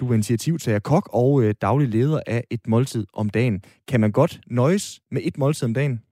Du 0.00 0.08
er 0.08 0.14
initiativtager, 0.14 0.78
kok 0.78 1.08
og 1.12 1.42
øh, 1.42 1.54
daglig 1.60 1.88
leder 1.88 2.20
af 2.26 2.44
Et 2.50 2.66
måltid 2.66 3.06
om 3.12 3.30
dagen. 3.30 3.62
Kan 3.88 4.00
man 4.00 4.12
godt 4.12 4.40
nøjes 4.46 5.00
med 5.10 5.20
et 5.24 5.38
måltid 5.38 5.68
om 5.68 5.74
dagen? 5.74 6.02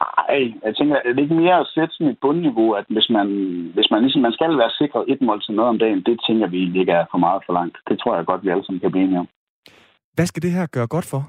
Nej, 0.00 0.54
jeg 0.64 0.76
tænker, 0.76 0.96
er 0.96 1.12
det 1.12 1.22
ikke 1.22 1.40
mere 1.42 1.58
at 1.60 1.70
sætte 1.74 1.94
sådan 1.94 2.12
et 2.12 2.18
bundniveau, 2.24 2.68
at 2.72 2.86
hvis 2.88 3.08
man, 3.16 3.26
hvis 3.74 3.88
man, 3.90 4.02
ligesom, 4.02 4.22
man 4.22 4.32
skal 4.32 4.58
være 4.58 4.70
sikret 4.80 5.04
et 5.12 5.20
måltid 5.22 5.54
noget 5.54 5.68
om 5.68 5.78
dagen, 5.78 6.02
det 6.08 6.20
tænker 6.26 6.46
vi 6.46 6.80
ikke 6.80 6.92
er 6.92 7.04
for 7.10 7.18
meget 7.18 7.42
for 7.46 7.52
langt. 7.52 7.76
Det 7.88 7.98
tror 7.98 8.16
jeg 8.16 8.26
godt, 8.26 8.44
vi 8.44 8.48
alle 8.48 8.64
sammen 8.64 8.80
kan 8.80 8.90
blive 8.90 9.04
enige 9.04 9.18
om. 9.18 9.28
Hvad 10.14 10.26
skal 10.26 10.42
det 10.42 10.52
her 10.52 10.66
gøre 10.66 10.86
godt 10.86 11.06
for? 11.12 11.22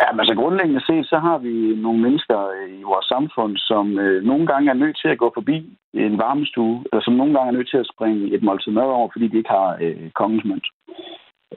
Ja, 0.00 0.06
men 0.12 0.20
altså 0.20 0.34
grundlæggende 0.34 0.86
set, 0.86 1.06
så 1.12 1.18
har 1.26 1.38
vi 1.38 1.54
nogle 1.84 2.00
mennesker 2.06 2.38
i 2.78 2.82
vores 2.82 3.06
samfund, 3.14 3.56
som 3.56 3.98
øh, 3.98 4.22
nogle 4.30 4.46
gange 4.46 4.70
er 4.70 4.80
nødt 4.82 4.96
til 5.02 5.08
at 5.08 5.18
gå 5.18 5.30
forbi 5.34 5.56
en 5.94 6.18
varmestue, 6.18 6.84
eller 6.92 7.02
som 7.04 7.14
nogle 7.14 7.34
gange 7.34 7.48
er 7.48 7.56
nødt 7.56 7.70
til 7.70 7.82
at 7.82 7.90
springe 7.94 8.34
et 8.34 8.42
måltid 8.42 8.72
mad 8.72 8.88
over, 8.98 9.08
fordi 9.12 9.26
de 9.28 9.36
ikke 9.36 9.54
har 9.58 9.78
øh, 9.80 10.10
kongens 10.20 10.44
mønt. 10.44 10.66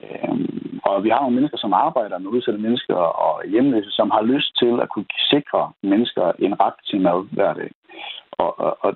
Øhm, 0.02 0.80
og 0.88 1.04
vi 1.04 1.08
har 1.08 1.20
nogle 1.20 1.36
mennesker, 1.36 1.58
som 1.58 1.72
arbejder 1.72 2.18
med 2.18 2.30
udsatte 2.34 2.60
mennesker 2.66 2.94
og 2.94 3.48
hjemløse, 3.52 3.90
som 3.90 4.10
har 4.10 4.22
lyst 4.22 4.50
til 4.58 4.72
at 4.82 4.88
kunne 4.88 5.10
sikre 5.32 5.62
mennesker 5.82 6.32
en 6.38 6.60
ret 6.60 6.78
til 6.88 7.00
mad 7.00 7.18
hver 7.36 7.52
dag. 7.54 7.70
Og, 8.42 8.60
og, 8.60 8.72
og 8.84 8.90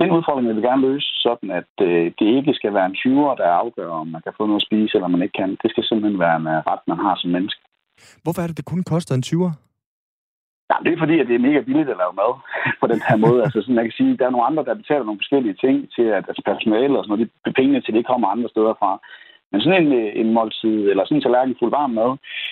den 0.00 0.10
udfordring 0.16 0.48
vil 0.48 0.56
vi 0.56 0.68
gerne 0.68 0.86
løse, 0.88 1.08
sådan 1.26 1.50
at 1.60 1.72
øh, 1.88 2.12
det 2.18 2.28
ikke 2.38 2.54
skal 2.54 2.74
være 2.74 2.86
en 2.86 2.98
20'er, 3.02 3.34
der 3.40 3.60
afgør, 3.62 3.90
om 3.90 4.06
man 4.06 4.22
kan 4.22 4.36
få 4.36 4.46
noget 4.46 4.62
at 4.62 4.66
spise, 4.68 4.94
eller 4.96 5.08
man 5.08 5.22
ikke 5.22 5.38
kan. 5.40 5.50
Det 5.62 5.70
skal 5.70 5.84
simpelthen 5.84 6.20
være 6.20 6.36
en 6.36 6.46
ret, 6.70 6.82
man 6.86 6.98
har 6.98 7.14
som 7.16 7.30
menneske. 7.30 7.60
Hvorfor 8.22 8.40
er 8.42 8.46
det, 8.46 8.56
det 8.56 8.70
kun 8.72 8.82
koster 8.92 9.14
en 9.14 9.26
20'er? 9.30 9.52
Ja, 10.70 10.76
det 10.84 10.90
er 10.92 11.02
fordi, 11.02 11.16
at 11.20 11.28
det 11.28 11.34
er 11.36 11.46
mega 11.48 11.60
billigt 11.68 11.92
at 11.94 12.00
lave 12.02 12.14
mad 12.22 12.32
på 12.80 12.86
den 12.92 13.00
her 13.08 13.16
måde. 13.24 13.38
Altså, 13.44 13.58
sådan, 13.60 13.78
jeg 13.80 13.86
kan 13.88 13.98
sige, 14.00 14.16
der 14.18 14.26
er 14.26 14.34
nogle 14.34 14.48
andre, 14.50 14.64
der 14.64 14.80
betaler 14.82 15.04
nogle 15.04 15.22
forskellige 15.22 15.58
ting 15.64 15.76
til, 15.96 16.06
at 16.18 16.24
altså, 16.30 16.42
personale 16.50 16.98
og 16.98 17.04
sådan 17.04 17.12
noget, 17.12 17.30
de 17.46 17.52
pengene 17.58 17.80
til, 17.80 17.94
det 17.94 18.06
kommer 18.10 18.28
andre 18.28 18.48
steder 18.54 18.74
fra. 18.80 18.90
Men 19.54 19.62
sådan 19.62 19.82
en, 19.82 19.92
øh, 20.00 20.10
en 20.20 20.30
måltid, 20.36 20.78
eller 20.90 21.04
sådan 21.04 21.18
en 21.18 21.24
tallerken 21.24 21.56
fuld 21.60 21.72
varm 21.78 21.92
mad, 21.98 22.10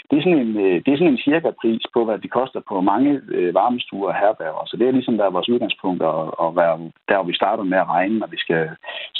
det 0.09 0.15
er 0.17 0.25
sådan 0.25 0.43
en, 0.45 0.53
øh, 0.65 0.77
det 0.83 0.91
er 0.91 0.99
sådan 0.99 1.15
en 1.15 1.25
cirka 1.29 1.51
pris 1.61 1.85
på, 1.95 2.01
hvad 2.05 2.19
det 2.25 2.31
koster 2.39 2.61
på 2.71 2.75
mange 2.93 3.11
øh, 3.37 3.51
varmestuer 3.59 4.09
og 4.11 4.19
herberger. 4.21 4.65
Så 4.67 4.75
det 4.79 4.87
er 4.87 4.97
ligesom 4.97 5.17
der 5.17 5.25
er 5.27 5.37
vores 5.37 5.53
udgangspunkt, 5.53 6.03
og, 6.11 6.21
og 6.43 6.49
være 6.61 6.77
der, 7.09 7.17
hvor 7.19 7.29
vi 7.31 7.41
starter 7.41 7.65
med 7.73 7.79
at 7.83 7.91
regne, 7.97 8.19
når 8.19 8.31
vi 8.35 8.39
skal 8.45 8.63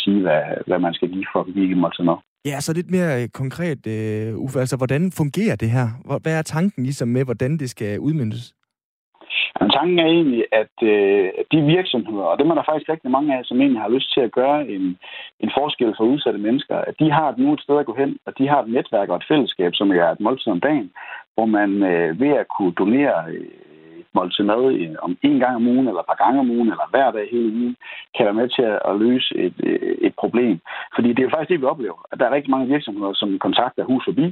sige, 0.03 0.21
hvad, 0.25 0.43
hvad 0.69 0.79
man 0.87 0.95
skal 0.95 1.09
give 1.15 1.27
for 1.33 1.41
at 1.41 1.55
give 1.55 1.83
måltid 1.83 2.05
mad. 2.05 2.19
Ja, 2.51 2.61
så 2.61 2.73
lidt 2.73 2.91
mere 2.91 3.29
konkret, 3.29 3.81
uh, 3.95 4.45
Uffe, 4.45 4.59
altså 4.61 4.77
hvordan 4.77 5.03
fungerer 5.21 5.57
det 5.57 5.71
her? 5.77 5.87
Hvad 6.23 6.35
er 6.39 6.43
tanken 6.43 6.83
ligesom 6.85 7.09
med, 7.09 7.25
hvordan 7.25 7.53
det 7.59 7.71
skal 7.71 8.01
udmyndes? 8.01 8.55
Tanken 9.73 9.99
er 9.99 10.07
egentlig, 10.07 10.45
at 10.53 10.77
øh, 10.83 11.29
de 11.53 11.61
virksomheder, 11.77 12.25
og 12.33 12.39
dem 12.39 12.51
er 12.51 12.55
der 12.55 12.69
faktisk 12.69 12.89
rigtig 12.89 13.11
mange 13.11 13.37
af, 13.37 13.45
som 13.45 13.61
egentlig 13.61 13.83
har 13.83 13.95
lyst 13.97 14.13
til 14.15 14.21
at 14.21 14.33
gøre 14.33 14.69
en, 14.69 14.99
en 15.41 15.51
forskel 15.59 15.95
for 15.97 16.05
udsatte 16.05 16.39
mennesker, 16.39 16.77
at 16.77 16.95
de 17.01 17.11
har 17.11 17.35
nu 17.39 17.53
et 17.53 17.61
sted 17.61 17.79
at 17.79 17.87
gå 17.87 17.95
hen, 17.95 18.19
og 18.27 18.39
de 18.39 18.49
har 18.49 18.63
et 18.63 18.69
netværk 18.69 19.09
og 19.09 19.17
et 19.17 19.29
fællesskab, 19.29 19.75
som 19.75 19.91
er 19.91 20.09
et 20.11 20.21
måltid 20.21 20.53
om 20.53 20.61
dagen, 20.61 20.91
hvor 21.35 21.47
man 21.47 21.71
øh, 21.83 22.21
ved 22.21 22.33
at 22.43 22.47
kunne 22.57 22.73
donere 22.73 23.25
øh, 23.29 23.72
måltid 24.15 24.45
mad 24.45 24.97
om 25.07 25.17
en 25.23 25.39
gang 25.39 25.55
om 25.57 25.67
ugen, 25.67 25.89
eller 25.89 26.01
et 26.01 26.11
par 26.13 26.23
gange 26.25 26.41
om 26.41 26.51
ugen, 26.51 26.71
eller 26.73 26.87
hver 26.91 27.11
dag 27.11 27.27
hele 27.31 27.53
ugen, 27.61 27.77
kan 28.15 28.25
være 28.27 28.41
med 28.41 28.49
til 28.57 28.67
at 28.91 28.95
løse 29.05 29.31
et, 29.47 29.57
øh, 29.71 29.95
et 30.07 30.15
problem. 30.23 30.57
Fordi 30.95 31.09
det 31.09 31.19
er 31.19 31.29
jo 31.29 31.35
faktisk 31.35 31.53
det, 31.53 31.61
vi 31.61 31.73
oplever. 31.75 31.99
At 32.13 32.19
der 32.19 32.27
er 32.27 32.37
rigtig 32.37 32.51
mange 32.51 32.73
virksomheder, 32.75 33.13
som 33.15 33.39
kontakter 33.39 33.85
Hus 33.85 34.05
Forbi, 34.07 34.27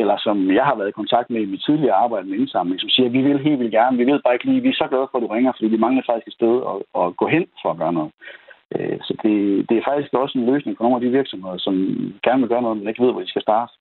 eller 0.00 0.16
som 0.26 0.36
jeg 0.58 0.64
har 0.64 0.76
været 0.76 0.88
i 0.88 0.98
kontakt 1.00 1.30
med 1.30 1.40
i 1.40 1.52
mit 1.52 1.62
tidligere 1.66 2.00
arbejde 2.04 2.28
med 2.28 2.38
indsamling, 2.38 2.80
som 2.80 2.90
siger, 2.90 3.06
at 3.06 3.12
vi 3.12 3.22
vil 3.22 3.46
helt 3.46 3.58
vildt 3.60 3.76
gerne, 3.78 3.96
vi 3.96 4.06
ved 4.10 4.20
bare 4.24 4.34
ikke 4.34 4.48
lige, 4.50 4.60
vi 4.60 4.68
er 4.68 4.80
så 4.82 4.86
glade 4.90 5.08
for, 5.10 5.18
at 5.18 5.22
du 5.22 5.26
ringer, 5.26 5.52
fordi 5.52 5.68
vi 5.74 5.84
mangler 5.84 6.02
faktisk 6.06 6.28
et 6.28 6.38
sted 6.40 6.54
at, 6.70 6.76
at 7.02 7.16
gå 7.16 7.26
hen 7.26 7.44
for 7.62 7.70
at 7.70 7.78
gøre 7.82 7.92
noget. 7.92 8.10
Øh, 8.74 8.98
så 9.06 9.12
det, 9.22 9.36
det 9.68 9.76
er 9.76 9.88
faktisk 9.90 10.14
også 10.14 10.38
en 10.38 10.46
løsning 10.52 10.76
for 10.76 10.84
nogle 10.84 10.96
af 10.98 11.02
de 11.02 11.16
virksomheder, 11.18 11.58
som 11.58 11.74
gerne 12.26 12.40
vil 12.40 12.52
gøre 12.52 12.62
noget, 12.62 12.78
men 12.78 12.88
ikke 12.88 13.04
ved, 13.04 13.12
hvor 13.12 13.20
de 13.20 13.34
skal 13.34 13.42
starte. 13.42 13.72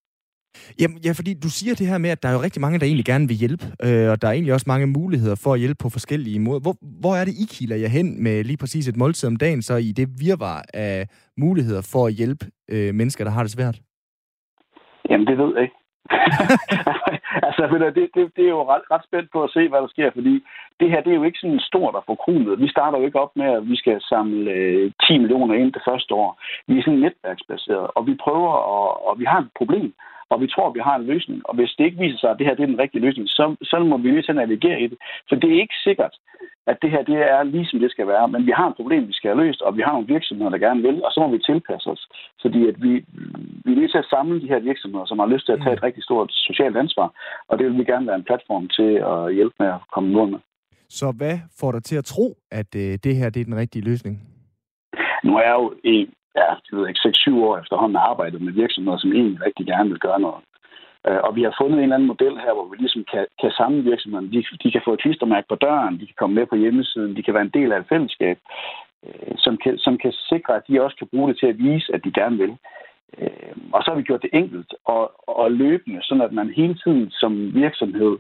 Jamen, 0.82 0.98
ja, 1.06 1.12
fordi 1.12 1.34
du 1.46 1.50
siger 1.50 1.76
det 1.76 1.88
her 1.88 1.98
med, 1.98 2.10
at 2.10 2.24
der 2.24 2.30
er 2.30 2.34
jo 2.34 2.42
rigtig 2.42 2.62
mange, 2.62 2.80
der 2.80 2.86
egentlig 2.86 3.06
gerne 3.06 3.28
vil 3.28 3.38
hjælpe, 3.38 3.66
øh, 3.86 4.12
og 4.12 4.22
der 4.22 4.28
er 4.28 4.32
egentlig 4.32 4.54
også 4.54 4.66
mange 4.68 4.88
muligheder 4.88 5.38
for 5.44 5.54
at 5.54 5.60
hjælpe 5.60 5.80
på 5.84 5.90
forskellige 5.90 6.40
måder. 6.40 6.60
Hvor, 6.60 6.76
hvor 7.02 7.14
er 7.16 7.26
det, 7.26 7.34
I 7.44 7.46
kilder 7.56 7.76
jer 7.76 7.88
hen 7.98 8.24
med 8.24 8.44
lige 8.44 8.58
præcis 8.58 8.88
et 8.88 8.98
måltid 8.98 9.28
om 9.28 9.36
dagen, 9.36 9.62
så 9.62 9.76
i 9.76 9.92
det 10.00 10.08
virvar 10.20 10.66
af 10.74 11.08
muligheder 11.38 11.90
for 11.94 12.08
at 12.08 12.14
hjælpe 12.14 12.46
øh, 12.74 12.94
mennesker, 12.96 13.24
der 13.24 13.32
har 13.32 13.44
det 13.44 13.52
svært? 13.52 13.78
Jamen, 15.10 15.28
det 15.28 15.38
ved 15.38 15.52
jeg 15.56 15.64
ikke. 15.64 15.76
altså, 17.48 17.64
det, 17.96 18.10
det, 18.16 18.24
det 18.36 18.44
er 18.46 18.54
jo 18.58 18.64
ret, 18.74 18.86
ret 18.92 19.06
spændt 19.08 19.30
på 19.32 19.44
at 19.44 19.54
se, 19.56 19.70
hvad 19.70 19.82
der 19.82 19.88
sker, 19.88 20.10
fordi 20.14 20.34
det 20.80 20.90
her, 20.92 21.02
det 21.02 21.12
er 21.12 21.20
jo 21.22 21.24
ikke 21.24 21.40
sådan 21.42 21.60
stort 21.60 21.96
og 21.96 22.04
forkromet. 22.06 22.60
Vi 22.60 22.68
starter 22.68 22.98
jo 23.00 23.06
ikke 23.06 23.20
op 23.20 23.34
med, 23.36 23.50
at 23.58 23.68
vi 23.70 23.76
skal 23.76 24.02
samle 24.02 24.52
øh, 24.52 24.92
10 25.08 25.18
millioner 25.18 25.56
ind 25.56 25.74
det 25.74 25.84
første 25.90 26.14
år. 26.14 26.42
Vi 26.68 26.78
er 26.78 26.84
sådan 26.84 27.00
netværksbaseret, 27.00 27.88
og 27.96 28.08
vi 28.08 28.14
prøver, 28.26 28.54
og, 28.76 29.08
og 29.08 29.20
vi 29.20 29.26
har 29.26 29.40
et 29.40 29.52
problem 29.58 29.94
og 30.30 30.42
vi 30.42 30.48
tror, 30.48 30.68
at 30.68 30.76
vi 30.76 30.80
har 30.88 30.96
en 30.96 31.10
løsning. 31.12 31.40
Og 31.50 31.56
hvis 31.56 31.76
det 31.78 31.86
ikke 31.86 32.02
viser 32.04 32.18
sig, 32.18 32.30
at 32.32 32.38
det 32.40 32.46
her 32.48 32.56
det 32.56 32.64
er 32.64 32.74
den 32.74 32.84
rigtige 32.84 33.06
løsning, 33.06 33.28
så, 33.30 33.56
så 33.62 33.80
må 33.80 33.98
vi 33.98 34.10
lige 34.10 34.22
til 34.22 34.32
at 34.32 34.36
navigere 34.36 34.82
i 34.82 34.88
det. 34.88 34.98
For 35.30 35.36
det 35.36 35.50
er 35.50 35.62
ikke 35.62 35.78
sikkert, 35.84 36.16
at 36.68 36.78
det 36.82 36.90
her 36.92 37.04
det 37.04 37.16
er 37.16 37.44
ligesom 37.44 37.80
det 37.80 37.92
skal 37.92 38.08
være. 38.08 38.28
Men 38.28 38.46
vi 38.46 38.52
har 38.52 38.68
et 38.70 38.76
problem, 38.76 39.08
vi 39.08 39.14
skal 39.14 39.30
have 39.32 39.44
løst, 39.46 39.62
og 39.62 39.78
vi 39.78 39.82
har 39.82 39.92
nogle 39.92 40.08
virksomheder, 40.08 40.50
der 40.50 40.66
gerne 40.68 40.82
vil, 40.82 41.04
og 41.06 41.12
så 41.12 41.20
må 41.20 41.28
vi 41.32 41.40
tilpasse 41.40 41.90
os. 41.90 42.04
Fordi 42.42 42.68
at 42.68 42.76
vi, 42.84 42.92
vi 43.66 43.72
er 43.72 43.80
nødt 43.80 43.92
til 43.92 44.04
at 44.04 44.12
samle 44.16 44.42
de 44.42 44.48
her 44.48 44.60
virksomheder, 44.60 45.06
som 45.06 45.20
har 45.20 45.28
lyst 45.34 45.46
til 45.46 45.54
at 45.54 45.62
tage 45.64 45.74
et 45.74 45.84
rigtig 45.84 46.04
stort 46.04 46.30
socialt 46.32 46.78
ansvar, 46.78 47.08
og 47.48 47.58
det 47.58 47.66
vil 47.66 47.78
vi 47.78 47.84
gerne 47.84 48.08
være 48.08 48.16
en 48.16 48.30
platform 48.30 48.68
til 48.68 48.92
at 49.14 49.34
hjælpe 49.36 49.56
med 49.60 49.68
at 49.68 49.82
komme 49.94 50.10
mål 50.10 50.30
med. 50.32 50.40
Så 50.90 51.14
hvad 51.18 51.38
får 51.60 51.72
dig 51.72 51.84
til 51.84 51.96
at 51.96 52.06
tro, 52.06 52.28
at 52.52 52.76
øh, 52.76 52.92
det 53.04 53.16
her 53.16 53.30
det 53.30 53.42
er 53.42 53.46
den 53.46 53.62
rigtige 53.64 53.86
løsning? 53.86 54.16
Nu 55.24 55.38
er 55.38 55.42
jeg 55.42 55.56
jo 55.62 55.74
ja, 56.40 56.50
jeg 56.66 56.74
ved 56.78 56.88
ikke, 56.88 57.00
6-7 57.00 57.36
år 57.48 57.58
efterhånden 57.58 57.98
arbejdet 58.12 58.42
med 58.42 58.54
virksomheder, 58.54 58.98
som 58.98 59.14
egentlig 59.14 59.46
rigtig 59.46 59.66
gerne 59.66 59.90
vil 59.90 60.00
gøre 60.00 60.20
noget. 60.20 60.44
Øh, 61.08 61.20
og 61.28 61.36
vi 61.36 61.42
har 61.44 61.54
fundet 61.62 61.78
en 61.78 61.84
eller 61.84 61.96
anden 61.96 62.12
model 62.14 62.36
her, 62.44 62.54
hvor 62.54 62.68
vi 62.72 62.76
ligesom 62.78 63.04
kan, 63.12 63.26
kan 63.42 63.52
samle 63.52 63.84
virksomhederne. 63.84 64.32
De, 64.32 64.44
de 64.64 64.72
kan 64.72 64.82
få 64.86 64.94
et 64.94 65.02
klistermærke 65.02 65.48
på 65.50 65.56
døren, 65.56 66.00
de 66.00 66.06
kan 66.06 66.20
komme 66.20 66.36
med 66.36 66.46
på 66.46 66.56
hjemmesiden, 66.56 67.16
de 67.16 67.24
kan 67.24 67.34
være 67.34 67.48
en 67.50 67.58
del 67.60 67.72
af 67.72 67.80
et 67.80 67.90
fællesskab, 67.90 68.38
øh, 69.06 69.34
som 69.38 69.58
kan, 69.64 69.78
som 69.78 69.98
kan 69.98 70.14
sikre, 70.32 70.56
at 70.56 70.68
de 70.68 70.84
også 70.84 70.98
kan 70.98 71.08
bruge 71.08 71.30
det 71.30 71.40
til 71.40 71.48
at 71.48 71.58
vise, 71.58 71.94
at 71.94 72.04
de 72.06 72.12
gerne 72.12 72.38
vil. 72.38 72.54
Øh, 73.18 73.56
og 73.74 73.80
så 73.84 73.92
har 73.92 73.98
vi 73.98 74.04
gjort 74.10 74.22
det 74.22 74.30
enkelt 74.34 74.74
og, 74.86 75.04
og 75.28 75.52
løbende, 75.52 76.00
sådan 76.04 76.28
at 76.28 76.34
man 76.34 76.50
hele 76.50 76.76
tiden 76.84 77.12
som 77.12 77.32
virksomhed 77.54 78.14
øh, 78.14 78.20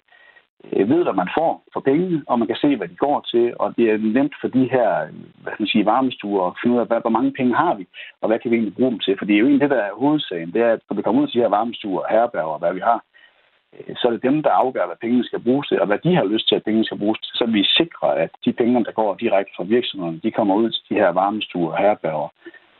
Øh, 0.73 0.89
ved, 0.89 1.03
hvad 1.03 1.13
man 1.13 1.29
får 1.37 1.63
for 1.73 1.79
pengene, 1.79 2.23
og 2.27 2.39
man 2.39 2.47
kan 2.47 2.61
se, 2.63 2.75
hvad 2.75 2.87
de 2.87 2.95
går 2.95 3.19
til, 3.31 3.53
og 3.59 3.67
det 3.77 3.85
er 3.91 3.97
nemt 3.97 4.35
for 4.41 4.47
de 4.47 4.63
her 4.75 4.89
hvad 5.41 5.51
skal 5.53 5.63
man 5.63 5.73
sige, 5.73 5.85
varmestuer 5.85 6.43
at 6.47 6.57
finde 6.61 6.75
ud 6.75 6.81
af, 6.81 6.87
hvad, 6.87 7.01
hvor 7.01 7.17
mange 7.17 7.31
penge 7.39 7.55
har 7.55 7.73
vi, 7.75 7.85
og 8.21 8.27
hvad 8.27 8.39
kan 8.39 8.51
vi 8.51 8.55
egentlig 8.55 8.75
bruge 8.75 8.91
dem 8.91 8.99
til. 8.99 9.15
For 9.17 9.25
det 9.25 9.33
er 9.33 9.39
jo 9.39 9.47
egentlig 9.47 9.69
det, 9.69 9.75
der 9.77 9.83
er 9.83 9.99
hovedsagen. 10.03 10.53
Det 10.53 10.61
er, 10.61 10.71
at 10.73 10.81
når 10.89 10.95
vi 10.95 11.01
kommer 11.01 11.21
ud 11.21 11.27
til 11.27 11.37
de 11.37 11.43
her 11.45 11.55
varmestuer, 11.57 12.03
herberger 12.09 12.55
og 12.55 12.59
hvad 12.59 12.73
vi 12.73 12.79
har, 12.79 12.99
øh, 13.75 13.95
så 13.95 14.03
er 14.07 14.11
det 14.11 14.27
dem, 14.29 14.43
der 14.43 14.59
afgør, 14.63 14.85
hvad 14.87 15.01
pengene 15.01 15.25
skal 15.25 15.43
bruges 15.45 15.67
til, 15.67 15.81
og 15.81 15.87
hvad 15.87 15.99
de 16.05 16.15
har 16.15 16.25
lyst 16.33 16.47
til, 16.47 16.55
at 16.55 16.63
pengene 16.63 16.85
skal 16.85 17.01
bruges 17.01 17.19
til, 17.19 17.31
så 17.39 17.45
vi 17.45 17.63
sikrer, 17.79 18.11
at 18.23 18.31
de 18.45 18.53
penge, 18.53 18.85
der 18.87 18.91
går 18.91 19.15
direkte 19.23 19.51
fra 19.57 19.63
virksomheden, 19.63 20.19
de 20.23 20.31
kommer 20.31 20.55
ud 20.55 20.69
til 20.71 20.83
de 20.89 20.99
her 21.01 21.09
varmestuer 21.09 21.71
og 21.71 21.77
herberger, 21.77 22.29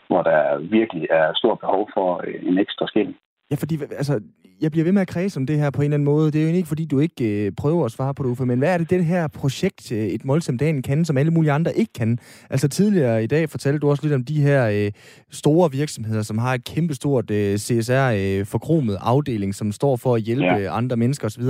hvor 0.08 0.22
der 0.24 0.58
virkelig 0.58 1.08
er 1.10 1.34
stort 1.36 1.60
behov 1.60 1.90
for 1.94 2.10
øh, 2.28 2.50
en 2.50 2.58
ekstra 2.58 2.88
skilling. 2.88 3.18
Ja, 3.52 3.56
fordi 3.60 3.76
altså, 4.02 4.22
jeg 4.62 4.72
bliver 4.72 4.84
ved 4.84 4.92
med 4.92 5.02
at 5.02 5.08
kredse 5.08 5.40
om 5.40 5.46
det 5.46 5.60
her 5.60 5.70
på 5.70 5.82
en 5.82 5.84
eller 5.84 5.96
anden 5.96 6.06
måde. 6.06 6.32
Det 6.32 6.42
er 6.42 6.50
jo 6.50 6.56
ikke, 6.56 6.68
fordi 6.68 6.86
du 6.86 7.00
ikke 7.00 7.46
øh, 7.46 7.52
prøver 7.58 7.86
at 7.86 7.92
svare 7.92 8.14
på 8.14 8.24
det, 8.24 8.30
Uffe, 8.30 8.46
men 8.46 8.60
hvad 8.60 8.74
er 8.74 8.78
det, 8.78 8.90
det 8.90 9.06
her 9.06 9.28
projekt, 9.28 9.92
øh, 9.92 9.98
et 9.98 10.26
målsom 10.26 10.58
dagen 10.58 10.82
kan, 10.82 11.06
som 11.06 11.18
alle 11.18 11.32
mulige 11.32 11.52
andre 11.52 11.78
ikke 11.78 11.94
kan? 11.94 12.20
Altså 12.50 12.68
tidligere 12.68 13.24
i 13.24 13.28
dag 13.28 13.50
fortalte 13.50 13.80
du 13.80 13.90
også 13.90 14.04
lidt 14.04 14.14
om 14.14 14.24
de 14.24 14.42
her 14.42 14.70
øh, 14.70 14.92
store 15.32 15.72
virksomheder, 15.72 16.22
som 16.22 16.38
har 16.38 16.54
et 16.54 16.64
kæmpestort 16.64 17.32
øh, 17.32 17.58
CSR-forkromet 17.58 18.94
øh, 18.94 19.00
afdeling, 19.02 19.56
som 19.56 19.72
står 19.72 19.96
for 19.96 20.16
at 20.16 20.22
hjælpe 20.22 20.46
ja. 20.46 20.78
andre 20.78 20.98
mennesker 20.98 21.28
osv. 21.28 21.44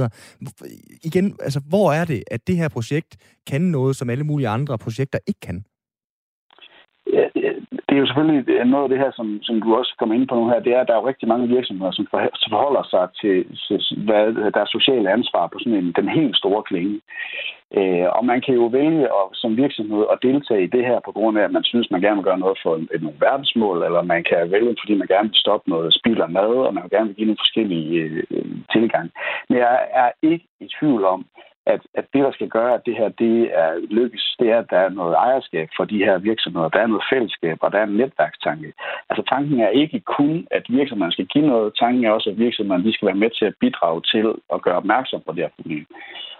Igen, 1.03 1.35
altså 1.39 1.61
hvor 1.69 1.91
er 1.91 2.05
det, 2.05 2.23
at 2.31 2.47
det 2.47 2.57
her 2.57 2.69
projekt 2.69 3.17
kan 3.47 3.61
noget, 3.61 3.95
som 3.95 4.09
alle 4.09 4.23
mulige 4.23 4.47
andre 4.47 4.77
projekter 4.77 5.19
ikke 5.27 5.39
kan? 5.39 5.65
Det 7.95 7.99
er 8.01 8.05
jo 8.05 8.11
selvfølgelig 8.11 8.49
øh, 8.49 8.65
noget 8.67 8.85
af 8.85 8.89
det 8.89 8.99
her, 9.03 9.11
som, 9.19 9.27
som 9.47 9.55
du 9.61 9.75
også 9.75 9.93
kommer 9.99 10.15
ind 10.15 10.27
på 10.27 10.35
nu 10.35 10.49
her, 10.49 10.59
det 10.65 10.73
er, 10.73 10.81
at 10.81 10.87
der 10.87 10.93
er 10.93 11.01
jo 11.01 11.07
rigtig 11.07 11.27
mange 11.27 11.47
virksomheder, 11.47 11.91
som 11.91 12.07
forholder 12.53 12.83
sig 12.93 13.05
til, 13.21 13.35
hvad 14.07 14.51
deres 14.57 14.69
sociale 14.77 15.11
ansvar 15.17 15.47
på 15.47 15.57
sådan 15.59 15.79
en, 15.79 15.93
den 15.99 16.09
helt 16.09 16.35
store 16.37 16.63
klinge. 16.69 17.01
Øh, 17.79 18.07
og 18.17 18.25
man 18.31 18.39
kan 18.45 18.53
jo 18.61 18.65
vælge 18.79 19.05
at, 19.19 19.25
som 19.33 19.57
virksomhed 19.57 20.03
at 20.13 20.21
deltage 20.27 20.63
i 20.63 20.73
det 20.75 20.83
her 20.89 20.99
på 21.05 21.11
grund 21.11 21.37
af, 21.39 21.43
at 21.43 21.55
man 21.57 21.63
synes, 21.63 21.91
man 21.91 22.01
gerne 22.01 22.17
vil 22.17 22.29
gøre 22.29 22.43
noget 22.43 22.57
for 22.63 22.73
et, 22.95 23.01
nogle 23.01 23.23
verdensmål, 23.27 23.83
eller 23.87 24.01
man 24.01 24.23
kan 24.23 24.51
vælge, 24.51 24.75
fordi 24.81 24.93
man 24.97 25.07
gerne 25.07 25.29
vil 25.29 25.43
stoppe 25.43 25.69
noget 25.69 25.93
spild 25.99 26.21
af 26.21 26.29
mad, 26.29 26.53
og 26.67 26.73
man 26.73 26.83
vil 26.83 26.95
gerne 26.95 27.07
vil 27.07 27.15
give 27.15 27.29
nogle 27.29 27.43
forskellige 27.45 27.89
øh, 28.03 28.23
øh, 28.31 28.55
tilgang. 28.73 29.07
Men 29.49 29.57
jeg 29.57 29.79
er 29.93 30.09
ikke 30.21 30.45
i 30.59 30.67
tvivl 30.79 31.05
om, 31.05 31.25
at, 31.65 31.81
at 31.93 32.05
det, 32.13 32.23
der 32.23 32.31
skal 32.31 32.49
gøre, 32.49 32.73
at 32.73 32.85
det 32.85 32.95
her 32.97 33.09
det 33.09 33.37
er 33.53 33.71
lykkes, 33.89 34.35
det 34.39 34.49
er, 34.49 34.59
at 34.59 34.69
der 34.69 34.77
er 34.77 34.89
noget 34.89 35.15
ejerskab 35.15 35.69
for 35.77 35.85
de 35.85 35.97
her 35.97 36.17
virksomheder. 36.17 36.69
Der 36.69 36.79
er 36.79 36.87
noget 36.87 37.09
fællesskab, 37.13 37.57
og 37.61 37.71
der 37.71 37.79
er 37.79 37.83
en 37.83 37.97
netværkstanke. 37.97 38.73
Altså 39.09 39.23
tanken 39.29 39.59
er 39.59 39.69
ikke 39.69 39.99
kun, 39.99 40.47
at 40.51 40.63
virksomheden 40.69 41.11
skal 41.11 41.25
give 41.25 41.47
noget. 41.47 41.73
Tanken 41.79 42.05
er 42.05 42.11
også, 42.11 42.29
at 42.29 42.37
virksomheden 42.37 42.85
de 42.85 42.93
skal 42.93 43.05
være 43.05 43.23
med 43.23 43.29
til 43.29 43.45
at 43.45 43.55
bidrage 43.59 44.01
til 44.01 44.33
at 44.53 44.61
gøre 44.61 44.75
opmærksom 44.75 45.21
på 45.25 45.31
det 45.31 45.43
her 45.43 45.55
problem. 45.55 45.85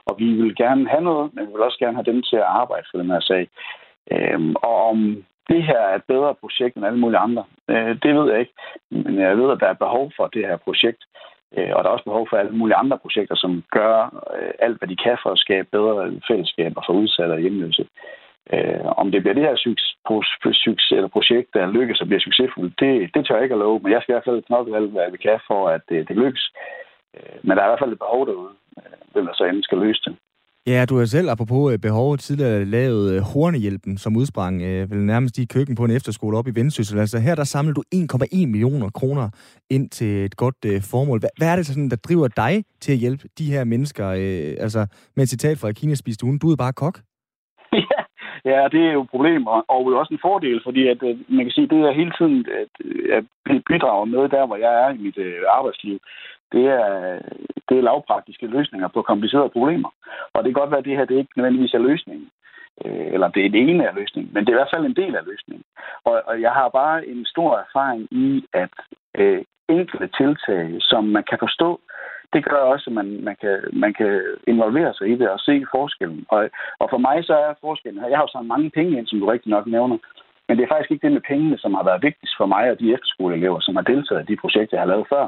Og 0.05 0.15
vi 0.19 0.33
vil 0.33 0.55
gerne 0.55 0.89
have 0.89 1.03
noget, 1.03 1.31
men 1.33 1.47
vi 1.47 1.51
vil 1.51 1.67
også 1.67 1.79
gerne 1.79 1.97
have 1.97 2.11
dem 2.11 2.21
til 2.21 2.35
at 2.35 2.51
arbejde 2.61 2.85
for 2.91 2.97
den 2.97 3.09
her 3.11 3.19
sag. 3.19 3.49
Øhm, 4.11 4.55
og 4.55 4.75
om 4.89 5.25
det 5.49 5.63
her 5.63 5.79
er 5.79 5.95
et 5.95 6.03
bedre 6.07 6.35
projekt 6.35 6.75
end 6.75 6.85
alle 6.85 6.99
mulige 6.99 7.17
andre, 7.27 7.43
øh, 7.69 7.95
det 8.03 8.15
ved 8.15 8.31
jeg 8.31 8.39
ikke. 8.39 8.53
Men 8.91 9.19
jeg 9.19 9.37
ved, 9.37 9.51
at 9.51 9.59
der 9.59 9.67
er 9.67 9.83
behov 9.85 10.11
for 10.17 10.27
det 10.27 10.47
her 10.47 10.57
projekt. 10.57 11.01
Øh, 11.57 11.71
og 11.75 11.83
der 11.83 11.89
er 11.89 11.93
også 11.93 12.09
behov 12.09 12.27
for 12.29 12.37
alle 12.37 12.51
mulige 12.51 12.75
andre 12.75 12.97
projekter, 12.97 13.35
som 13.35 13.63
gør 13.71 13.95
øh, 14.37 14.53
alt, 14.59 14.77
hvad 14.77 14.87
de 14.87 14.95
kan 14.95 15.17
for 15.23 15.31
at 15.31 15.39
skabe 15.45 15.67
bedre 15.71 16.21
fællesskaber 16.27 16.81
for 16.85 16.93
udsatte 16.93 17.33
og 17.33 17.39
hjemløse. 17.39 17.85
Øh, 18.53 18.85
om 19.01 19.11
det 19.11 19.21
bliver 19.21 19.33
det 19.33 19.43
her 19.43 19.55
succes, 20.43 20.91
eller 20.91 21.07
projekt, 21.07 21.53
der 21.53 21.71
lykkes 21.77 22.01
og 22.01 22.07
bliver 22.07 22.19
succesfuldt, 22.19 22.79
det, 22.79 22.91
det 23.13 23.25
tør 23.25 23.35
jeg 23.35 23.43
ikke 23.43 23.55
at 23.55 23.59
love, 23.59 23.79
men 23.83 23.91
jeg 23.91 24.01
skal 24.01 24.11
i 24.11 24.15
hvert 24.15 24.29
fald 24.29 24.43
knokle 24.43 24.77
alt, 24.77 24.91
hvad 24.91 25.11
vi 25.11 25.17
kan 25.17 25.39
for, 25.47 25.69
at 25.69 25.81
det, 25.89 26.07
det 26.07 26.15
lykkes. 26.15 26.51
Øh, 27.15 27.37
men 27.43 27.57
der 27.57 27.61
er 27.63 27.67
i 27.67 27.71
hvert 27.71 27.83
fald 27.83 27.93
et 27.93 28.05
behov 28.05 28.27
derude, 28.27 28.53
hvem 29.11 29.25
der 29.25 29.33
så 29.33 29.43
endelig 29.43 29.63
skal 29.63 29.77
løse 29.77 30.01
det. 30.05 30.15
Ja, 30.67 30.85
du 30.89 30.97
har 30.97 31.05
selv, 31.05 31.29
apropos 31.29 31.73
øh, 31.73 31.79
behov, 31.79 31.95
behovet, 31.95 32.19
tidligere 32.19 32.65
lavet 32.65 33.13
øh, 33.13 33.21
Hornehjælpen, 33.21 33.97
som 33.97 34.15
udsprang 34.15 34.61
øh, 34.61 34.91
vel 34.91 34.99
nærmest 34.99 35.37
i 35.37 35.45
køkken 35.45 35.75
på 35.75 35.85
en 35.85 35.91
efterskole 35.91 36.37
op 36.37 36.47
i 36.47 36.55
Vendsyssel. 36.55 36.99
Altså 36.99 37.19
her, 37.19 37.35
der 37.35 37.43
samler 37.43 37.73
du 37.73 37.83
1,1 37.95 38.47
millioner 38.53 38.89
kroner 38.89 39.27
ind 39.69 39.89
til 39.89 40.25
et 40.25 40.35
godt 40.37 40.59
øh, 40.65 40.81
formål. 40.91 41.19
Hvad, 41.19 41.29
hvad 41.37 41.47
er 41.51 41.55
det 41.55 41.65
så 41.65 41.73
sådan, 41.73 41.89
der 41.89 42.05
driver 42.07 42.27
dig 42.27 42.53
til 42.81 42.91
at 42.91 42.97
hjælpe 42.97 43.23
de 43.37 43.51
her 43.53 43.63
mennesker? 43.63 44.07
Øh, 44.07 44.53
altså, 44.65 44.81
med 45.15 45.23
et 45.23 45.29
citat 45.29 45.57
fra 45.57 45.71
Kina 45.71 45.95
spiste 45.95 46.25
hun, 46.25 46.37
du 46.37 46.47
er 46.51 46.55
bare 46.55 46.73
kok. 46.73 46.95
Ja, 48.47 48.61
ja, 48.61 48.67
det 48.73 48.81
er 48.87 48.93
jo 48.93 49.01
et 49.01 49.09
problem, 49.09 49.47
og, 49.47 49.65
og 49.67 49.79
også 50.01 50.13
en 50.13 50.25
fordel, 50.27 50.61
fordi 50.63 50.87
at, 50.87 50.99
øh, 51.03 51.17
man 51.29 51.45
kan 51.45 51.51
sige, 51.51 51.67
det 51.67 51.79
er 51.79 51.99
hele 52.01 52.13
tiden 52.17 52.45
at, 52.61 52.73
øh, 52.85 53.17
at 53.17 53.23
bidrager 53.69 54.05
med 54.05 54.29
der, 54.35 54.45
hvor 54.45 54.55
jeg 54.65 54.73
er 54.83 54.89
i 54.93 54.97
mit 54.97 55.17
øh, 55.17 55.41
arbejdsliv 55.57 55.99
det 56.51 56.65
er, 56.65 57.19
det 57.69 57.77
er 57.77 57.87
lavpraktiske 57.89 58.47
løsninger 58.47 58.87
på 58.87 59.01
komplicerede 59.01 59.49
problemer. 59.49 59.89
Og 60.33 60.43
det 60.43 60.49
kan 60.49 60.61
godt 60.61 60.71
være, 60.71 60.79
at 60.79 60.85
det 60.85 60.97
her 60.97 61.05
det 61.05 61.17
ikke 61.17 61.37
nødvendigvis 61.37 61.73
er 61.73 61.87
løsningen. 61.89 62.29
Øh, 62.85 63.07
eller 63.13 63.27
det 63.27 63.45
er 63.45 63.49
det 63.49 63.61
ene 63.61 63.87
af 63.89 63.95
løsningen, 63.95 64.33
men 64.33 64.41
det 64.41 64.49
er 64.49 64.57
i 64.57 64.61
hvert 64.61 64.73
fald 64.75 64.85
en 64.85 65.01
del 65.01 65.15
af 65.15 65.25
løsningen. 65.25 65.65
Og, 66.03 66.21
og 66.25 66.41
jeg 66.41 66.51
har 66.51 66.69
bare 66.69 67.07
en 67.07 67.25
stor 67.25 67.51
erfaring 67.65 68.07
i, 68.11 68.45
at 68.53 68.73
øh, 69.17 69.43
enkelte 69.69 70.07
tiltag, 70.17 70.75
som 70.79 71.03
man 71.03 71.23
kan 71.29 71.37
forstå, 71.41 71.79
det 72.33 72.45
gør 72.45 72.61
også, 72.73 72.89
at 72.89 72.93
man, 72.93 73.23
man, 73.23 73.35
kan, 73.41 73.55
man 73.73 73.93
kan 73.93 74.21
involvere 74.47 74.93
sig 74.93 75.07
i 75.09 75.15
det 75.15 75.29
og 75.29 75.39
se 75.39 75.65
forskellen. 75.75 76.25
Og, 76.29 76.49
og 76.79 76.87
for 76.89 76.97
mig 76.97 77.25
så 77.25 77.33
er 77.33 77.61
forskellen 77.61 78.01
her, 78.01 78.09
jeg 78.09 78.17
har 78.17 78.23
jo 78.27 78.37
så 78.37 78.41
mange 78.41 78.69
penge 78.69 78.97
ind, 78.97 79.07
som 79.07 79.19
du 79.19 79.25
rigtig 79.25 79.49
nok 79.49 79.67
nævner, 79.67 79.97
men 80.47 80.57
det 80.57 80.63
er 80.63 80.73
faktisk 80.73 80.91
ikke 80.91 81.05
det 81.07 81.11
med 81.11 81.27
pengene, 81.31 81.57
som 81.57 81.73
har 81.73 81.83
været 81.83 82.03
vigtigst 82.03 82.35
for 82.37 82.45
mig 82.45 82.71
og 82.71 82.79
de 82.79 82.93
efterskoleelever, 82.93 83.59
som 83.59 83.75
har 83.75 83.83
deltaget 83.83 84.23
i 84.23 84.31
de 84.31 84.41
projekter, 84.43 84.77
jeg 84.77 84.81
har 84.81 84.93
lavet 84.93 85.07
før 85.13 85.27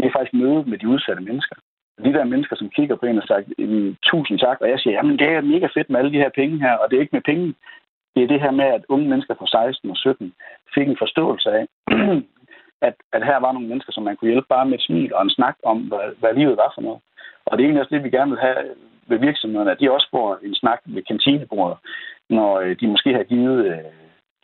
det 0.00 0.08
er 0.08 0.16
faktisk 0.16 0.34
mødet 0.34 0.66
med 0.66 0.78
de 0.78 0.88
udsatte 0.88 1.22
mennesker. 1.22 1.56
De 2.04 2.12
der 2.12 2.24
mennesker, 2.24 2.56
som 2.56 2.70
kigger 2.76 2.96
på 2.96 3.06
en 3.06 3.18
og 3.18 3.26
sagt, 3.28 3.46
tusind 4.10 4.38
tak, 4.38 4.58
og 4.60 4.68
jeg 4.68 4.78
siger, 4.78 4.94
jamen 4.94 5.18
det 5.18 5.28
er 5.28 5.40
mega 5.40 5.66
fedt 5.74 5.90
med 5.90 5.98
alle 5.98 6.12
de 6.12 6.22
her 6.24 6.30
penge 6.40 6.58
her, 6.58 6.74
og 6.74 6.90
det 6.90 6.96
er 6.96 7.00
ikke 7.00 7.16
med 7.16 7.28
penge. 7.30 7.54
Det 8.14 8.22
er 8.22 8.28
det 8.28 8.40
her 8.40 8.50
med, 8.50 8.64
at 8.64 8.84
unge 8.88 9.08
mennesker 9.08 9.34
fra 9.34 9.46
16 9.46 9.90
og 9.90 9.96
17 9.96 10.32
fik 10.74 10.88
en 10.88 11.02
forståelse 11.02 11.50
af, 11.50 11.66
at, 12.88 12.94
at 13.12 13.24
her 13.24 13.36
var 13.36 13.52
nogle 13.52 13.68
mennesker, 13.68 13.92
som 13.92 14.02
man 14.04 14.16
kunne 14.16 14.30
hjælpe 14.30 14.46
bare 14.48 14.66
med 14.66 14.78
et 14.78 14.84
smil 14.84 15.14
og 15.14 15.22
en 15.22 15.30
snak 15.30 15.56
om, 15.64 15.78
hvad, 15.78 16.06
hvad 16.20 16.34
livet 16.34 16.56
var 16.56 16.72
for 16.74 16.82
noget. 16.82 17.00
Og 17.46 17.52
det 17.52 17.62
er 17.62 17.66
egentlig 17.66 17.82
også 17.82 17.94
det, 17.94 18.04
vi 18.04 18.10
gerne 18.10 18.30
vil 18.30 18.40
have 18.40 18.62
ved 19.10 19.18
virksomhederne, 19.18 19.72
at 19.72 19.80
de 19.80 19.92
også 19.92 20.08
får 20.10 20.38
en 20.42 20.54
snak 20.54 20.80
ved 20.84 21.02
kantinebordet, 21.02 21.78
når 22.30 22.60
øh, 22.60 22.76
de 22.80 22.88
måske 22.88 23.12
har 23.14 23.22
givet 23.22 23.66
øh, 23.66 23.78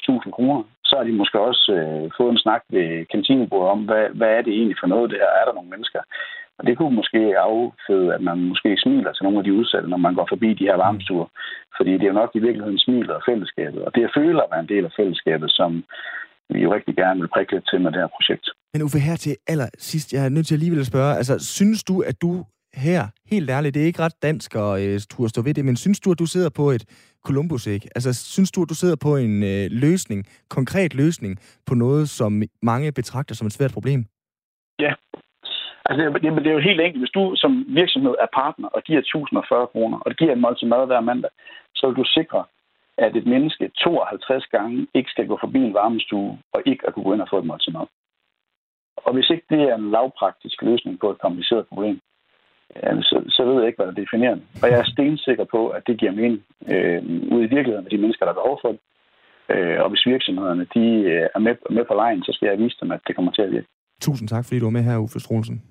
1000 0.01 0.33
kroner 0.33 0.63
så 0.89 0.95
har 0.99 1.05
de 1.05 1.21
måske 1.21 1.39
også 1.51 1.65
øh, 1.79 2.05
fået 2.17 2.33
en 2.33 2.45
snak 2.45 2.63
ved 2.77 2.89
kantinebordet 3.13 3.71
om, 3.75 3.81
hvad, 3.89 4.05
hvad 4.19 4.31
er 4.39 4.43
det 4.43 4.53
egentlig 4.53 4.79
for 4.81 4.89
noget, 4.95 5.11
det 5.11 5.19
her? 5.23 5.31
Er 5.41 5.45
der 5.47 5.55
nogle 5.57 5.73
mennesker? 5.75 6.01
Og 6.59 6.63
det 6.67 6.77
kunne 6.77 6.97
måske 7.01 7.21
afføde, 7.47 8.15
at 8.17 8.23
man 8.29 8.39
måske 8.51 8.71
smiler 8.85 9.13
til 9.13 9.25
nogle 9.25 9.39
af 9.39 9.45
de 9.45 9.57
udsatte, 9.59 9.89
når 9.89 10.01
man 10.07 10.15
går 10.15 10.27
forbi 10.33 10.49
de 10.61 10.69
her 10.71 10.77
varmestuer. 10.85 11.29
Fordi 11.77 11.93
det 11.93 12.03
er 12.03 12.13
jo 12.13 12.21
nok 12.23 12.31
i 12.35 12.45
virkeligheden 12.47 12.79
smilet 12.79 13.11
og 13.19 13.23
fællesskabet. 13.29 13.81
Og 13.87 13.95
det 13.95 14.05
at 14.05 14.17
føle 14.17 14.43
at 14.43 14.51
være 14.53 14.65
en 14.65 14.73
del 14.75 14.85
af 14.85 14.93
fællesskabet, 15.01 15.51
som 15.59 15.85
vi 16.53 16.59
jo 16.63 16.75
rigtig 16.75 16.95
gerne 16.97 17.21
vil 17.21 17.35
prikke 17.35 17.53
lidt 17.53 17.69
til 17.71 17.81
med 17.81 17.93
det 17.93 18.01
her 18.03 18.15
projekt. 18.17 18.47
Men 18.73 18.83
Uffe, 18.83 18.99
her 18.99 19.17
til 19.17 19.37
allersidst, 19.53 20.13
jeg 20.13 20.25
er 20.25 20.29
nødt 20.29 20.47
til 20.47 20.55
alligevel 20.55 20.81
at 20.85 20.91
spørge, 20.93 21.17
altså 21.21 21.35
synes 21.59 21.85
du, 21.85 21.95
at 22.11 22.17
du 22.23 22.33
her, 22.77 23.03
helt 23.31 23.51
ærligt, 23.51 23.75
det 23.75 23.83
er 23.83 23.87
ikke 23.87 24.03
ret 24.03 24.23
dansk 24.23 24.55
at 24.55 24.81
øh, 24.83 25.01
turde 25.11 25.29
stå 25.29 25.43
ved 25.43 25.55
det, 25.55 25.65
men 25.65 25.77
synes 25.77 26.01
du, 26.01 26.13
at 26.13 26.19
du 26.19 26.27
sidder 26.27 26.51
på 26.57 26.71
et 26.71 26.85
Columbus 27.27 27.67
æg? 27.67 27.83
Altså, 27.97 28.11
synes 28.35 28.51
du, 28.51 28.63
at 28.63 28.69
du 28.69 28.75
sidder 28.75 28.97
på 29.07 29.17
en 29.17 29.35
øh, 29.53 29.67
løsning, 29.85 30.21
konkret 30.57 30.95
løsning, 30.95 31.33
på 31.67 31.75
noget, 31.75 32.09
som 32.09 32.43
mange 32.63 32.93
betragter 32.93 33.35
som 33.35 33.47
et 33.47 33.53
svært 33.53 33.73
problem? 33.73 34.01
Ja. 34.79 34.93
Altså, 35.87 36.01
det, 36.05 36.23
det, 36.23 36.45
det 36.45 36.51
er 36.51 36.59
jo 36.61 36.69
helt 36.71 36.81
enkelt. 36.81 37.03
Hvis 37.03 37.17
du 37.19 37.23
som 37.37 37.53
virksomhed 37.69 38.15
er 38.25 38.29
partner 38.41 38.69
og 38.69 38.83
giver 38.83 38.99
1040 38.99 39.67
kroner, 39.73 39.99
og 39.99 40.11
det 40.11 40.19
giver 40.19 40.33
en 40.33 40.41
måltid 40.41 40.67
mad 40.67 40.87
hver 40.87 41.01
mandag, 41.01 41.31
så 41.75 41.87
vil 41.87 41.97
du 41.97 42.05
sikre, 42.19 42.45
at 42.99 43.17
et 43.17 43.27
menneske 43.27 43.71
52 43.85 44.47
gange 44.47 44.87
ikke 44.95 45.11
skal 45.11 45.27
gå 45.27 45.37
forbi 45.41 45.59
en 45.59 45.75
varmestue 45.75 46.39
og 46.55 46.63
ikke 46.67 46.87
at 46.87 46.95
kunne 46.95 47.05
gå 47.05 47.13
ind 47.13 47.23
og 47.23 47.29
få 47.31 47.39
et 47.39 47.47
måltid 47.51 47.73
mad. 47.73 47.87
Og 48.97 49.13
hvis 49.15 49.31
ikke 49.31 49.47
det 49.51 49.63
er 49.63 49.75
en 49.75 49.91
lavpraktisk 49.91 50.63
løsning 50.63 51.01
på 51.01 51.11
et 51.11 51.19
kompliceret 51.19 51.67
problem, 51.69 52.01
jamen, 52.85 53.03
så, 53.03 53.17
så 53.37 53.41
ved 53.45 53.57
jeg 53.59 53.67
ikke, 53.67 53.79
hvad 53.79 53.87
der 53.87 54.03
definerer 54.03 54.35
det. 54.35 54.45
Og 54.63 54.67
jeg 54.71 54.79
er 54.79 54.93
stensikker 54.95 55.47
på, 55.55 55.61
at 55.77 55.83
det 55.87 55.99
giver 56.01 56.13
mening 56.13 56.43
øh, 56.73 57.01
ude 57.35 57.45
i 57.45 57.53
virkeligheden 57.55 57.85
med 57.85 57.93
de 57.95 58.03
mennesker, 58.03 58.25
der 58.25 58.33
har 58.33 58.41
behov 58.43 58.59
for 58.65 58.71
det. 58.75 58.81
Øh, 59.55 59.79
og 59.83 59.89
hvis 59.91 60.07
virksomhederne 60.07 60.67
de 60.77 60.87
øh, 61.13 61.27
er 61.35 61.39
med, 61.47 61.55
med 61.77 61.85
på 61.89 61.95
lejen, 61.95 62.23
så 62.23 62.31
skal 62.35 62.47
jeg 62.49 62.59
vise 62.59 62.77
dem, 62.83 62.91
at 62.93 63.01
det 63.07 63.17
kommer 63.17 63.33
til 63.33 63.43
at 63.43 63.53
virke. 63.53 63.69
Tusind 64.01 64.29
tak, 64.29 64.45
fordi 64.45 64.59
du 64.61 64.67
var 64.67 64.77
med 64.79 64.83
her, 64.89 64.99
Uffe 64.99 65.21
Strolsen. 65.21 65.63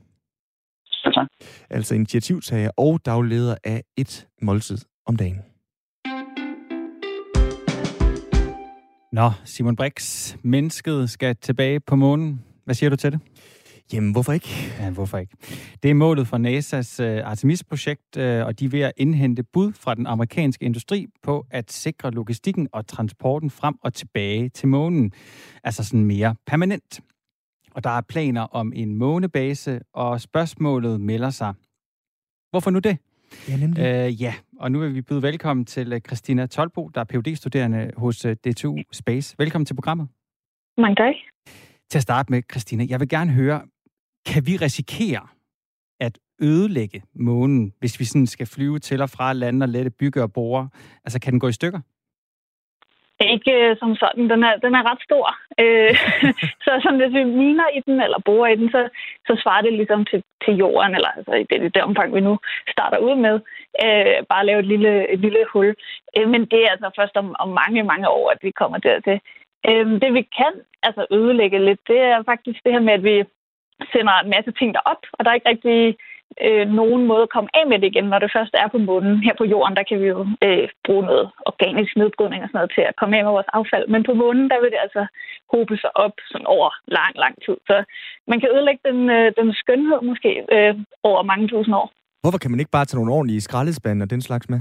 Ja, 1.05 1.11
tak. 1.11 1.27
Altså 1.69 1.95
initiativtager 1.95 2.69
og 2.77 2.99
dagleder 3.05 3.55
af 3.63 3.81
et 3.97 4.27
måltid 4.41 4.77
om 5.07 5.15
dagen. 5.15 5.39
Nå, 9.11 9.29
Simon 9.45 9.75
Brix, 9.75 10.35
mennesket 10.43 11.09
skal 11.09 11.35
tilbage 11.35 11.79
på 11.79 11.95
månen. 11.95 12.45
Hvad 12.65 12.75
siger 12.75 12.89
du 12.89 12.95
til 12.95 13.11
det? 13.11 13.19
Jamen, 13.93 14.11
hvorfor 14.11 14.31
ikke? 14.31 14.49
Ja, 14.79 14.89
hvorfor 14.89 15.17
ikke? 15.17 15.35
Det 15.83 15.91
er 15.91 15.93
målet 15.93 16.27
for 16.27 16.37
NASA's 16.37 17.03
uh, 17.03 17.31
Artemis-projekt, 17.31 18.17
uh, 18.17 18.23
og 18.23 18.59
de 18.59 18.65
er 18.65 18.69
ved 18.69 18.79
at 18.79 18.91
indhente 18.97 19.43
bud 19.43 19.73
fra 19.73 19.95
den 19.95 20.07
amerikanske 20.07 20.65
industri 20.65 21.07
på 21.23 21.45
at 21.51 21.71
sikre 21.71 22.11
logistikken 22.11 22.67
og 22.71 22.87
transporten 22.87 23.49
frem 23.49 23.75
og 23.81 23.93
tilbage 23.93 24.49
til 24.49 24.67
månen. 24.67 25.11
Altså 25.63 25.83
sådan 25.83 26.05
mere 26.05 26.35
permanent. 26.47 27.01
Og 27.71 27.83
der 27.83 27.89
er 27.89 28.01
planer 28.01 28.41
om 28.41 28.73
en 28.75 28.95
månebase, 28.95 29.79
og 29.93 30.21
spørgsmålet 30.21 31.01
melder 31.01 31.29
sig. 31.29 31.53
Hvorfor 32.51 32.71
nu 32.71 32.79
det? 32.79 32.97
Ja, 33.49 33.57
nemlig. 33.57 33.81
Øh, 33.81 34.21
ja, 34.21 34.33
og 34.59 34.71
nu 34.71 34.79
vil 34.79 34.95
vi 34.95 35.01
byde 35.01 35.21
velkommen 35.21 35.65
til 35.65 35.93
øh, 35.93 35.99
Christina 35.99 36.45
Tolbo, 36.45 36.87
der 36.95 37.01
er 37.01 37.05
phd 37.05 37.35
studerende 37.35 37.91
hos 37.97 38.25
øh, 38.25 38.35
DTU 38.35 38.77
Space. 38.91 39.35
Velkommen 39.39 39.65
til 39.65 39.73
programmet. 39.73 40.07
Mange 40.77 40.95
tak. 40.95 41.13
Til 41.89 41.97
at 41.97 42.03
starte 42.03 42.31
med, 42.31 42.41
Christina, 42.51 42.85
jeg 42.89 42.99
vil 42.99 43.09
gerne 43.09 43.31
høre, 43.31 43.61
kan 44.25 44.41
vi 44.47 44.57
risikere 44.57 45.27
at 45.99 46.17
ødelægge 46.41 47.03
månen, 47.15 47.73
hvis 47.79 47.99
vi 47.99 48.05
sådan 48.05 48.27
skal 48.27 48.47
flyve 48.47 48.79
til 48.79 49.01
og 49.01 49.09
fra 49.09 49.33
lande 49.33 49.63
og 49.63 49.69
lette 49.69 49.91
bygge 49.99 50.23
og 50.23 50.33
bore? 50.33 50.69
Altså, 51.05 51.19
kan 51.19 51.31
den 51.31 51.39
gå 51.39 51.47
i 51.47 51.51
stykker? 51.51 51.79
Ikke 53.19 53.51
øh, 53.51 53.77
som 53.79 53.95
sådan. 53.95 54.29
Den 54.29 54.43
er, 54.43 54.55
den 54.65 54.75
er 54.75 54.83
ret 54.91 55.01
stor. 55.07 55.25
Øh, 55.63 55.93
så 56.65 56.71
som 56.83 56.95
hvis 56.97 57.13
vi 57.13 57.23
miner 57.23 57.67
i 57.77 57.79
den, 57.85 58.01
eller 58.01 58.19
borer 58.25 58.47
i 58.51 58.55
den, 58.55 58.69
så, 58.69 58.89
så 59.27 59.39
svarer 59.43 59.61
det 59.61 59.73
ligesom 59.73 60.05
til, 60.05 60.23
til 60.45 60.53
jorden, 60.55 60.95
eller 60.95 61.11
altså, 61.17 61.33
i 61.33 61.43
det, 61.49 61.75
det 61.75 61.83
omfang, 61.83 62.15
vi 62.15 62.19
nu 62.19 62.37
starter 62.71 62.97
ud 62.97 63.15
med. 63.15 63.35
Øh, 63.83 64.17
bare 64.29 64.45
lave 64.45 64.59
et 64.59 64.65
lille, 64.65 65.11
et 65.13 65.19
lille 65.19 65.45
hul. 65.53 65.75
Øh, 66.17 66.29
men 66.29 66.41
det 66.41 66.59
er 66.63 66.71
altså 66.71 66.89
først 66.99 67.17
om, 67.17 67.35
om 67.39 67.49
mange, 67.61 67.83
mange 67.83 68.09
år, 68.09 68.31
at 68.31 68.37
vi 68.41 68.51
kommer 68.51 68.77
dertil. 68.77 69.19
Øh, 69.69 69.85
det 70.01 70.13
vi 70.13 70.23
kan 70.39 70.53
altså 70.83 71.05
ødelægge 71.11 71.65
lidt, 71.65 71.79
det 71.87 71.99
er 71.99 72.23
faktisk 72.23 72.59
det 72.63 72.71
her 72.73 72.79
med, 72.87 72.93
at 72.93 73.03
vi 73.03 73.23
sender 73.91 74.13
en 74.19 74.29
masse 74.35 74.51
ting 74.59 74.69
derop, 74.73 75.01
og 75.15 75.19
der 75.21 75.29
er 75.29 75.39
ikke 75.39 75.51
rigtig 75.53 75.79
øh, 76.45 76.65
nogen 76.79 77.01
måde 77.11 77.23
at 77.27 77.33
komme 77.35 77.49
af 77.59 77.65
med 77.67 77.77
det 77.79 77.87
igen, 77.91 78.07
når 78.11 78.19
det 78.19 78.35
først 78.37 78.53
er 78.63 78.67
på 78.71 78.79
månen. 78.89 79.23
Her 79.25 79.33
på 79.37 79.45
jorden, 79.53 79.75
der 79.77 79.85
kan 79.89 79.97
vi 80.01 80.07
jo 80.15 80.19
øh, 80.45 80.67
bruge 80.85 81.03
noget 81.09 81.25
organisk 81.51 81.91
nedbrydning 81.99 82.41
og 82.43 82.49
sådan 82.49 82.57
noget 82.59 82.75
til 82.75 82.83
at 82.89 82.97
komme 82.99 83.13
af 83.17 83.23
med 83.23 83.31
vores 83.37 83.51
affald. 83.57 83.85
Men 83.93 84.01
på 84.09 84.13
månen, 84.21 84.45
der 84.51 84.57
vil 84.61 84.71
det 84.73 84.81
altså 84.85 85.03
hobe 85.53 85.75
sig 85.83 85.91
op 86.05 86.15
sådan 86.31 86.47
over 86.55 86.69
lang, 86.97 87.13
lang 87.23 87.35
tid. 87.45 87.57
Så 87.69 87.75
man 88.31 88.39
kan 88.39 88.49
ødelægge 88.55 88.81
den, 88.89 88.99
øh, 89.17 89.27
den 89.39 89.47
skønhed 89.61 89.99
måske 90.09 90.31
øh, 90.55 90.73
over 91.09 91.21
mange 91.31 91.47
tusind 91.53 91.75
år. 91.81 91.87
Hvorfor 92.23 92.39
kan 92.41 92.51
man 92.51 92.59
ikke 92.59 92.75
bare 92.77 92.85
tage 92.85 92.99
nogle 92.99 93.13
ordentlige 93.17 93.41
skraldespande 93.47 94.03
og 94.03 94.09
den 94.09 94.21
slags 94.21 94.49
med? 94.49 94.59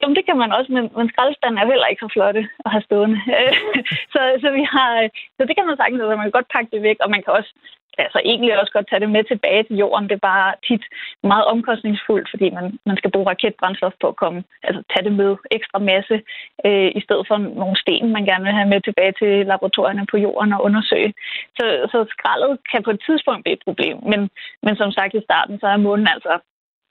Jamen, 0.00 0.16
det 0.16 0.24
kan 0.26 0.38
man 0.42 0.52
også, 0.52 0.70
men, 0.76 0.84
men 0.96 1.08
skraldespanden 1.08 1.58
er 1.58 1.64
jo 1.64 1.72
heller 1.72 1.88
ikke 1.90 2.04
så 2.04 2.10
flotte 2.12 2.42
at 2.64 2.70
have 2.74 2.86
stående. 2.88 3.18
så, 4.14 4.20
så, 4.42 4.48
vi 4.58 4.64
har, 4.74 4.90
øh, 5.02 5.08
så 5.36 5.40
det 5.48 5.54
kan 5.56 5.66
man 5.66 5.76
sagtens, 5.76 6.00
altså 6.00 6.16
man 6.16 6.26
kan 6.26 6.38
godt 6.38 6.52
pakke 6.54 6.70
det 6.74 6.82
væk, 6.88 6.98
og 7.04 7.10
man 7.10 7.22
kan 7.22 7.32
også 7.38 7.52
altså 7.98 8.20
egentlig 8.24 8.60
også 8.60 8.72
godt 8.72 8.88
tage 8.88 9.00
det 9.00 9.10
med 9.10 9.24
tilbage 9.24 9.62
til 9.62 9.76
jorden. 9.76 10.08
Det 10.08 10.14
er 10.16 10.28
bare 10.32 10.54
tit 10.68 10.84
meget 11.22 11.44
omkostningsfuldt, 11.44 12.30
fordi 12.30 12.50
man, 12.50 12.78
man 12.86 12.96
skal 12.96 13.10
bruge 13.10 13.30
raketbrændstof 13.30 13.92
på 14.00 14.08
at 14.08 14.16
komme, 14.16 14.44
altså 14.62 14.82
tage 14.92 15.04
det 15.04 15.12
med 15.12 15.36
ekstra 15.50 15.78
masse, 15.78 16.16
øh, 16.66 16.90
i 16.98 17.00
stedet 17.06 17.24
for 17.28 17.36
nogle 17.36 17.76
sten, 17.76 18.12
man 18.12 18.24
gerne 18.24 18.44
vil 18.44 18.58
have 18.58 18.68
med 18.68 18.80
tilbage 18.80 19.14
til 19.20 19.46
laboratorierne 19.46 20.06
på 20.10 20.16
jorden 20.16 20.52
og 20.52 20.62
undersøge. 20.64 21.14
Så, 21.58 21.64
så 21.92 21.98
skraldet 22.14 22.58
kan 22.70 22.82
på 22.82 22.90
et 22.90 23.02
tidspunkt 23.06 23.44
blive 23.44 23.56
et 23.56 23.66
problem, 23.68 23.96
men, 24.10 24.20
men 24.62 24.76
som 24.76 24.92
sagt 24.92 25.14
i 25.14 25.26
starten, 25.28 25.60
så 25.60 25.66
er 25.66 25.76
månen 25.76 26.08
altså 26.14 26.38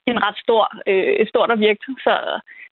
en 0.08 0.24
ret 0.26 0.38
stor, 0.46 0.64
øh, 0.88 1.14
et 1.22 1.30
stort 1.30 1.52
objekt, 1.52 1.84
så 2.06 2.14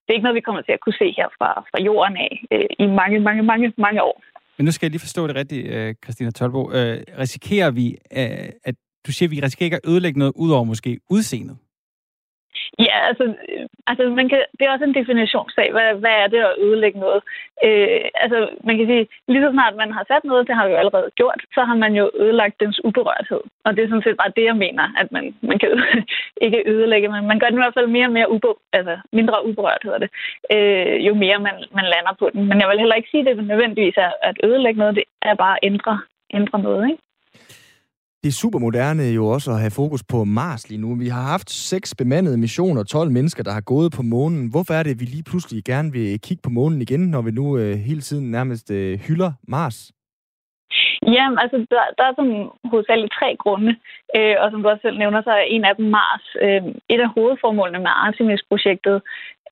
det 0.02 0.10
er 0.10 0.16
ikke 0.18 0.26
noget, 0.28 0.40
vi 0.40 0.46
kommer 0.48 0.62
til 0.62 0.72
at 0.72 0.80
kunne 0.84 0.98
se 1.02 1.08
her 1.18 1.28
fra, 1.38 1.50
fra 1.70 1.78
jorden 1.88 2.16
af 2.16 2.32
øh, 2.52 2.68
i 2.78 2.86
mange, 3.00 3.20
mange, 3.20 3.42
mange, 3.42 3.72
mange 3.78 4.02
år. 4.02 4.16
Men 4.56 4.64
nu 4.64 4.70
skal 4.72 4.86
jeg 4.86 4.90
lige 4.90 5.06
forstå 5.08 5.26
det 5.26 5.34
rigtigt, 5.36 5.66
øh, 5.74 5.94
Christina 6.04 6.30
Tolbo. 6.30 6.72
Øh, 6.72 6.98
risikerer 7.18 7.70
vi, 7.70 7.86
øh, 8.20 8.48
at 8.64 8.74
du 9.06 9.12
siger, 9.12 9.28
at 9.28 9.30
vi 9.30 9.40
risikerer 9.40 9.66
ikke 9.66 9.76
at 9.76 9.88
ødelægge 9.90 10.18
noget, 10.18 10.32
ud 10.36 10.50
over 10.50 10.64
måske 10.64 11.00
udseendet? 11.10 11.56
Ja, 12.78 12.96
altså, 13.08 13.34
altså 13.86 14.04
man 14.08 14.28
kan, 14.28 14.42
det 14.58 14.64
er 14.64 14.72
også 14.72 14.84
en 14.84 14.94
definitionssag. 14.94 15.72
Hvad, 15.72 15.94
hvad 16.02 16.14
er 16.22 16.26
det 16.26 16.38
at 16.38 16.58
ødelægge 16.58 16.98
noget? 17.00 17.22
Øh, 17.64 18.00
altså, 18.14 18.38
man 18.64 18.76
kan 18.76 18.86
sige, 18.86 19.08
lige 19.28 19.42
så 19.44 19.50
snart 19.52 19.76
man 19.76 19.92
har 19.92 20.04
sat 20.08 20.24
noget, 20.24 20.46
det 20.48 20.54
har 20.56 20.66
vi 20.66 20.72
jo 20.72 20.78
allerede 20.78 21.10
gjort, 21.20 21.40
så 21.54 21.60
har 21.64 21.74
man 21.74 21.92
jo 21.94 22.10
ødelagt 22.14 22.60
dens 22.60 22.84
uberørthed. 22.84 23.40
Og 23.64 23.76
det 23.76 23.84
er 23.84 23.88
sådan 23.88 24.06
set 24.06 24.16
bare 24.16 24.36
det, 24.36 24.44
jeg 24.44 24.56
mener, 24.56 24.84
at 25.00 25.12
man, 25.12 25.34
man 25.40 25.58
kan 25.58 25.70
ikke 26.46 26.62
ødelægge, 26.66 27.08
men 27.08 27.26
man 27.26 27.38
gør 27.38 27.46
den 27.46 27.58
i 27.58 27.64
hvert 27.64 27.78
fald 27.78 27.86
mere 27.86 28.06
og 28.06 28.12
mere 28.12 28.30
uber, 28.30 28.54
altså 28.72 28.98
mindre 29.12 29.46
uberørt, 29.48 29.82
hedder 29.84 29.98
det, 30.04 30.10
øh, 30.54 31.06
jo 31.06 31.14
mere 31.14 31.38
man, 31.38 31.56
man 31.78 31.86
lander 31.92 32.14
på 32.18 32.30
den. 32.32 32.48
Men 32.48 32.60
jeg 32.60 32.68
vil 32.68 32.78
heller 32.78 33.00
ikke 33.00 33.10
sige, 33.10 33.30
at 33.30 33.36
det 33.36 33.46
nødvendigvis 33.46 33.96
er 33.96 34.12
at 34.22 34.36
ødelægge 34.44 34.78
noget, 34.78 34.96
det 34.96 35.04
er 35.22 35.34
bare 35.34 35.56
at 35.56 35.60
ændre, 35.62 36.00
ændre 36.34 36.58
noget, 36.58 36.90
ikke? 36.90 37.02
Det 38.22 38.28
er 38.28 38.40
super 38.42 38.58
moderne 38.58 39.02
jo 39.02 39.26
også 39.26 39.50
at 39.50 39.60
have 39.60 39.78
fokus 39.82 40.02
på 40.12 40.24
Mars 40.24 40.68
lige 40.70 40.80
nu. 40.80 40.94
Vi 40.94 41.08
har 41.08 41.22
haft 41.34 41.50
seks 41.50 41.94
bemandede 41.94 42.38
missioner, 42.38 42.82
12 42.84 43.10
mennesker, 43.10 43.42
der 43.42 43.52
har 43.58 43.60
gået 43.60 43.92
på 43.96 44.02
månen. 44.02 44.50
Hvorfor 44.50 44.74
er 44.74 44.82
det, 44.82 44.90
at 44.90 45.00
vi 45.00 45.04
lige 45.04 45.28
pludselig 45.30 45.64
gerne 45.64 45.92
vil 45.92 46.20
kigge 46.20 46.42
på 46.44 46.50
månen 46.50 46.82
igen, 46.82 47.02
når 47.14 47.22
vi 47.22 47.30
nu 47.30 47.58
øh, 47.58 47.74
hele 47.88 48.00
tiden 48.00 48.30
nærmest 48.30 48.70
øh, 48.70 48.98
hylder 49.06 49.32
Mars? 49.48 49.92
Jamen, 51.16 51.38
altså, 51.42 51.56
der, 51.72 51.82
der 51.98 52.04
er 52.06 52.14
sådan 52.18 52.40
hovedsageligt 52.70 53.16
tre 53.18 53.28
grunde, 53.44 53.72
øh, 54.16 54.36
og 54.40 54.46
som 54.50 54.62
du 54.62 54.68
også 54.68 54.84
selv 54.84 54.98
nævner, 54.98 55.22
så 55.22 55.30
er 55.30 55.52
en 55.54 55.64
af 55.64 55.76
dem 55.76 55.86
Mars. 55.98 56.24
Øh, 56.44 56.62
et 56.94 57.00
af 57.06 57.10
hovedformålene 57.16 57.78
med 57.86 57.92
Artemis-projektet 58.06 58.96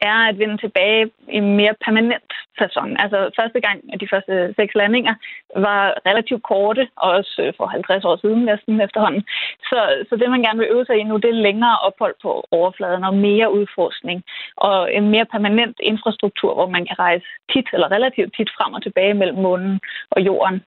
er 0.01 0.19
at 0.29 0.39
vende 0.39 0.57
tilbage 0.57 1.11
i 1.29 1.41
mere 1.41 1.75
permanent 1.85 2.33
fasong. 2.59 3.01
Altså 3.03 3.19
første 3.41 3.61
gang, 3.61 3.79
at 3.93 4.01
de 4.01 4.09
første 4.13 4.55
seks 4.59 4.75
landinger 4.75 5.15
var 5.57 5.83
relativt 6.09 6.43
korte, 6.43 6.89
også 6.97 7.43
øh, 7.45 7.53
for 7.57 7.67
50 7.67 8.05
år 8.05 8.17
siden 8.17 8.45
næsten 8.45 8.81
efterhånden. 8.81 9.23
Så, 9.71 9.79
så 10.09 10.17
det, 10.17 10.31
man 10.31 10.43
gerne 10.43 10.59
vil 10.59 10.73
øve 10.75 10.85
sig 10.85 10.97
i 10.99 11.03
nu, 11.03 11.17
det 11.17 11.31
er 11.31 11.45
længere 11.49 11.79
ophold 11.79 12.15
på 12.23 12.45
overfladen 12.51 13.05
og 13.05 13.15
mere 13.15 13.53
udforskning 13.53 14.25
og 14.57 14.95
en 14.95 15.11
mere 15.11 15.27
permanent 15.35 15.77
infrastruktur, 15.83 16.55
hvor 16.55 16.69
man 16.69 16.87
kan 16.87 16.99
rejse 16.99 17.27
tit 17.53 17.69
eller 17.73 17.93
relativt 17.97 18.35
tit 18.37 18.51
frem 18.57 18.73
og 18.75 18.83
tilbage 18.83 19.15
mellem 19.15 19.39
månen 19.39 19.81
og 20.11 20.21
jorden. 20.23 20.63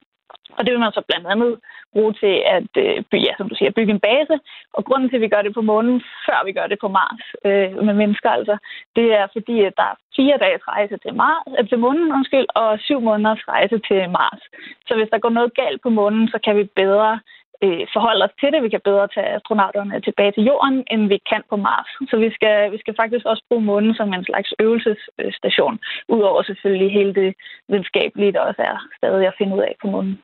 Og 0.57 0.61
det 0.65 0.71
vil 0.71 0.79
man 0.79 0.91
så 0.91 1.01
blandt 1.07 1.27
andet 1.27 1.59
bruge 1.93 2.13
til 2.13 2.35
at 2.55 2.71
øh, 2.83 3.23
ja, 3.27 3.33
som 3.37 3.49
du 3.49 3.55
siger, 3.55 3.71
bygge 3.71 3.93
en 3.93 4.05
base. 4.09 4.35
Og 4.73 4.85
grunden 4.85 5.09
til, 5.09 5.15
at 5.15 5.25
vi 5.25 5.33
gør 5.33 5.41
det 5.41 5.53
på 5.53 5.61
månen, 5.61 6.01
før 6.25 6.39
vi 6.45 6.51
gør 6.51 6.67
det 6.67 6.79
på 6.81 6.87
Mars 6.87 7.23
øh, 7.47 7.85
med 7.87 7.95
mennesker, 8.01 8.29
altså, 8.29 8.55
det 8.95 9.07
er 9.19 9.27
fordi, 9.35 9.55
at 9.69 9.73
der 9.77 9.87
er 9.91 9.95
fire 10.15 10.37
dages 10.43 10.67
rejse 10.67 10.97
til, 10.97 11.13
Mars, 11.13 11.43
øh, 11.59 11.69
til 11.69 11.79
månen 11.79 12.11
undskyld, 12.17 12.47
og 12.55 12.79
syv 12.79 12.99
måneders 13.01 13.43
rejse 13.47 13.77
til 13.87 14.09
Mars. 14.19 14.41
Så 14.87 14.91
hvis 14.95 15.09
der 15.11 15.23
går 15.23 15.29
noget 15.29 15.53
galt 15.53 15.81
på 15.81 15.89
månen, 15.89 16.27
så 16.27 16.37
kan 16.45 16.57
vi 16.57 16.63
bedre 16.81 17.19
øh, 17.63 17.83
forholde 17.93 18.25
os 18.27 18.35
til 18.39 18.49
det. 18.53 18.63
Vi 18.63 18.69
kan 18.69 18.87
bedre 18.89 19.07
tage 19.15 19.35
astronauterne 19.37 20.01
tilbage 20.01 20.31
til 20.31 20.43
jorden, 20.43 20.83
end 20.91 21.07
vi 21.07 21.17
kan 21.31 21.43
på 21.49 21.55
Mars. 21.55 21.89
Så 22.09 22.15
vi 22.17 22.29
skal, 22.37 22.71
vi 22.71 22.77
skal 22.79 22.95
faktisk 23.01 23.25
også 23.25 23.43
bruge 23.49 23.63
månen 23.71 23.93
som 23.95 24.13
en 24.13 24.25
slags 24.29 24.49
øvelsesstation, 24.59 25.79
udover 26.07 26.41
selvfølgelig 26.43 26.91
hele 26.91 27.13
det 27.13 27.35
videnskabelige, 27.67 28.33
der 28.33 28.39
også 28.39 28.61
er 28.61 28.77
stadig 28.97 29.27
at 29.27 29.37
finde 29.37 29.55
ud 29.55 29.61
af 29.61 29.75
på 29.81 29.87
månen. 29.87 30.21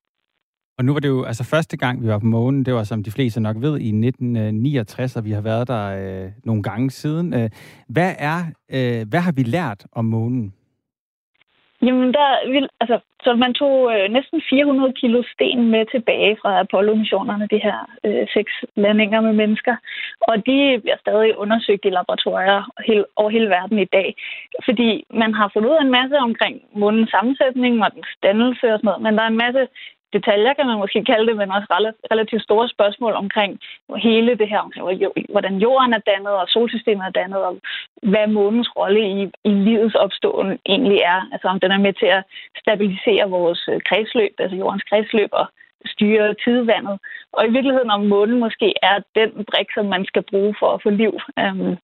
Og 0.77 0.85
nu 0.85 0.93
var 0.93 0.99
det 0.99 1.07
jo 1.07 1.23
altså 1.23 1.43
første 1.43 1.77
gang, 1.77 2.03
vi 2.03 2.07
var 2.07 2.19
på 2.19 2.25
månen. 2.25 2.65
Det 2.65 2.73
var, 2.73 2.83
som 2.83 3.03
de 3.03 3.11
fleste 3.11 3.39
nok 3.39 3.55
ved, 3.59 3.79
i 3.79 3.87
1969, 3.87 5.15
og 5.15 5.25
vi 5.25 5.31
har 5.31 5.41
været 5.41 5.67
der 5.67 5.85
øh, 5.99 6.31
nogle 6.43 6.63
gange 6.63 6.89
siden. 6.89 7.33
Øh, 7.33 7.49
hvad, 7.87 8.13
er, 8.19 8.39
øh, 8.69 9.07
hvad 9.09 9.19
har 9.19 9.31
vi 9.31 9.43
lært 9.43 9.85
om 9.91 10.05
månen? 10.05 10.53
Jamen, 11.81 12.13
der 12.13 12.29
vil, 12.53 12.69
altså, 12.81 12.99
så 13.23 13.35
man 13.35 13.53
tog 13.53 13.75
øh, 13.93 14.09
næsten 14.17 14.41
400 14.49 14.93
kilo 14.93 15.23
sten 15.33 15.61
med 15.73 15.83
tilbage 15.93 16.37
fra 16.41 16.59
Apollo-missionerne, 16.59 17.47
de 17.53 17.65
her 17.67 17.77
øh, 18.05 18.27
seks 18.35 18.51
landinger 18.75 19.21
med 19.21 19.33
mennesker. 19.33 19.75
Og 20.21 20.35
de 20.47 20.57
bliver 20.83 20.99
stadig 20.99 21.37
undersøgt 21.37 21.85
i 21.85 21.89
laboratorier 21.89 22.59
hele, 22.87 23.05
over 23.15 23.29
hele 23.29 23.49
verden 23.49 23.79
i 23.79 23.91
dag. 23.97 24.15
Fordi 24.65 25.05
man 25.21 25.33
har 25.33 25.51
fundet 25.53 25.69
ud 25.69 25.75
af 25.79 25.81
en 25.85 25.97
masse 25.99 26.17
omkring 26.27 26.55
månens 26.83 27.09
sammensætning 27.09 27.73
og 27.85 27.89
dens 27.95 28.11
dannelse 28.23 28.65
og 28.73 28.77
sådan 28.79 28.87
noget, 28.89 29.01
men 29.01 29.13
der 29.15 29.23
er 29.23 29.31
en 29.31 29.43
masse 29.45 29.63
detaljer, 30.13 30.53
kan 30.53 30.65
man 30.65 30.77
måske 30.83 31.03
kalde 31.05 31.27
det, 31.27 31.37
men 31.37 31.51
også 31.51 31.67
relativt 32.11 32.43
store 32.43 32.69
spørgsmål 32.69 33.13
omkring 33.13 33.59
hele 33.97 34.37
det 34.41 34.49
her, 34.49 34.59
omkring 34.59 34.85
hvordan 35.29 35.55
jorden 35.57 35.93
er 35.93 36.07
dannet, 36.11 36.33
og 36.41 36.47
solsystemet 36.47 37.05
er 37.05 37.17
dannet, 37.21 37.41
og 37.45 37.59
hvad 38.03 38.27
månens 38.27 38.69
rolle 38.77 39.01
i, 39.09 39.21
i 39.49 39.51
livets 39.67 39.95
opståen 39.95 40.59
egentlig 40.65 40.99
er. 41.13 41.19
Altså 41.33 41.47
om 41.47 41.59
den 41.59 41.71
er 41.71 41.77
med 41.85 41.93
til 41.93 42.09
at 42.17 42.23
stabilisere 42.63 43.29
vores 43.29 43.61
øh, 43.71 43.81
kredsløb, 43.89 44.33
altså 44.39 44.57
jordens 44.57 44.83
kredsløb, 44.83 45.29
og 45.31 45.47
styre 45.85 46.35
tidevandet. 46.43 46.99
Og 47.33 47.47
i 47.47 47.51
virkeligheden 47.51 47.91
om 47.91 48.01
månen 48.05 48.39
måske 48.39 48.73
er 48.83 48.97
den 49.15 49.45
brik, 49.49 49.69
som 49.73 49.85
man 49.85 50.05
skal 50.05 50.23
bruge 50.31 50.55
for 50.59 50.69
at 50.73 50.83
få 50.83 50.89
liv. 50.89 51.13
Um, 51.43 51.77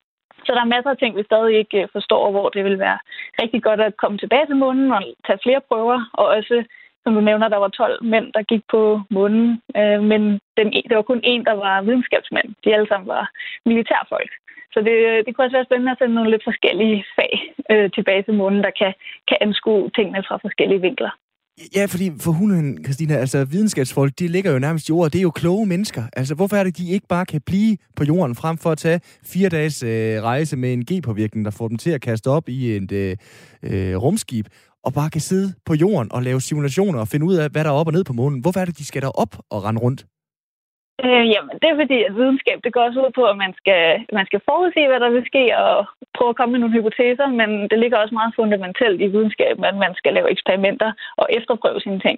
så 0.45 0.51
der 0.55 0.61
er 0.61 0.73
masser 0.75 0.89
af 0.89 0.97
ting, 0.97 1.17
vi 1.17 1.23
stadig 1.23 1.57
ikke 1.57 1.81
øh, 1.81 1.87
forstår, 1.91 2.31
hvor 2.31 2.49
det 2.49 2.63
vil 2.63 2.79
være 2.79 2.99
rigtig 3.41 3.63
godt 3.63 3.81
at 3.81 3.97
komme 3.97 4.17
tilbage 4.17 4.45
til 4.45 4.55
månen 4.55 4.91
og 4.91 5.01
tage 5.27 5.39
flere 5.43 5.61
prøver, 5.69 6.09
og 6.13 6.25
også 6.25 6.63
som 7.03 7.13
du 7.13 7.21
nævner, 7.21 7.47
der 7.47 7.57
var 7.63 7.67
12 7.67 8.05
mænd, 8.13 8.27
der 8.35 8.49
gik 8.51 8.63
på 8.71 8.81
månen, 9.15 9.61
øh, 9.79 9.99
men 10.11 10.21
den, 10.57 10.67
e- 10.77 10.87
det 10.89 10.95
var 10.97 11.09
kun 11.09 11.21
en, 11.23 11.45
der 11.49 11.55
var 11.65 11.81
videnskabsmænd. 11.81 12.49
De 12.63 12.73
alle 12.75 12.87
sammen 12.89 13.07
var 13.15 13.25
militærfolk. 13.65 14.31
Så 14.73 14.79
det, 14.87 14.95
det 15.25 15.29
kunne 15.31 15.45
også 15.45 15.57
være 15.57 15.69
spændende 15.69 15.91
at 15.91 15.97
sende 15.99 16.15
nogle 16.15 16.31
lidt 16.31 16.47
forskellige 16.49 17.05
fag 17.17 17.33
øh, 17.71 17.87
tilbage 17.95 18.23
til 18.23 18.33
månen, 18.33 18.61
der 18.67 18.73
kan, 18.81 18.93
kan 19.29 19.37
anskue 19.41 19.89
tingene 19.95 20.23
fra 20.27 20.35
forskellige 20.45 20.81
vinkler. 20.81 21.13
Ja, 21.75 21.85
fordi 21.85 22.11
for 22.21 22.31
hunden, 22.31 22.83
Christina, 22.83 23.15
altså 23.15 23.45
videnskabsfolk, 23.45 24.13
de 24.19 24.27
ligger 24.27 24.51
jo 24.51 24.59
nærmest 24.59 24.89
i 24.89 24.91
jorden. 24.91 25.11
Det 25.11 25.19
er 25.19 25.21
jo 25.21 25.31
kloge 25.31 25.65
mennesker. 25.65 26.03
Altså, 26.13 26.35
hvorfor 26.35 26.55
er 26.55 26.63
det, 26.63 26.77
de 26.77 26.89
ikke 26.89 27.07
bare 27.07 27.25
kan 27.25 27.41
blive 27.41 27.77
på 27.95 28.03
jorden, 28.03 28.35
frem 28.35 28.57
for 28.57 28.71
at 28.71 28.77
tage 28.77 28.99
fire 29.25 29.49
dages 29.49 29.83
øh, 29.83 30.23
rejse 30.23 30.57
med 30.57 30.73
en 30.73 30.85
G-påvirkning, 30.91 31.45
der 31.45 31.51
får 31.51 31.67
dem 31.67 31.77
til 31.77 31.91
at 31.91 32.01
kaste 32.01 32.27
op 32.27 32.49
i 32.49 32.75
et 32.75 32.91
øh, 32.91 33.17
øh, 33.63 33.95
rumskib, 33.95 34.45
og 34.83 34.93
bare 34.93 35.09
kan 35.09 35.21
sidde 35.21 35.53
på 35.65 35.73
jorden 35.73 36.11
og 36.11 36.23
lave 36.23 36.41
simulationer 36.41 36.99
og 36.99 37.07
finde 37.07 37.25
ud 37.25 37.35
af, 37.35 37.49
hvad 37.49 37.63
der 37.63 37.69
er 37.69 37.73
op 37.73 37.87
og 37.87 37.93
ned 37.93 38.03
på 38.03 38.13
månen. 38.13 38.41
Hvorfor 38.41 38.59
er 38.59 38.65
det, 38.65 38.77
de 38.77 38.85
skal 38.85 39.01
derop 39.01 39.37
og 39.49 39.63
rende 39.63 39.81
rundt? 39.81 40.05
Øh, 41.01 41.25
jamen, 41.33 41.55
det 41.61 41.67
er 41.69 41.81
fordi, 41.81 41.97
at 42.03 42.15
videnskab, 42.15 42.57
det 42.63 42.73
går 42.73 42.83
også 42.87 42.99
ud 43.05 43.11
på, 43.15 43.23
at 43.31 43.37
man 43.43 43.53
skal, 43.61 43.83
man 44.19 44.25
skal 44.25 44.41
forudse, 44.49 44.87
hvad 44.87 44.99
der 44.99 45.09
vil 45.09 45.25
ske, 45.31 45.43
og 45.57 45.85
prøve 46.17 46.29
at 46.29 46.35
komme 46.35 46.51
med 46.51 46.59
nogle 46.59 46.75
hypoteser, 46.77 47.27
men 47.39 47.49
det 47.71 47.77
ligger 47.79 47.97
også 47.97 48.15
meget 48.19 48.33
fundamentalt 48.35 49.01
i 49.01 49.07
videnskaben, 49.15 49.63
at 49.65 49.77
man 49.83 49.93
skal 49.99 50.13
lave 50.13 50.31
eksperimenter 50.31 50.91
og 51.21 51.27
efterprøve 51.37 51.79
sine 51.79 51.99
ting. 51.99 52.17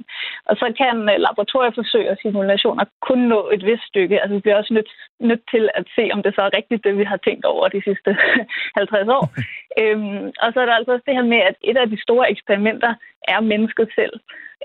Og 0.49 0.55
så 0.55 0.65
kan 0.82 0.95
øh, 1.11 1.17
laboratorieforsøg 1.26 2.05
og 2.11 2.17
simulationer 2.21 2.86
kun 3.07 3.19
nå 3.34 3.39
et 3.55 3.65
vist 3.65 3.88
stykke. 3.91 4.21
Altså, 4.21 4.34
vi 4.36 4.41
bliver 4.41 4.57
også 4.57 4.73
nødt, 4.73 4.91
nødt 5.19 5.43
til 5.53 5.69
at 5.80 5.86
se, 5.95 6.03
om 6.13 6.23
det 6.23 6.32
så 6.36 6.41
er 6.41 6.57
rigtigt, 6.57 6.84
det 6.84 6.97
vi 6.97 7.03
har 7.03 7.17
tænkt 7.17 7.45
over 7.45 7.67
de 7.67 7.82
sidste 7.88 8.09
50 8.82 9.07
år. 9.17 9.26
øhm, 9.82 10.26
og 10.43 10.47
så 10.53 10.57
er 10.61 10.65
der 10.65 10.76
altså 10.76 10.91
også 10.91 11.07
det 11.07 11.17
her 11.19 11.28
med, 11.34 11.41
at 11.49 11.55
et 11.69 11.78
af 11.78 11.89
de 11.89 12.01
store 12.01 12.32
eksperimenter 12.32 12.93
er 13.28 13.39
mennesket 13.51 13.88
selv. 13.95 14.15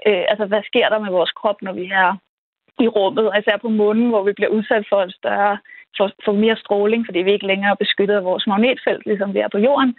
Øh, 0.07 0.25
altså, 0.31 0.45
hvad 0.47 0.63
sker 0.71 0.89
der 0.89 0.99
med 0.99 1.11
vores 1.19 1.33
krop, 1.33 1.63
når 1.63 1.73
vi 1.73 1.87
er 2.05 2.11
i 2.87 2.89
rummet, 2.89 3.27
især 3.39 3.57
på 3.63 3.69
månen, 3.69 4.09
hvor 4.09 4.23
vi 4.25 4.33
bliver 4.33 4.51
udsat 4.57 4.85
for 4.91 5.03
en 5.03 5.11
større 5.11 5.59
for, 5.97 6.07
for 6.25 6.33
mere 6.45 6.57
stråling, 6.65 7.01
fordi 7.07 7.19
vi 7.19 7.33
ikke 7.33 7.51
længere 7.53 7.71
er 7.71 7.83
beskyttet 7.85 8.17
af 8.21 8.25
vores 8.25 8.47
magnetfelt, 8.47 9.07
ligesom 9.07 9.35
vi 9.35 9.39
er 9.39 9.51
på 9.53 9.61
jorden. 9.69 9.91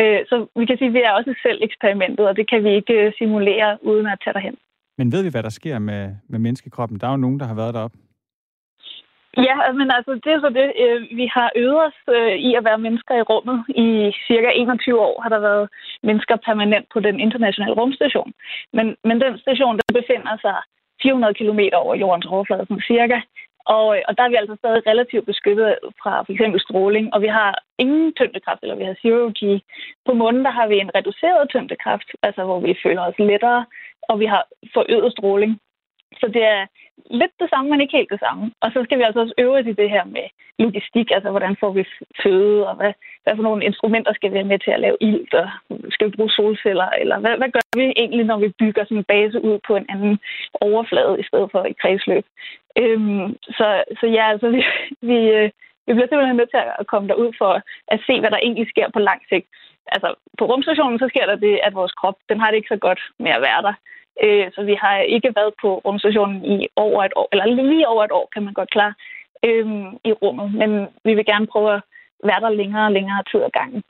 Øh, 0.00 0.20
så 0.30 0.36
vi 0.58 0.64
kan 0.66 0.78
sige, 0.78 0.90
at 0.92 0.96
vi 0.98 1.02
er 1.08 1.12
også 1.18 1.34
selv 1.46 1.58
eksperimentet, 1.68 2.24
og 2.28 2.36
det 2.36 2.46
kan 2.50 2.64
vi 2.64 2.70
ikke 2.80 2.94
øh, 3.02 3.12
simulere 3.18 3.70
uden 3.90 4.06
at 4.06 4.20
tage 4.24 4.34
derhen. 4.34 4.56
Men 4.98 5.12
ved 5.12 5.22
vi, 5.22 5.30
hvad 5.30 5.42
der 5.42 5.54
sker 5.60 5.78
med, 5.78 6.02
med 6.28 6.38
menneskekroppen? 6.38 6.98
Der 7.00 7.06
er 7.06 7.10
jo 7.10 7.24
nogen, 7.24 7.40
der 7.40 7.46
har 7.46 7.54
været 7.62 7.74
deroppe. 7.74 7.98
Ja, 9.48 9.56
men 9.80 9.88
altså 9.96 10.12
det 10.24 10.32
er 10.32 10.40
så 10.40 10.50
det. 10.58 10.68
Øh, 10.84 11.00
vi 11.20 11.26
har 11.36 11.48
øvet 11.62 11.80
os 11.86 11.98
i 12.48 12.50
at 12.58 12.64
være 12.68 12.84
mennesker 12.86 13.14
i 13.18 13.26
rummet. 13.30 13.58
I 13.68 13.88
cirka 14.28 14.48
21 14.54 15.00
år 15.08 15.22
har 15.22 15.30
der 15.34 15.40
været 15.48 15.68
mennesker 16.02 16.36
permanent 16.48 16.86
på 16.92 17.00
den 17.00 17.20
internationale 17.20 17.74
rumstation. 17.80 18.32
Men, 18.72 18.86
men 19.08 19.16
den 19.24 19.38
station, 19.38 19.76
der 19.76 20.00
befinder 20.00 20.36
sig 20.44 20.56
400 21.02 21.34
km 21.34 21.60
over 21.82 21.94
jordens 21.94 22.26
overflade, 22.26 22.66
sådan 22.66 22.88
cirka. 22.92 23.18
Og, 23.76 23.86
øh, 23.96 24.02
og 24.08 24.12
der 24.16 24.22
er 24.24 24.32
vi 24.32 24.40
altså 24.42 24.56
stadig 24.58 24.82
relativt 24.86 25.26
beskyttet 25.26 25.78
fra 26.00 26.12
for 26.22 26.32
eksempel 26.32 26.60
stråling, 26.60 27.14
og 27.14 27.22
vi 27.22 27.30
har 27.38 27.50
ingen 27.78 28.14
tyngdekraft, 28.18 28.62
eller 28.62 28.76
vi 28.80 28.88
har 28.88 28.96
zero 29.02 29.24
G. 29.38 29.40
På 30.06 30.12
månen 30.20 30.44
der 30.44 30.50
har 30.58 30.66
vi 30.68 30.76
en 30.78 30.94
reduceret 30.94 31.48
tyngdekraft, 31.48 32.08
altså 32.22 32.42
hvor 32.44 32.60
vi 32.60 32.80
føler 32.84 33.02
os 33.02 33.18
lettere, 33.18 33.66
og 34.08 34.20
vi 34.20 34.26
har 34.26 34.42
forøget 34.74 35.12
stråling. 35.12 35.52
Så 36.20 36.26
det 36.34 36.44
er 36.44 36.66
lidt 37.10 37.34
det 37.40 37.50
samme, 37.50 37.70
men 37.70 37.80
ikke 37.80 37.96
helt 37.96 38.10
det 38.10 38.20
samme. 38.20 38.52
Og 38.60 38.68
så 38.72 38.84
skal 38.84 38.98
vi 38.98 39.02
altså 39.02 39.20
også 39.20 39.34
øve 39.38 39.58
os 39.58 39.66
i 39.66 39.72
det 39.80 39.90
her 39.90 40.04
med 40.04 40.26
logistik, 40.58 41.08
altså 41.16 41.30
hvordan 41.30 41.56
får 41.60 41.72
vi 41.72 41.84
føde, 42.22 42.68
og 42.68 42.74
hvad, 42.76 42.92
hvad 43.24 43.36
for 43.36 43.42
nogle 43.42 43.64
instrumenter 43.64 44.12
skal 44.14 44.30
vi 44.30 44.36
have 44.36 44.52
med 44.52 44.58
til 44.58 44.70
at 44.70 44.80
lave 44.80 44.96
ild, 45.00 45.34
og 45.34 45.48
skal 45.90 46.06
vi 46.06 46.16
bruge 46.16 46.30
solceller, 46.30 46.88
eller 47.02 47.18
hvad, 47.18 47.34
hvad 47.40 47.50
gør 47.50 47.64
vi 47.76 47.92
egentlig, 47.96 48.24
når 48.26 48.38
vi 48.38 48.48
bygger 48.58 48.84
sådan 48.84 48.98
en 48.98 49.10
base 49.14 49.44
ud 49.44 49.58
på 49.66 49.76
en 49.76 49.86
anden 49.88 50.18
overflade, 50.54 51.20
i 51.20 51.24
stedet 51.28 51.48
for 51.52 51.60
et 51.64 51.78
kredsløb. 51.82 52.24
Øhm, 52.82 53.36
så, 53.58 53.66
så 54.00 54.06
ja, 54.06 54.24
altså 54.32 54.48
vi, 54.50 54.60
vi, 55.08 55.18
øh, 55.36 55.50
vi 55.86 55.92
bliver 55.94 56.08
simpelthen 56.08 56.36
nødt 56.36 56.50
til 56.50 56.62
at 56.80 56.86
komme 56.86 57.08
derud 57.08 57.32
for 57.38 57.52
at 57.88 58.00
se, 58.06 58.20
hvad 58.20 58.30
der 58.30 58.40
egentlig 58.42 58.68
sker 58.68 58.88
på 58.90 58.98
lang 58.98 59.20
sigt. 59.28 59.46
Altså, 59.94 60.08
på 60.38 60.44
rumstationen, 60.44 60.98
så 60.98 61.06
sker 61.08 61.26
der 61.26 61.36
det, 61.36 61.60
at 61.62 61.74
vores 61.74 61.92
krop, 61.92 62.18
den 62.28 62.40
har 62.40 62.48
det 62.50 62.56
ikke 62.56 62.74
så 62.74 62.80
godt 62.86 63.00
med 63.18 63.30
at 63.30 63.42
være 63.48 63.62
der. 63.62 63.74
Øh, 64.24 64.46
så 64.54 64.60
vi 64.70 64.74
har 64.82 64.96
ikke 64.98 65.32
været 65.38 65.52
på 65.62 65.68
rumstationen 65.84 66.44
i 66.44 66.66
over 66.76 67.04
et 67.04 67.12
år, 67.16 67.28
eller 67.32 67.46
lige 67.46 67.88
over 67.88 68.04
et 68.04 68.12
år, 68.12 68.28
kan 68.34 68.42
man 68.42 68.54
godt 68.54 68.70
klare, 68.70 68.94
øh, 69.44 69.66
i 70.04 70.12
rummet. 70.12 70.48
Men 70.54 70.70
vi 71.04 71.12
vil 71.14 71.26
gerne 71.32 71.46
prøve 71.46 71.74
at 71.74 71.82
være 72.24 72.40
der 72.40 72.50
længere 72.50 72.84
og 72.86 72.92
længere 72.92 73.22
tid 73.30 73.40
ad 73.42 73.50
gangen. 73.60 73.82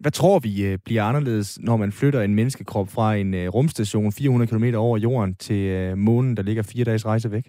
Hvad 0.00 0.10
tror 0.10 0.38
vi 0.38 0.52
øh, 0.68 0.78
bliver 0.84 1.02
anderledes, 1.02 1.58
når 1.60 1.76
man 1.76 1.92
flytter 1.92 2.20
en 2.20 2.34
menneskekrop 2.34 2.88
fra 2.94 3.14
en 3.14 3.34
øh, 3.34 3.48
rumstation 3.48 4.12
400 4.12 4.50
km 4.50 4.66
over 4.76 4.98
jorden 4.98 5.34
til 5.34 5.62
øh, 5.78 5.96
månen, 5.96 6.36
der 6.36 6.42
ligger 6.42 6.70
fire 6.72 6.84
dages 6.84 7.06
rejse 7.06 7.32
væk? 7.32 7.46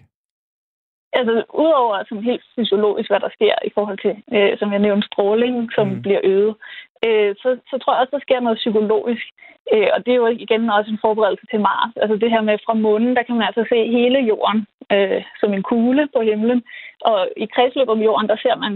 Altså, 1.12 1.34
udover 1.62 2.04
sådan 2.08 2.24
helt 2.24 2.44
fysiologisk, 2.56 3.10
hvad 3.10 3.20
der 3.20 3.36
sker 3.36 3.54
i 3.64 3.70
forhold 3.74 3.98
til, 4.04 4.14
øh, 4.36 4.58
som 4.58 4.72
jeg 4.72 4.80
nævnte, 4.86 5.06
stråling, 5.06 5.72
som 5.76 5.86
mm. 5.88 6.02
bliver 6.02 6.20
øget, 6.24 6.54
øh, 7.06 7.30
så, 7.42 7.48
så 7.70 7.74
tror 7.78 7.92
jeg 7.92 8.00
også, 8.00 8.16
der 8.16 8.26
sker 8.26 8.40
noget 8.40 8.62
psykologisk. 8.62 9.26
Øh, 9.72 9.88
og 9.94 9.98
det 10.04 10.12
er 10.12 10.22
jo 10.22 10.26
igen 10.26 10.70
også 10.70 10.90
en 10.90 11.04
forberedelse 11.06 11.46
til 11.50 11.60
Mars. 11.60 11.92
Altså 12.02 12.16
det 12.16 12.30
her 12.30 12.40
med 12.40 12.58
fra 12.66 12.74
månen, 12.74 13.16
der 13.16 13.22
kan 13.22 13.34
man 13.36 13.46
altså 13.46 13.64
se 13.72 13.78
hele 13.98 14.18
jorden 14.30 14.66
øh, 14.92 15.22
som 15.40 15.52
en 15.52 15.62
kugle 15.62 16.08
på 16.14 16.20
himlen. 16.30 16.62
Og 17.00 17.28
i 17.36 17.46
kredsløb 17.54 17.88
om 17.88 18.02
jorden, 18.08 18.28
der 18.28 18.36
ser 18.44 18.56
man 18.56 18.72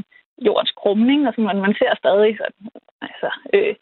jordens 0.47 0.73
krumning, 0.81 1.29
og 1.29 1.33
så 1.35 1.41
man, 1.41 1.61
man 1.61 1.75
ser 1.81 1.93
stadig 2.03 2.37
sådan, 2.37 2.69
altså, 3.09 3.29
øh, 3.55 3.75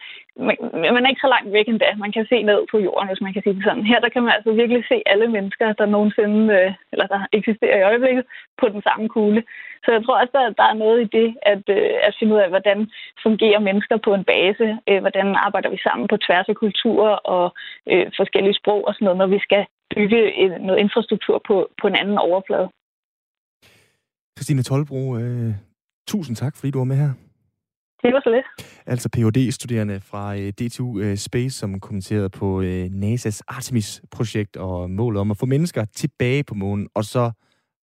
man, 0.48 0.56
man 0.94 1.04
er 1.04 1.10
ikke 1.10 1.26
så 1.26 1.32
langt 1.34 1.52
væk 1.52 1.68
endda. 1.68 1.90
Man 2.04 2.12
kan 2.12 2.26
se 2.32 2.42
ned 2.42 2.60
på 2.70 2.78
jorden, 2.78 3.08
hvis 3.08 3.24
man 3.24 3.32
kan 3.32 3.42
sige 3.42 3.54
det 3.54 3.64
sådan. 3.64 3.86
Her 3.90 4.00
der 4.00 4.08
kan 4.08 4.22
man 4.22 4.32
altså 4.36 4.52
virkelig 4.52 4.84
se 4.88 5.02
alle 5.06 5.28
mennesker, 5.36 5.72
der 5.72 5.86
nogensinde, 5.86 6.40
øh, 6.58 6.72
eller 6.92 7.06
der 7.06 7.20
eksisterer 7.32 7.78
i 7.78 7.88
øjeblikket, 7.90 8.24
på 8.60 8.68
den 8.68 8.82
samme 8.82 9.08
kugle. 9.08 9.42
Så 9.84 9.88
jeg 9.92 10.04
tror 10.04 10.20
også, 10.22 10.38
at 10.48 10.54
der 10.60 10.66
er 10.72 10.80
noget 10.84 10.98
i 11.02 11.08
det, 11.18 11.28
at, 11.52 11.64
øh, 11.78 11.94
at 12.06 12.16
finde 12.18 12.34
ud 12.34 12.40
af, 12.44 12.48
hvordan 12.48 12.78
fungerer 13.22 13.60
mennesker 13.68 13.96
på 14.06 14.14
en 14.14 14.24
base, 14.24 14.66
øh, 14.88 15.00
hvordan 15.00 15.26
arbejder 15.46 15.70
vi 15.70 15.78
sammen 15.86 16.06
på 16.08 16.16
tværs 16.16 16.48
af 16.48 16.56
kulturer 16.64 17.14
og 17.34 17.44
øh, 17.92 18.06
forskellige 18.16 18.58
sprog 18.60 18.80
og 18.88 18.94
sådan 18.94 19.04
noget, 19.04 19.18
når 19.18 19.26
vi 19.26 19.40
skal 19.46 19.62
bygge 19.94 20.20
en, 20.42 20.50
noget 20.50 20.78
infrastruktur 20.78 21.42
på, 21.48 21.56
på 21.80 21.86
en 21.86 21.96
anden 21.96 22.18
overflade. 22.18 22.68
Christine 24.36 24.62
Tolbro, 24.62 25.16
øh, 25.16 25.52
tusind 26.12 26.36
tak, 26.36 26.56
fordi 26.56 26.70
du 26.70 26.78
var 26.78 26.84
med 26.84 26.96
her. 26.96 27.12
Det 28.02 28.12
var 28.14 28.20
så 28.24 28.30
lidt. 28.30 28.48
Altså 28.86 29.08
phd 29.08 29.50
studerende 29.50 30.00
fra 30.00 30.36
øh, 30.36 30.48
DTU 30.48 30.98
øh, 31.00 31.16
Space, 31.16 31.58
som 31.58 31.80
kommenterede 31.80 32.30
på 32.30 32.60
øh, 32.60 32.84
NASA's 32.84 33.40
Artemis-projekt 33.48 34.56
og 34.56 34.90
målet 34.90 35.20
om 35.20 35.30
at 35.30 35.36
få 35.36 35.46
mennesker 35.46 35.84
tilbage 35.84 36.44
på 36.44 36.54
månen, 36.54 36.88
og 36.94 37.04
så 37.04 37.30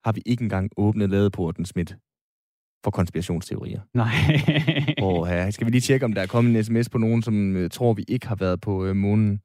har 0.05 0.11
vi 0.11 0.21
ikke 0.25 0.43
engang 0.43 0.71
åbnet 0.77 1.09
ladeporten, 1.09 1.65
Smidt, 1.65 1.95
for 2.83 2.91
konspirationsteorier. 2.91 3.81
Nej. 3.93 4.07
og 5.07 5.27
her 5.27 5.51
skal 5.51 5.65
vi 5.65 5.71
lige 5.71 5.81
tjekke, 5.81 6.05
om 6.05 6.13
der 6.13 6.21
er 6.21 6.25
kommet 6.25 6.57
en 6.57 6.63
sms 6.63 6.89
på 6.89 6.97
nogen, 6.97 7.21
som 7.21 7.67
tror, 7.71 7.93
vi 7.93 8.05
ikke 8.07 8.27
har 8.27 8.35
været 8.35 8.61
på 8.61 8.93
månen. 8.93 9.41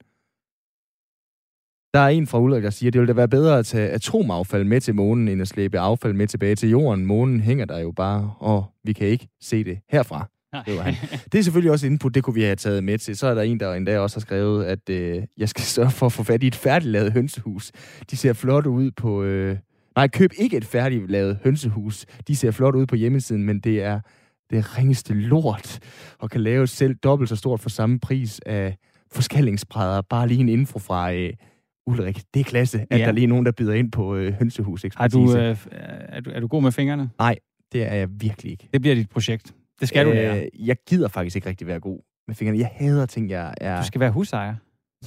Der 1.95 2.01
er 2.01 2.09
en 2.09 2.27
fra 2.27 2.41
Ulrik, 2.41 2.63
der 2.63 2.71
siger, 2.71 2.91
at 2.91 2.93
det 2.93 3.01
ville 3.01 3.13
da 3.13 3.17
være 3.17 3.29
bedre 3.29 3.59
at 3.59 3.67
tage 3.67 3.91
atomaffald 3.91 4.65
med 4.65 4.81
til 4.81 4.95
månen, 4.95 5.29
end 5.29 5.43
at 5.43 5.49
slæbe 5.49 5.79
affald 5.79 6.13
med 6.13 6.27
tilbage 6.27 6.55
til 6.55 6.71
jorden. 6.71 7.07
Månen 7.07 7.41
hænger 7.41 7.65
der 7.65 7.79
jo 7.79 7.91
bare, 7.91 8.35
og 8.39 8.65
vi 8.85 8.93
kan 8.93 9.07
ikke 9.07 9.29
se 9.41 9.65
det 9.65 9.79
herfra. 9.89 10.29
Det, 10.67 10.77
var 10.77 10.83
han. 10.83 10.95
det 11.33 11.39
er 11.39 11.43
selvfølgelig 11.43 11.73
også 11.73 11.87
input, 11.87 12.15
det 12.15 12.23
kunne 12.25 12.35
vi 12.35 12.43
have 12.43 12.57
taget 12.57 12.85
med 12.85 12.99
til. 12.99 13.17
Så 13.17 13.27
er 13.27 13.35
der 13.35 13.43
en, 13.43 13.61
der 13.61 13.75
endda 13.75 13.99
også 13.99 14.17
har 14.17 14.21
skrevet, 14.21 14.65
at 14.65 14.91
øh, 14.91 15.23
jeg 15.37 15.49
skal 15.49 15.65
sørge 15.65 15.91
for 15.91 16.07
at 16.07 16.13
få 16.13 16.23
fat 16.23 16.43
i 16.43 16.47
et 16.47 16.55
færdiglavet 16.55 17.13
hønsehus. 17.13 17.73
De 18.11 18.17
ser 18.17 18.33
flotte 18.33 18.71
ud 18.71 18.91
på... 18.91 19.23
Øh, 19.23 19.57
nej, 19.97 20.09
køb 20.09 20.31
ikke 20.39 20.57
et 20.57 20.65
færdiglavet 20.65 21.39
hønsehus. 21.45 22.07
De 22.29 22.37
ser 22.37 22.51
flot 22.51 22.75
ud 22.75 22.87
på 22.87 22.97
hjemmesiden, 22.97 23.45
men 23.45 23.61
det 23.61 23.83
er 23.83 24.01
det 24.51 24.79
ringeste 24.79 25.15
lort, 25.15 25.79
og 26.19 26.31
kan 26.31 26.41
lave 26.41 26.67
selv 26.67 26.95
dobbelt 26.95 27.29
så 27.29 27.37
stort 27.37 27.61
for 27.61 27.69
samme 27.69 28.01
pris 28.01 28.41
af 28.47 28.77
forskallingsbrædder. 29.13 30.01
Bare 30.01 30.29
lige 30.29 30.41
en 30.41 30.49
info 30.49 30.79
fra... 30.79 31.13
Øh, 31.13 31.33
Ulrik, 31.87 32.23
det 32.35 32.41
er 32.41 32.45
klasse, 32.45 32.81
at 32.81 32.99
ja. 32.99 32.99
der 32.99 33.09
er 33.09 33.13
lige 33.13 33.27
nogen, 33.27 33.47
der 33.47 33.53
byder 33.53 33.75
ind 33.75 33.93
på 33.93 34.15
øh, 34.15 34.33
hønsehus 34.33 34.85
er 34.85 35.09
du, 35.09 35.37
øh, 35.37 35.57
er, 35.69 36.21
du, 36.21 36.31
er 36.31 36.41
du 36.41 36.47
god 36.47 36.63
med 36.63 36.73
fingrene? 36.73 37.11
Nej, 37.19 37.37
det 37.73 37.83
er 37.83 37.95
jeg 37.95 38.09
virkelig 38.11 38.53
ikke. 38.53 38.69
Det 38.73 38.81
bliver 38.81 38.95
dit 38.95 39.11
projekt. 39.11 39.55
Det 39.81 39.89
skal 39.89 40.07
øh, 40.07 40.13
du 40.13 40.15
lære. 40.15 40.49
Jeg 40.59 40.77
gider 40.89 41.09
faktisk 41.09 41.37
ikke 41.37 41.49
rigtig 41.49 41.67
være 41.67 41.81
god 41.81 42.01
med 42.27 42.35
fingrene. 42.35 42.59
Jeg 42.59 42.71
hader 42.73 43.07
ting, 43.07 43.31
jeg 43.31 43.55
er... 43.61 43.81
Du 43.81 43.87
skal 43.87 44.01
være 44.01 44.11
husejer. 44.11 44.55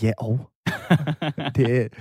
Ja, 0.04 0.12
og. 0.18 0.50
det, 1.56 1.94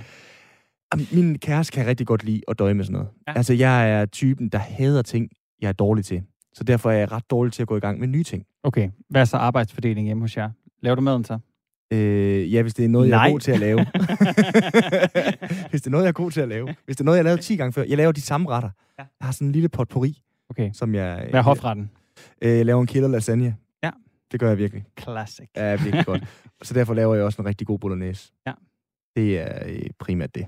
min 1.13 1.39
kæreste 1.39 1.71
kan 1.73 1.87
rigtig 1.87 2.07
godt 2.07 2.23
lide 2.23 2.41
at 2.47 2.59
døje 2.59 2.73
med 2.73 2.83
sådan 2.85 2.93
noget. 2.93 3.09
Ja. 3.27 3.33
Altså, 3.35 3.53
jeg 3.53 3.91
er 3.91 4.05
typen, 4.05 4.49
der 4.49 4.57
hader 4.57 5.01
ting, 5.01 5.29
jeg 5.61 5.67
er 5.67 5.73
dårlig 5.73 6.05
til. 6.05 6.23
Så 6.53 6.63
derfor 6.63 6.91
er 6.91 6.97
jeg 6.97 7.11
ret 7.11 7.29
dårlig 7.29 7.53
til 7.53 7.61
at 7.61 7.67
gå 7.67 7.77
i 7.77 7.79
gang 7.79 7.99
med 7.99 8.07
nye 8.07 8.23
ting. 8.23 8.45
Okay. 8.63 8.89
Hvad 9.09 9.21
er 9.21 9.25
så 9.25 9.37
arbejdsfordelingen 9.37 10.05
hjemme 10.05 10.23
hos 10.23 10.37
jer? 10.37 10.49
Laver 10.81 10.95
du 10.95 11.01
maden 11.01 11.23
så? 11.23 11.39
Øh, 11.93 12.53
ja, 12.53 12.61
hvis 12.61 12.73
det 12.73 12.85
er 12.85 12.89
noget, 12.89 13.09
Nej. 13.09 13.19
jeg 13.19 13.27
er 13.27 13.31
god 13.31 13.39
til 13.39 13.51
at 13.51 13.59
lave. 13.59 13.79
hvis 15.69 15.81
det 15.81 15.87
er 15.87 15.89
noget, 15.91 16.03
jeg 16.03 16.09
er 16.09 16.13
god 16.13 16.31
til 16.31 16.41
at 16.41 16.47
lave. 16.47 16.75
Hvis 16.85 16.95
det 16.95 17.01
er 17.01 17.05
noget, 17.05 17.17
jeg 17.17 17.25
lavet 17.25 17.39
10 17.39 17.55
gange 17.55 17.73
før. 17.73 17.83
Jeg 17.83 17.97
laver 17.97 18.11
de 18.11 18.21
samme 18.21 18.49
retter. 18.49 18.69
Ja. 18.99 19.03
Jeg 19.19 19.25
har 19.25 19.31
sådan 19.31 19.47
en 19.47 19.51
lille 19.51 19.69
potpourri. 19.69 20.21
Okay. 20.49 20.71
Som 20.73 20.95
jeg, 20.95 21.27
Hvad 21.29 21.39
er 21.39 21.43
hofretten? 21.43 21.91
Øh, 22.41 22.65
laver 22.65 22.81
en 22.81 22.87
killer 22.87 23.09
lasagne. 23.09 23.55
Ja. 23.83 23.91
Det 24.31 24.39
gør 24.39 24.47
jeg 24.49 24.57
virkelig. 24.57 24.85
Classic. 24.99 25.49
Ja, 25.55 25.75
virkelig 25.75 26.05
godt. 26.05 26.23
Så 26.63 26.73
derfor 26.73 26.93
laver 26.93 27.15
jeg 27.15 27.23
også 27.23 27.41
en 27.41 27.47
rigtig 27.47 27.67
god 27.67 27.79
bolognese. 27.79 28.31
Ja. 28.47 28.53
Det 29.15 29.39
er 29.39 29.59
øh, 29.65 29.89
primært 29.99 30.35
det. 30.35 30.45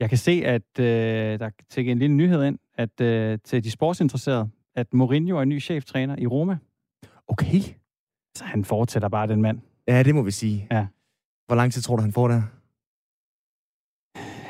Jeg 0.00 0.08
kan 0.08 0.18
se, 0.18 0.42
at 0.44 0.78
øh, 0.78 1.38
der 1.38 1.50
tækker 1.70 1.92
en 1.92 1.98
lille 1.98 2.16
nyhed 2.16 2.44
ind, 2.44 2.58
at 2.74 3.00
øh, 3.00 3.38
til 3.44 3.64
de 3.64 3.70
sportsinteresserede, 3.70 4.50
at 4.76 4.94
Mourinho 4.94 5.36
er 5.36 5.44
ny 5.44 5.62
cheftræner 5.62 6.16
i 6.18 6.26
Roma. 6.26 6.58
Okay. 7.28 7.60
Så 8.36 8.44
han 8.44 8.64
fortsætter 8.64 9.08
bare, 9.08 9.26
den 9.26 9.42
mand. 9.42 9.60
Ja, 9.88 10.02
det 10.02 10.14
må 10.14 10.22
vi 10.22 10.30
sige. 10.30 10.66
Ja. 10.70 10.86
Hvor 11.46 11.56
lang 11.56 11.72
tid 11.72 11.82
tror 11.82 11.96
du, 11.96 12.02
han 12.02 12.12
får 12.12 12.28
der? 12.28 12.42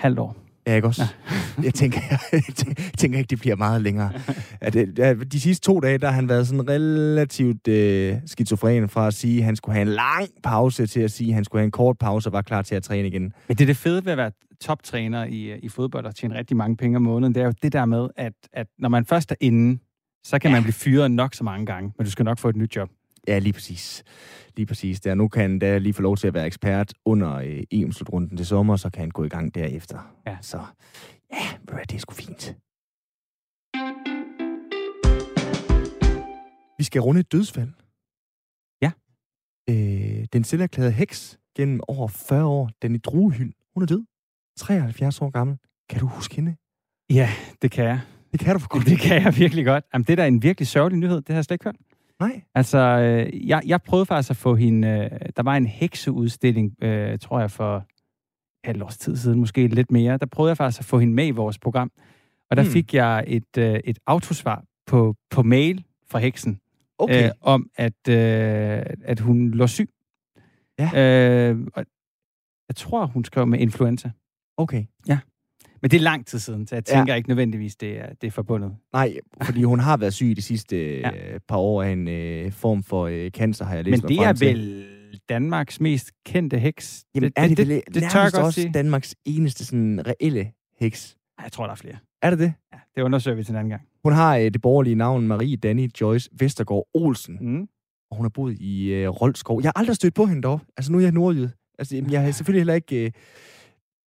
Halvt 0.01 0.19
år. 0.19 0.37
Ja, 0.67 0.75
ikke 0.75 0.89
også? 0.89 1.03
jeg, 1.65 1.75
tænker, 1.75 2.01
jeg 2.33 2.43
tænker 2.99 3.19
ikke, 3.19 3.31
det 3.31 3.41
bliver 3.41 3.57
meget 3.57 3.83
længere. 3.83 4.13
At, 4.61 4.77
at 4.77 5.33
de 5.33 5.41
sidste 5.41 5.67
to 5.67 5.81
dage, 5.81 5.99
der 5.99 6.07
har 6.07 6.15
han 6.15 6.29
været 6.29 6.47
sådan 6.47 6.69
relativt 6.69 7.69
øh, 7.69 8.17
skizofren 8.27 8.89
fra 8.89 9.07
at 9.07 9.15
sige, 9.15 9.39
at 9.39 9.45
han 9.45 9.57
skulle 9.57 9.75
have 9.75 9.83
en 9.83 9.89
lang 9.89 10.29
pause, 10.43 10.87
til 10.87 11.01
at 11.01 11.11
sige, 11.11 11.29
at 11.29 11.35
han 11.35 11.45
skulle 11.45 11.61
have 11.61 11.65
en 11.65 11.71
kort 11.71 11.99
pause 11.99 12.29
og 12.29 12.33
var 12.33 12.43
klar 12.43 12.63
til 12.63 12.75
at 12.75 12.83
træne 12.83 13.09
igen. 13.09 13.23
Men 13.23 13.57
det 13.57 13.61
er 13.61 13.67
det 13.67 13.77
fede 13.77 14.05
ved 14.05 14.13
at 14.13 14.19
være 14.19 14.31
toptræner 14.61 15.25
i, 15.25 15.59
i 15.59 15.69
fodbold 15.69 16.07
og 16.07 16.15
tjene 16.15 16.35
rigtig 16.35 16.57
mange 16.57 16.77
penge 16.77 16.97
om 16.97 17.03
måneden, 17.03 17.35
det 17.35 17.41
er 17.41 17.47
jo 17.47 17.53
det 17.63 17.73
der 17.73 17.85
med, 17.85 18.09
at, 18.17 18.33
at 18.53 18.67
når 18.79 18.89
man 18.89 19.05
først 19.05 19.31
er 19.31 19.37
inde, 19.41 19.79
så 20.25 20.39
kan 20.39 20.51
ja. 20.51 20.57
man 20.57 20.63
blive 20.63 20.73
fyret 20.73 21.11
nok 21.11 21.35
så 21.35 21.45
mange 21.45 21.67
gange, 21.67 21.93
men 21.99 22.05
du 22.05 22.11
skal 22.11 22.25
nok 22.25 22.39
få 22.39 22.49
et 22.49 22.57
nyt 22.57 22.77
job. 22.77 22.89
Ja, 23.31 23.39
lige 23.39 23.53
præcis. 23.53 24.05
Lige 24.57 24.67
præcis. 24.67 25.01
Der 25.01 25.15
nu 25.15 25.29
kan 25.29 25.43
han 25.43 25.59
da 25.59 25.79
lige 25.79 25.93
få 25.95 26.03
lov 26.03 26.17
til 26.17 26.27
at 26.27 26.35
være 26.35 26.47
ekspert 26.47 26.95
under 27.05 27.35
øh, 27.35 27.63
EM-slutrunden 27.71 28.37
til 28.37 28.47
sommer, 28.47 28.77
så 28.77 28.91
kan 28.91 29.01
han 29.01 29.11
gå 29.11 29.25
i 29.25 29.29
gang 29.29 29.55
derefter. 29.55 30.17
Ja. 30.27 30.37
Så 30.41 30.61
ja, 31.33 31.47
det 31.89 31.95
er 31.95 31.99
sgu 31.99 32.15
fint. 32.15 32.57
Vi 36.79 36.85
skal 36.85 37.01
runde 37.01 37.21
et 37.21 37.33
dødsfald. 37.33 37.73
Ja. 38.83 38.91
Øh, 39.71 40.27
den 40.33 40.45
selverklærede 40.45 40.93
heks 40.93 41.39
gennem 41.57 41.81
over 41.89 42.09
40 42.09 42.45
år, 42.45 42.71
den 42.83 42.95
i 42.95 42.99
Druehyld, 42.99 43.53
hun 43.75 43.83
er 43.83 43.87
død. 43.87 44.05
73 44.57 45.21
år 45.23 45.31
gammel. 45.31 45.57
Kan 45.89 46.01
du 46.01 46.07
huske 46.07 46.37
hende? 46.37 46.57
Ja, 47.11 47.31
det 47.63 47.71
kan 47.71 47.85
jeg. 47.85 48.01
Det 48.33 48.41
kan 48.41 48.55
du 48.55 48.59
for 48.59 48.69
godt. 48.69 48.87
Det 48.87 48.99
kan 48.99 49.23
jeg 49.23 49.37
virkelig 49.37 49.65
godt. 49.65 49.85
Jamen, 49.95 50.05
det 50.05 50.13
er 50.13 50.17
da 50.17 50.27
en 50.27 50.43
virkelig 50.43 50.69
sørgelig 50.69 50.99
nyhed. 50.99 51.17
Det 51.17 51.29
har 51.29 51.35
jeg 51.35 51.45
slet 51.45 51.55
ikke 51.55 51.65
hørt. 51.65 51.77
Nej. 52.21 52.43
Altså, 52.55 52.79
øh, 52.79 53.49
jeg, 53.49 53.63
jeg 53.67 53.83
prøvede 53.83 54.07
faktisk 54.07 54.31
at 54.31 54.37
få 54.37 54.55
hende... 54.55 54.89
Øh, 54.89 55.29
der 55.37 55.43
var 55.43 55.57
en 55.57 55.67
hekseudstilling, 55.67 56.85
øh, 56.85 57.19
tror 57.19 57.41
jeg, 57.41 57.51
for 57.51 57.87
et 58.71 58.83
års 58.83 58.99
tid 58.99 59.17
siden, 59.17 59.41
måske 59.41 59.67
lidt 59.67 59.91
mere. 59.91 60.17
Der 60.17 60.27
prøvede 60.27 60.51
jeg 60.51 60.57
faktisk 60.57 60.81
at 60.81 60.85
få 60.85 60.99
hende 60.99 61.15
med 61.15 61.27
i 61.27 61.31
vores 61.31 61.59
program. 61.59 61.93
Og 62.51 62.57
der 62.57 62.63
hmm. 62.63 62.73
fik 62.73 62.95
jeg 62.95 63.25
et, 63.27 63.59
øh, 63.59 63.81
et 63.85 63.99
autosvar 64.07 64.65
på, 64.87 65.15
på 65.31 65.43
mail 65.43 65.85
fra 66.11 66.19
heksen. 66.19 66.61
Okay. 66.99 67.25
Øh, 67.25 67.31
om, 67.41 67.71
at, 67.77 68.09
øh, 68.09 68.83
at 69.05 69.21
hun 69.21 69.51
lå 69.51 69.67
syg. 69.67 69.91
Ja. 70.79 71.51
Øh, 71.51 71.67
og 71.75 71.85
jeg 72.69 72.77
tror, 72.77 73.07
hun 73.07 73.25
skrev 73.25 73.47
med 73.47 73.59
influenza. 73.59 74.11
Okay. 74.57 74.85
Ja. 75.09 75.19
Men 75.83 75.91
det 75.91 75.97
er 75.97 76.01
lang 76.01 76.27
tid 76.27 76.39
siden, 76.39 76.67
så 76.67 76.75
jeg 76.75 76.85
tænker 76.85 77.13
ja. 77.13 77.17
ikke 77.17 77.29
nødvendigvis, 77.29 77.77
det 77.77 77.99
er, 77.99 78.07
det 78.21 78.27
er 78.27 78.31
forbundet. 78.31 78.77
Nej, 78.93 79.17
fordi 79.43 79.63
hun 79.63 79.81
har 79.81 79.97
været 79.97 80.15
syg 80.15 80.37
de 80.37 80.43
sidste 80.43 81.01
ja. 81.01 81.11
øh, 81.11 81.41
par 81.49 81.57
år 81.57 81.83
af 81.83 81.91
en 81.91 82.09
øh, 82.09 82.53
form 82.53 82.83
for 82.83 83.07
øh, 83.07 83.31
cancer, 83.31 83.65
har 83.65 83.75
jeg 83.75 83.85
læst 83.85 84.03
Men 84.03 84.09
det 84.09 84.19
er 84.19 84.33
vel 84.33 84.87
Danmarks 85.29 85.81
mest 85.81 86.11
kendte 86.27 86.59
heks? 86.59 87.05
Jamen, 87.15 87.31
det, 87.31 87.43
er 87.43 87.49
det, 87.49 87.57
det, 87.57 87.67
det, 87.67 87.95
det, 87.95 88.11
tør 88.11 88.23
også 88.23 88.61
sige. 88.61 88.73
Danmarks 88.73 89.17
eneste 89.25 89.65
sådan 89.65 90.07
reelle 90.07 90.53
heks? 90.81 91.17
Jeg 91.43 91.53
tror, 91.53 91.65
der 91.65 91.71
er 91.71 91.77
flere. 91.77 91.97
Er 92.23 92.31
det 92.31 92.39
det? 92.39 92.53
Ja, 92.73 92.79
det 92.97 93.03
undersøger 93.03 93.37
vi 93.37 93.45
til 93.45 93.53
en 93.53 93.57
anden 93.57 93.71
gang. 93.71 93.83
Hun 94.05 94.13
har 94.13 94.37
øh, 94.37 94.45
det 94.45 94.61
borgerlige 94.61 94.95
navn 94.95 95.27
Marie 95.27 95.57
Danny 95.57 95.91
Joyce 96.01 96.31
Vestergaard 96.39 96.89
Olsen. 96.95 97.39
Mm. 97.41 97.69
Og 98.11 98.17
hun 98.17 98.25
har 98.25 98.31
boet 98.31 98.59
i 98.59 98.93
øh, 98.93 99.09
Roldskov. 99.09 99.61
Jeg 99.63 99.69
har 99.69 99.81
aldrig 99.81 99.97
stødt 99.97 100.15
på 100.15 100.27
hende 100.27 100.43
dog. 100.43 100.61
Altså, 100.77 100.93
nu 100.93 100.99
er 100.99 101.03
jeg 101.03 101.13
nordjyd. 101.13 101.49
Altså, 101.79 102.05
jeg 102.11 102.23
har 102.23 102.31
selvfølgelig 102.31 102.61
heller 102.61 102.75
ikke... 102.75 103.05
Øh, 103.05 103.11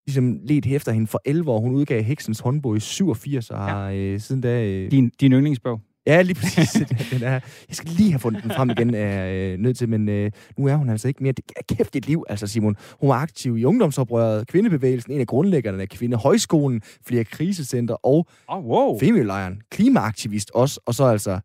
ligesom 0.07 0.39
let 0.43 0.65
efter 0.65 0.91
hende 0.91 1.07
for 1.07 1.21
11 1.25 1.51
år. 1.51 1.59
Hun 1.59 1.75
udgav 1.75 2.03
Heksens 2.03 2.39
håndbog 2.39 2.77
i 2.77 2.79
87, 2.79 3.49
og 3.49 3.59
har 3.59 3.89
øh, 3.89 4.19
siden 4.19 4.41
da... 4.41 4.63
Øh... 4.63 4.91
Din, 4.91 5.11
din 5.19 5.31
yndlingsbog? 5.31 5.81
Ja, 6.07 6.21
lige 6.21 6.35
præcis. 6.35 6.71
den 7.11 7.23
er, 7.23 7.39
jeg 7.67 7.75
skal 7.75 7.91
lige 7.91 8.11
have 8.11 8.19
fundet 8.19 8.43
den 8.43 8.51
frem 8.51 8.69
igen, 8.69 8.93
er 8.93 9.27
øh, 9.31 9.59
nødt 9.59 9.77
til, 9.77 9.89
men 9.89 10.09
øh, 10.09 10.31
nu 10.57 10.67
er 10.67 10.75
hun 10.75 10.89
altså 10.89 11.07
ikke 11.07 11.23
mere. 11.23 11.33
Det 11.33 11.43
er 11.55 11.75
kæft 11.75 11.95
et 11.95 12.07
liv, 12.07 12.23
altså 12.29 12.47
Simon. 12.47 12.75
Hun 12.99 13.09
var 13.09 13.15
aktiv 13.15 13.57
i 13.57 13.63
ungdomsoprøret, 13.63 14.47
kvindebevægelsen, 14.47 15.13
en 15.13 15.19
af 15.19 15.27
grundlæggerne 15.27 15.81
af 15.81 15.89
kvindehøjskolen, 15.89 16.81
flere 16.83 17.23
krisecenter 17.23 17.95
og 17.95 18.27
oh, 18.47 18.65
wow. 18.65 18.99
Femølejren, 18.99 19.61
klimaaktivist 19.71 20.51
også, 20.51 20.79
og 20.85 20.95
så 20.95 21.03
altså 21.03 21.39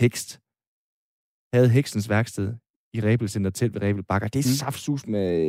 hekst. 0.00 0.40
Havde 1.52 1.68
heksens 1.68 2.08
værksted 2.08 2.54
i 2.94 3.00
Rebelcenter 3.00 3.50
tæt 3.50 3.74
ved 3.74 3.82
Rebel 3.82 4.04
Bakker. 4.04 4.28
Det 4.28 4.46
er 4.46 4.50
mm. 4.50 4.54
saftsus 4.54 5.06
med 5.06 5.40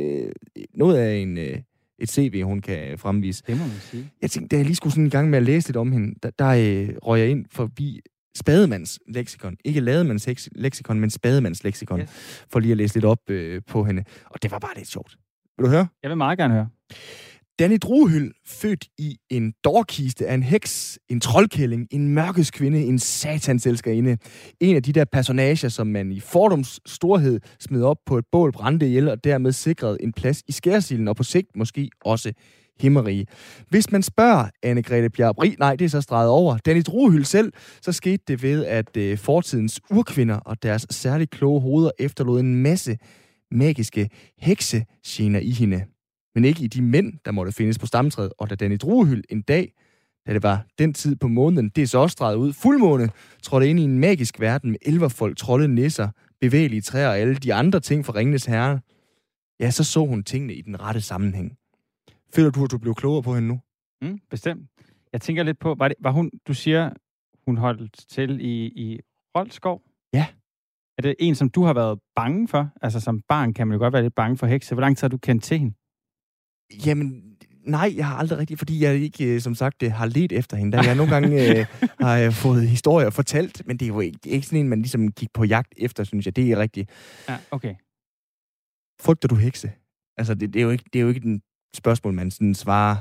øh, 0.56 0.64
noget 0.74 0.96
af 0.96 1.16
en... 1.16 1.38
Øh, 1.38 1.58
et 1.98 2.10
CV, 2.10 2.42
hun 2.42 2.60
kan 2.60 2.98
fremvise. 2.98 3.42
Det 3.46 3.56
må 3.58 3.66
man 3.66 3.76
sige. 3.80 4.10
Jeg 4.22 4.30
tænkte, 4.30 4.54
da 4.54 4.58
jeg 4.58 4.64
lige 4.66 4.76
skulle 4.76 4.92
sådan 4.92 5.06
i 5.06 5.10
gang 5.10 5.30
med 5.30 5.38
at 5.38 5.44
læse 5.44 5.68
lidt 5.68 5.76
om 5.76 5.92
hende, 5.92 6.14
der, 6.22 6.30
der 6.38 6.48
øh, 6.48 6.88
røg 7.02 7.20
jeg 7.20 7.28
ind 7.28 7.44
forbi 7.50 8.00
Spademands 8.36 8.98
leksikon. 9.08 9.56
Ikke 9.64 9.80
Lademands 9.80 10.28
leksikon, 10.52 11.00
men 11.00 11.10
Spademands 11.10 11.64
leksikon. 11.64 12.00
Yes. 12.00 12.44
For 12.52 12.60
lige 12.60 12.70
at 12.70 12.76
læse 12.76 12.94
lidt 12.94 13.04
op 13.04 13.30
øh, 13.30 13.62
på 13.66 13.84
hende. 13.84 14.04
Og 14.30 14.42
det 14.42 14.50
var 14.50 14.58
bare 14.58 14.76
lidt 14.76 14.88
sjovt. 14.88 15.16
Vil 15.58 15.64
du 15.64 15.70
høre? 15.70 15.86
Jeg 16.02 16.08
vil 16.08 16.16
meget 16.16 16.38
gerne 16.38 16.54
høre. 16.54 16.68
Danny 17.58 17.76
Druhyld, 17.82 18.32
født 18.46 18.84
i 18.98 19.16
en 19.30 19.54
dårkiste 19.64 20.26
af 20.26 20.34
en 20.34 20.42
heks, 20.42 20.98
en 21.08 21.20
troldkælling, 21.20 21.86
en 21.90 22.08
mørkes 22.08 22.50
kvinde, 22.50 22.84
en 22.84 22.98
satanselskerinde. 22.98 24.18
En 24.60 24.76
af 24.76 24.82
de 24.82 24.92
der 24.92 25.04
personager, 25.04 25.68
som 25.68 25.86
man 25.86 26.12
i 26.12 26.20
fordoms 26.20 26.80
storhed 26.86 27.40
smed 27.60 27.82
op 27.82 27.96
på 28.06 28.18
et 28.18 28.24
bål, 28.32 28.52
brændte 28.52 28.86
ihjel 28.86 29.08
og 29.08 29.24
dermed 29.24 29.52
sikrede 29.52 30.02
en 30.02 30.12
plads 30.12 30.42
i 30.48 30.52
skærsilden 30.52 31.08
og 31.08 31.16
på 31.16 31.22
sigt 31.22 31.56
måske 31.56 31.90
også 32.04 32.32
himmerige. 32.80 33.26
Hvis 33.68 33.92
man 33.92 34.02
spørger 34.02 34.44
Anne-Grethe 34.66 35.08
Bjarbri, 35.08 35.56
nej, 35.58 35.76
det 35.76 35.84
er 35.84 35.88
så 35.88 36.00
streget 36.00 36.28
over, 36.28 36.58
Danny 36.58 36.82
Druhyld 36.86 37.24
selv, 37.24 37.52
så 37.82 37.92
skete 37.92 38.22
det 38.28 38.42
ved, 38.42 38.64
at 38.64 38.96
øh, 38.96 39.18
fortidens 39.18 39.80
urkvinder 39.90 40.36
og 40.36 40.62
deres 40.62 40.86
særligt 40.90 41.30
kloge 41.30 41.60
hoveder 41.60 41.90
efterlod 41.98 42.40
en 42.40 42.62
masse 42.62 42.98
magiske 43.50 44.08
heksegener 44.38 45.40
i 45.40 45.50
hende 45.50 45.84
men 46.36 46.44
ikke 46.44 46.64
i 46.64 46.66
de 46.66 46.82
mænd, 46.82 47.12
der 47.24 47.30
måtte 47.30 47.52
findes 47.52 47.78
på 47.78 47.86
stamtræet. 47.86 48.32
Og 48.38 48.50
da 48.50 48.54
Danny 48.54 48.76
Druehyld 48.80 49.24
en 49.28 49.42
dag, 49.42 49.72
da 50.26 50.32
det 50.34 50.42
var 50.42 50.66
den 50.78 50.94
tid 50.94 51.16
på 51.16 51.28
måneden, 51.28 51.68
det 51.68 51.82
er 51.82 51.86
så 51.86 51.98
også 51.98 52.12
streget 52.12 52.36
ud, 52.36 52.52
fuldmåne, 52.52 53.10
trådte 53.42 53.68
ind 53.70 53.80
i 53.80 53.82
en 53.82 53.98
magisk 53.98 54.40
verden 54.40 54.70
med 54.70 54.78
elverfolk, 54.82 55.36
trolde, 55.36 55.68
nisser, 55.68 56.08
bevægelige 56.40 56.80
træer 56.80 57.08
og 57.08 57.18
alle 57.18 57.34
de 57.34 57.54
andre 57.54 57.80
ting 57.80 58.06
fra 58.06 58.14
Ringenes 58.14 58.44
Herre, 58.44 58.80
ja, 59.60 59.70
så 59.70 59.84
så 59.84 60.06
hun 60.06 60.24
tingene 60.24 60.54
i 60.54 60.60
den 60.60 60.80
rette 60.80 61.00
sammenhæng. 61.00 61.56
Føler 62.34 62.50
du, 62.50 62.64
at 62.64 62.70
du 62.70 62.78
blev 62.78 62.94
klogere 62.94 63.22
på 63.22 63.34
hende 63.34 63.48
nu? 63.48 63.60
Mm, 64.02 64.18
bestemt. 64.30 64.70
Jeg 65.12 65.20
tænker 65.20 65.42
lidt 65.42 65.58
på, 65.58 65.74
var, 65.78 65.88
det, 65.88 65.96
var 66.00 66.10
hun, 66.10 66.30
du 66.48 66.54
siger, 66.54 66.90
hun 67.46 67.56
holdt 67.56 68.08
til 68.08 68.40
i, 68.40 68.66
i 68.66 69.00
Roldskov? 69.36 69.82
Ja. 70.12 70.26
Er 70.98 71.02
det 71.02 71.14
en, 71.18 71.34
som 71.34 71.48
du 71.48 71.64
har 71.64 71.74
været 71.74 71.98
bange 72.16 72.48
for? 72.48 72.70
Altså 72.82 73.00
som 73.00 73.22
barn 73.28 73.54
kan 73.54 73.68
man 73.68 73.74
jo 73.74 73.78
godt 73.78 73.92
være 73.92 74.02
lidt 74.02 74.14
bange 74.14 74.36
for 74.36 74.46
hekse. 74.46 74.74
Hvor 74.74 74.80
lang 74.80 74.96
tid 74.96 75.04
har 75.04 75.08
du 75.08 75.18
kendt 75.18 75.44
til 75.44 75.58
hende? 75.58 75.74
Jamen, 76.86 77.36
nej, 77.64 77.92
jeg 77.96 78.06
har 78.08 78.16
aldrig 78.16 78.38
rigtig, 78.38 78.58
fordi 78.58 78.84
jeg 78.84 78.94
ikke, 78.94 79.34
øh, 79.34 79.40
som 79.40 79.54
sagt, 79.54 79.82
øh, 79.82 79.92
har 79.92 80.06
let 80.06 80.32
efter 80.32 80.56
hende. 80.56 80.76
Der 80.76 80.84
jeg 80.84 80.94
nogle 80.94 81.12
gange 81.12 81.58
øh, 81.58 81.66
har 82.06 82.16
jeg 82.16 82.34
fået 82.34 82.68
historier 82.68 83.10
fortalt, 83.10 83.66
men 83.66 83.76
det 83.76 83.84
er 83.84 83.88
jo 83.88 84.00
ikke, 84.00 84.18
det 84.24 84.30
er 84.30 84.34
ikke 84.34 84.46
sådan 84.46 84.60
en, 84.60 84.68
man 84.68 84.78
ligesom 84.78 85.12
gik 85.12 85.32
på 85.32 85.44
jagt 85.44 85.74
efter, 85.76 86.04
synes 86.04 86.26
jeg. 86.26 86.36
Det 86.36 86.52
er 86.52 86.58
rigtigt. 86.58 86.90
Ja, 87.28 87.38
okay. 87.50 87.74
Frygter 89.00 89.28
du 89.28 89.34
hekse? 89.34 89.72
Altså, 90.16 90.34
det, 90.34 90.52
det, 90.52 90.60
er 90.60 90.64
jo 90.64 90.70
ikke, 90.70 90.84
det 90.92 90.98
er 90.98 91.02
jo 91.02 91.08
ikke 91.08 91.34
et 91.34 91.42
spørgsmål, 91.74 92.14
man 92.14 92.30
sådan 92.30 92.54
svarer 92.54 92.96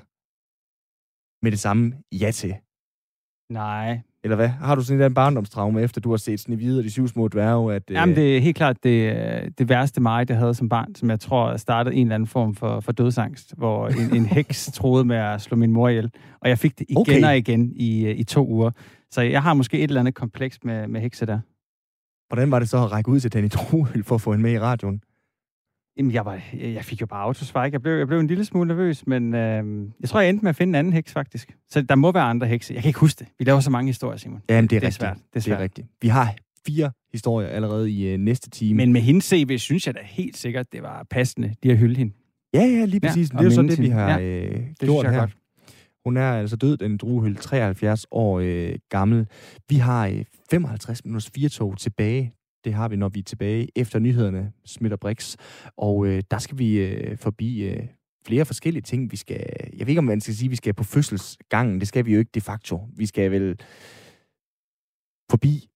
med 1.45 1.51
det 1.51 1.59
samme 1.59 1.97
ja 2.11 2.31
til. 2.31 2.55
Nej, 3.49 4.01
eller 4.25 4.35
hvad? 4.35 4.47
Har 4.47 4.75
du 4.75 4.81
sådan 4.81 5.01
en 5.01 5.13
barndomstraume, 5.13 5.81
efter 5.81 6.01
du 6.01 6.09
har 6.09 6.17
set 6.17 6.39
Snevide 6.39 6.79
og 6.79 6.83
de 6.83 6.91
syv 6.91 7.07
små 7.07 7.27
dværge? 7.27 7.73
At, 7.73 7.83
øh... 7.89 7.93
Jamen, 7.93 8.15
det 8.15 8.37
er 8.37 8.41
helt 8.41 8.57
klart 8.57 8.83
det, 8.83 9.59
det 9.59 9.69
værste 9.69 10.01
mig, 10.01 10.27
det 10.27 10.35
havde 10.35 10.53
som 10.53 10.69
barn, 10.69 10.95
som 10.95 11.09
jeg 11.09 11.19
tror 11.19 11.57
startede 11.57 11.95
en 11.95 12.07
eller 12.07 12.15
anden 12.15 12.27
form 12.27 12.55
for, 12.55 12.79
for 12.79 12.91
dødsangst, 12.91 13.53
hvor 13.57 13.87
en, 13.87 14.15
en 14.15 14.25
heks 14.37 14.69
troede 14.73 15.05
med 15.05 15.15
at 15.15 15.41
slå 15.41 15.57
min 15.57 15.71
mor 15.71 15.89
ihjel. 15.89 16.11
Og 16.41 16.49
jeg 16.49 16.59
fik 16.59 16.79
det 16.79 16.85
igen 16.89 16.97
okay. 16.97 17.23
og 17.23 17.37
igen 17.37 17.71
i, 17.75 18.11
i 18.11 18.23
to 18.23 18.47
uger. 18.47 18.71
Så 19.11 19.21
jeg 19.21 19.43
har 19.43 19.53
måske 19.53 19.77
et 19.77 19.83
eller 19.83 19.99
andet 19.99 20.15
kompleks 20.15 20.59
med, 20.63 20.87
med 20.87 21.01
hekse 21.01 21.25
der. 21.25 21.39
Hvordan 22.27 22.51
var 22.51 22.59
det 22.59 22.69
så 22.69 22.77
at 22.77 22.91
række 22.91 23.09
ud 23.09 23.19
til 23.19 23.33
Danny 23.33 23.49
Trohøl 23.49 24.03
for 24.03 24.15
at 24.15 24.21
få 24.21 24.31
hende 24.31 24.43
med 24.43 24.51
i 24.51 24.59
radioen? 24.59 25.01
Jamen, 25.97 26.11
jeg, 26.11 26.25
var, 26.25 26.41
jeg 26.53 26.85
fik 26.85 27.01
jo 27.01 27.05
bare 27.05 27.23
autosvar, 27.23 27.65
Jeg 27.65 27.81
blev, 27.81 27.93
jeg 27.93 28.07
blev 28.07 28.19
en 28.19 28.27
lille 28.27 28.45
smule 28.45 28.67
nervøs, 28.67 29.07
men 29.07 29.33
øh, 29.33 29.87
jeg 29.99 30.09
tror, 30.09 30.19
jeg 30.19 30.29
endte 30.29 30.45
med 30.45 30.49
at 30.49 30.55
finde 30.55 30.71
en 30.71 30.75
anden 30.75 30.93
heks, 30.93 31.13
faktisk. 31.13 31.55
Så 31.69 31.81
der 31.81 31.95
må 31.95 32.11
være 32.11 32.23
andre 32.23 32.47
hekse. 32.47 32.73
Jeg 32.73 32.81
kan 32.83 32.89
ikke 32.89 32.99
huske 32.99 33.19
det. 33.19 33.27
Vi 33.39 33.45
laver 33.45 33.59
så 33.59 33.69
mange 33.69 33.89
historier, 33.89 34.17
Simon. 34.17 34.41
Ja, 34.49 34.61
det 34.61 34.73
er, 34.73 34.79
det 34.79 34.83
er 34.83 34.89
svært. 34.89 35.17
Det 35.17 35.35
er, 35.35 35.39
svært. 35.39 35.53
det 35.53 35.59
er 35.59 35.63
rigtigt. 35.63 35.87
Vi 36.01 36.07
har 36.07 36.35
fire 36.67 36.91
historier 37.11 37.47
allerede 37.47 37.91
i 37.91 38.07
øh, 38.07 38.17
næste 38.17 38.49
time. 38.49 38.77
Men 38.77 38.93
med 38.93 39.01
hendes 39.01 39.25
CV, 39.25 39.57
synes 39.57 39.87
jeg 39.87 39.95
da 39.95 39.99
helt 40.03 40.37
sikkert, 40.37 40.71
det 40.71 40.81
var 40.83 41.05
passende, 41.09 41.55
de 41.63 41.69
har 41.69 41.75
hyldet 41.75 41.97
hende. 41.97 42.13
Ja, 42.53 42.59
ja, 42.59 42.85
lige 42.85 42.99
præcis. 42.99 43.33
Ja, 43.33 43.37
det 43.37 43.41
er 43.41 43.45
jo 43.45 43.51
sådan 43.51 43.69
det, 43.69 43.79
vi 43.79 43.89
har 43.89 44.19
ja, 44.19 44.21
øh, 44.21 44.51
det 44.51 44.79
gjort 44.79 45.11
her. 45.11 45.19
Godt. 45.19 45.37
Hun 46.05 46.17
er 46.17 46.31
altså 46.31 46.55
død, 46.55 46.77
den 46.77 46.97
druehyld, 46.97 47.35
73 47.35 48.05
år 48.11 48.39
øh, 48.39 48.73
gammel. 48.89 49.27
Vi 49.69 49.75
har 49.75 50.07
øh, 50.07 50.25
55 50.51 51.05
minutters 51.05 51.31
firtog 51.35 51.77
tilbage 51.77 52.33
det 52.65 52.73
har 52.73 52.87
vi, 52.87 52.95
når 52.95 53.09
vi 53.09 53.19
er 53.19 53.23
tilbage 53.23 53.67
efter 53.75 53.99
nyhederne, 53.99 54.51
Smidt 54.65 54.93
og 54.93 54.99
Brix. 54.99 55.35
Og 55.77 56.07
øh, 56.07 56.23
der 56.31 56.37
skal 56.37 56.57
vi 56.57 56.77
øh, 56.77 57.17
forbi 57.17 57.63
øh, 57.63 57.87
flere 58.27 58.45
forskellige 58.45 58.81
ting. 58.81 59.11
Vi 59.11 59.17
skal, 59.17 59.45
jeg 59.73 59.79
ved 59.79 59.87
ikke, 59.87 59.99
om 59.99 60.05
man 60.05 60.21
skal 60.21 60.35
sige, 60.35 60.47
at 60.47 60.51
vi 60.51 60.55
skal 60.55 60.73
på 60.73 60.83
fødselsgangen. 60.83 61.79
Det 61.79 61.87
skal 61.87 62.05
vi 62.05 62.13
jo 62.13 62.19
ikke 62.19 62.31
de 62.35 62.41
facto. 62.41 62.81
Vi 62.97 63.05
skal 63.05 63.31
vel 63.31 63.59
forbi 65.29 65.69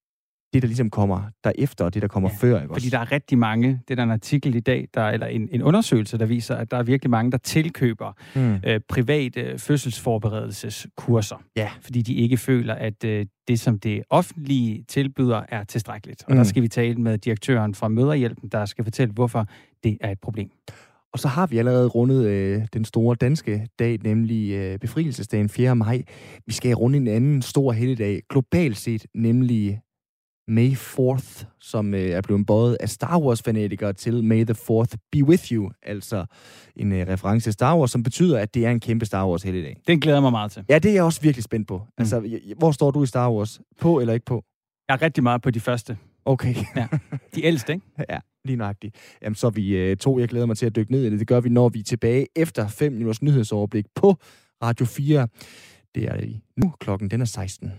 det, 0.54 0.62
der 0.62 0.68
ligesom 0.68 0.90
kommer 0.90 1.22
derefter, 1.44 1.86
og 1.86 1.94
det, 1.94 2.02
der 2.02 2.08
kommer 2.08 2.30
ja, 2.30 2.48
før. 2.48 2.62
Ikke 2.62 2.74
fordi 2.74 2.86
også? 2.86 2.98
der 2.98 3.00
er 3.00 3.12
rigtig 3.12 3.38
mange, 3.38 3.68
det 3.88 3.92
er 3.92 3.96
der 3.96 4.04
en 4.04 4.12
artikel 4.12 4.56
i 4.56 4.60
dag, 4.60 4.88
der, 4.94 5.08
eller 5.08 5.28
en, 5.28 5.50
en 5.52 5.62
undersøgelse, 5.62 6.18
der 6.18 6.26
viser, 6.26 6.56
at 6.56 6.72
der 6.72 6.78
er 6.78 6.84
virkelig 6.84 7.10
mange, 7.10 7.32
der 7.32 7.38
tilkøber 7.38 8.14
mm. 8.36 8.56
øh, 8.66 8.80
private 8.90 9.58
fødselsforberedelseskurser. 9.58 11.44
Ja. 11.56 11.70
Fordi 11.82 12.02
de 12.02 12.14
ikke 12.14 12.38
føler, 12.38 12.74
at 12.74 13.04
øh, 13.04 13.26
det, 13.48 13.60
som 13.60 13.80
det 13.80 14.04
offentlige 14.10 14.84
tilbyder, 14.88 15.44
er 15.50 15.64
tilstrækkeligt. 15.64 16.24
Og 16.28 16.32
mm. 16.32 16.38
der 16.38 16.44
skal 16.44 16.64
vi 16.64 16.68
tale 16.68 16.96
med 16.96 17.18
direktøren 17.18 17.76
fra 17.76 17.88
Møderhjælpen, 17.88 18.50
der 18.50 18.66
skal 18.66 18.84
fortælle, 18.84 19.14
hvorfor 19.14 19.46
det 19.84 19.98
er 20.02 20.12
et 20.12 20.20
problem. 20.20 20.50
Og 21.14 21.20
så 21.20 21.28
har 21.28 21.48
vi 21.48 21.58
allerede 21.58 21.88
rundet 21.88 22.26
øh, 22.26 22.62
den 22.74 22.86
store 22.86 23.16
danske 23.16 23.68
dag, 23.80 24.00
nemlig 24.04 24.52
øh, 24.52 24.80
befrielsesdagen 24.80 25.50
4. 25.50 25.76
maj. 25.76 26.04
Vi 26.46 26.54
skal 26.54 26.74
runde 26.74 26.98
en 26.98 27.08
anden 27.08 27.42
stor 27.42 27.72
helligdag, 27.72 28.22
globalt 28.30 28.78
set, 28.78 29.06
nemlig 29.16 29.80
May 30.50 30.72
4th, 30.72 31.46
som 31.60 31.94
øh, 31.94 32.10
er 32.10 32.22
blevet 32.22 32.46
båret 32.46 32.78
af 32.80 32.90
Star 32.90 33.20
Wars-fanatikere 33.20 33.94
til 33.94 34.24
May 34.24 34.46
the 34.46 34.54
4th 34.54 34.96
be 35.12 35.24
with 35.24 35.52
you, 35.52 35.72
altså 35.84 36.26
en 36.76 36.92
øh, 36.92 37.08
reference 37.08 37.46
til 37.46 37.54
Star 37.54 37.78
Wars, 37.78 37.92
som 37.92 38.04
betyder, 38.04 38.40
at 38.40 38.54
det 38.54 38.66
er 38.66 38.72
en 38.72 38.80
kæmpe 38.80 39.06
Star 39.06 39.28
Wars-helligdag. 39.28 39.78
Den 39.88 40.00
glæder 40.00 40.20
mig 40.20 40.32
meget 40.32 40.52
til. 40.52 40.66
Ja, 40.70 40.80
det 40.80 40.90
er 40.90 40.94
jeg 40.94 41.04
også 41.04 41.22
virkelig 41.22 41.44
spændt 41.44 41.68
på. 41.68 41.78
Mm. 41.78 41.84
Altså, 41.98 42.40
hvor 42.58 42.72
står 42.72 42.92
du 42.92 43.04
i 43.04 43.06
Star 43.06 43.32
Wars? 43.32 43.62
På 43.80 44.00
eller 44.00 44.14
ikke 44.14 44.26
på? 44.26 44.44
Jeg 44.88 44.94
er 44.94 45.02
rigtig 45.02 45.24
meget 45.24 45.42
på 45.42 45.52
de 45.52 45.60
første. 45.60 45.98
Okay. 46.26 46.56
ja. 46.76 46.88
De 47.36 47.46
ældste, 47.46 47.74
ikke? 47.74 47.86
ja, 48.10 48.20
lige 48.46 48.56
nøjagtigt. 48.56 48.96
Jamen, 49.22 49.36
så 49.36 49.48
er 49.48 49.52
vi 49.52 49.78
øh, 49.78 49.98
to. 49.98 50.20
Jeg 50.20 50.28
glæder 50.28 50.46
mig 50.46 50.58
til 50.58 50.66
at 50.66 50.76
dykke 50.76 50.92
ned 50.92 51.04
i 51.04 51.10
det. 51.10 51.20
Det 51.20 51.28
gør 51.28 51.40
vi, 51.40 51.50
når 51.50 51.70
vi 51.70 51.80
er 51.80 51.84
tilbage 51.84 52.28
efter 52.36 52.68
5 52.68 52.92
minutters 52.92 53.22
nyhedsoverblik 53.22 53.86
på 53.96 54.16
Radio 54.64 54.86
4. 54.86 55.28
Det 55.96 56.04
er 56.04 56.16
nu 56.58 56.74
klokken, 56.80 57.12
den 57.12 57.22
er 57.22 57.26
16. 57.26 57.72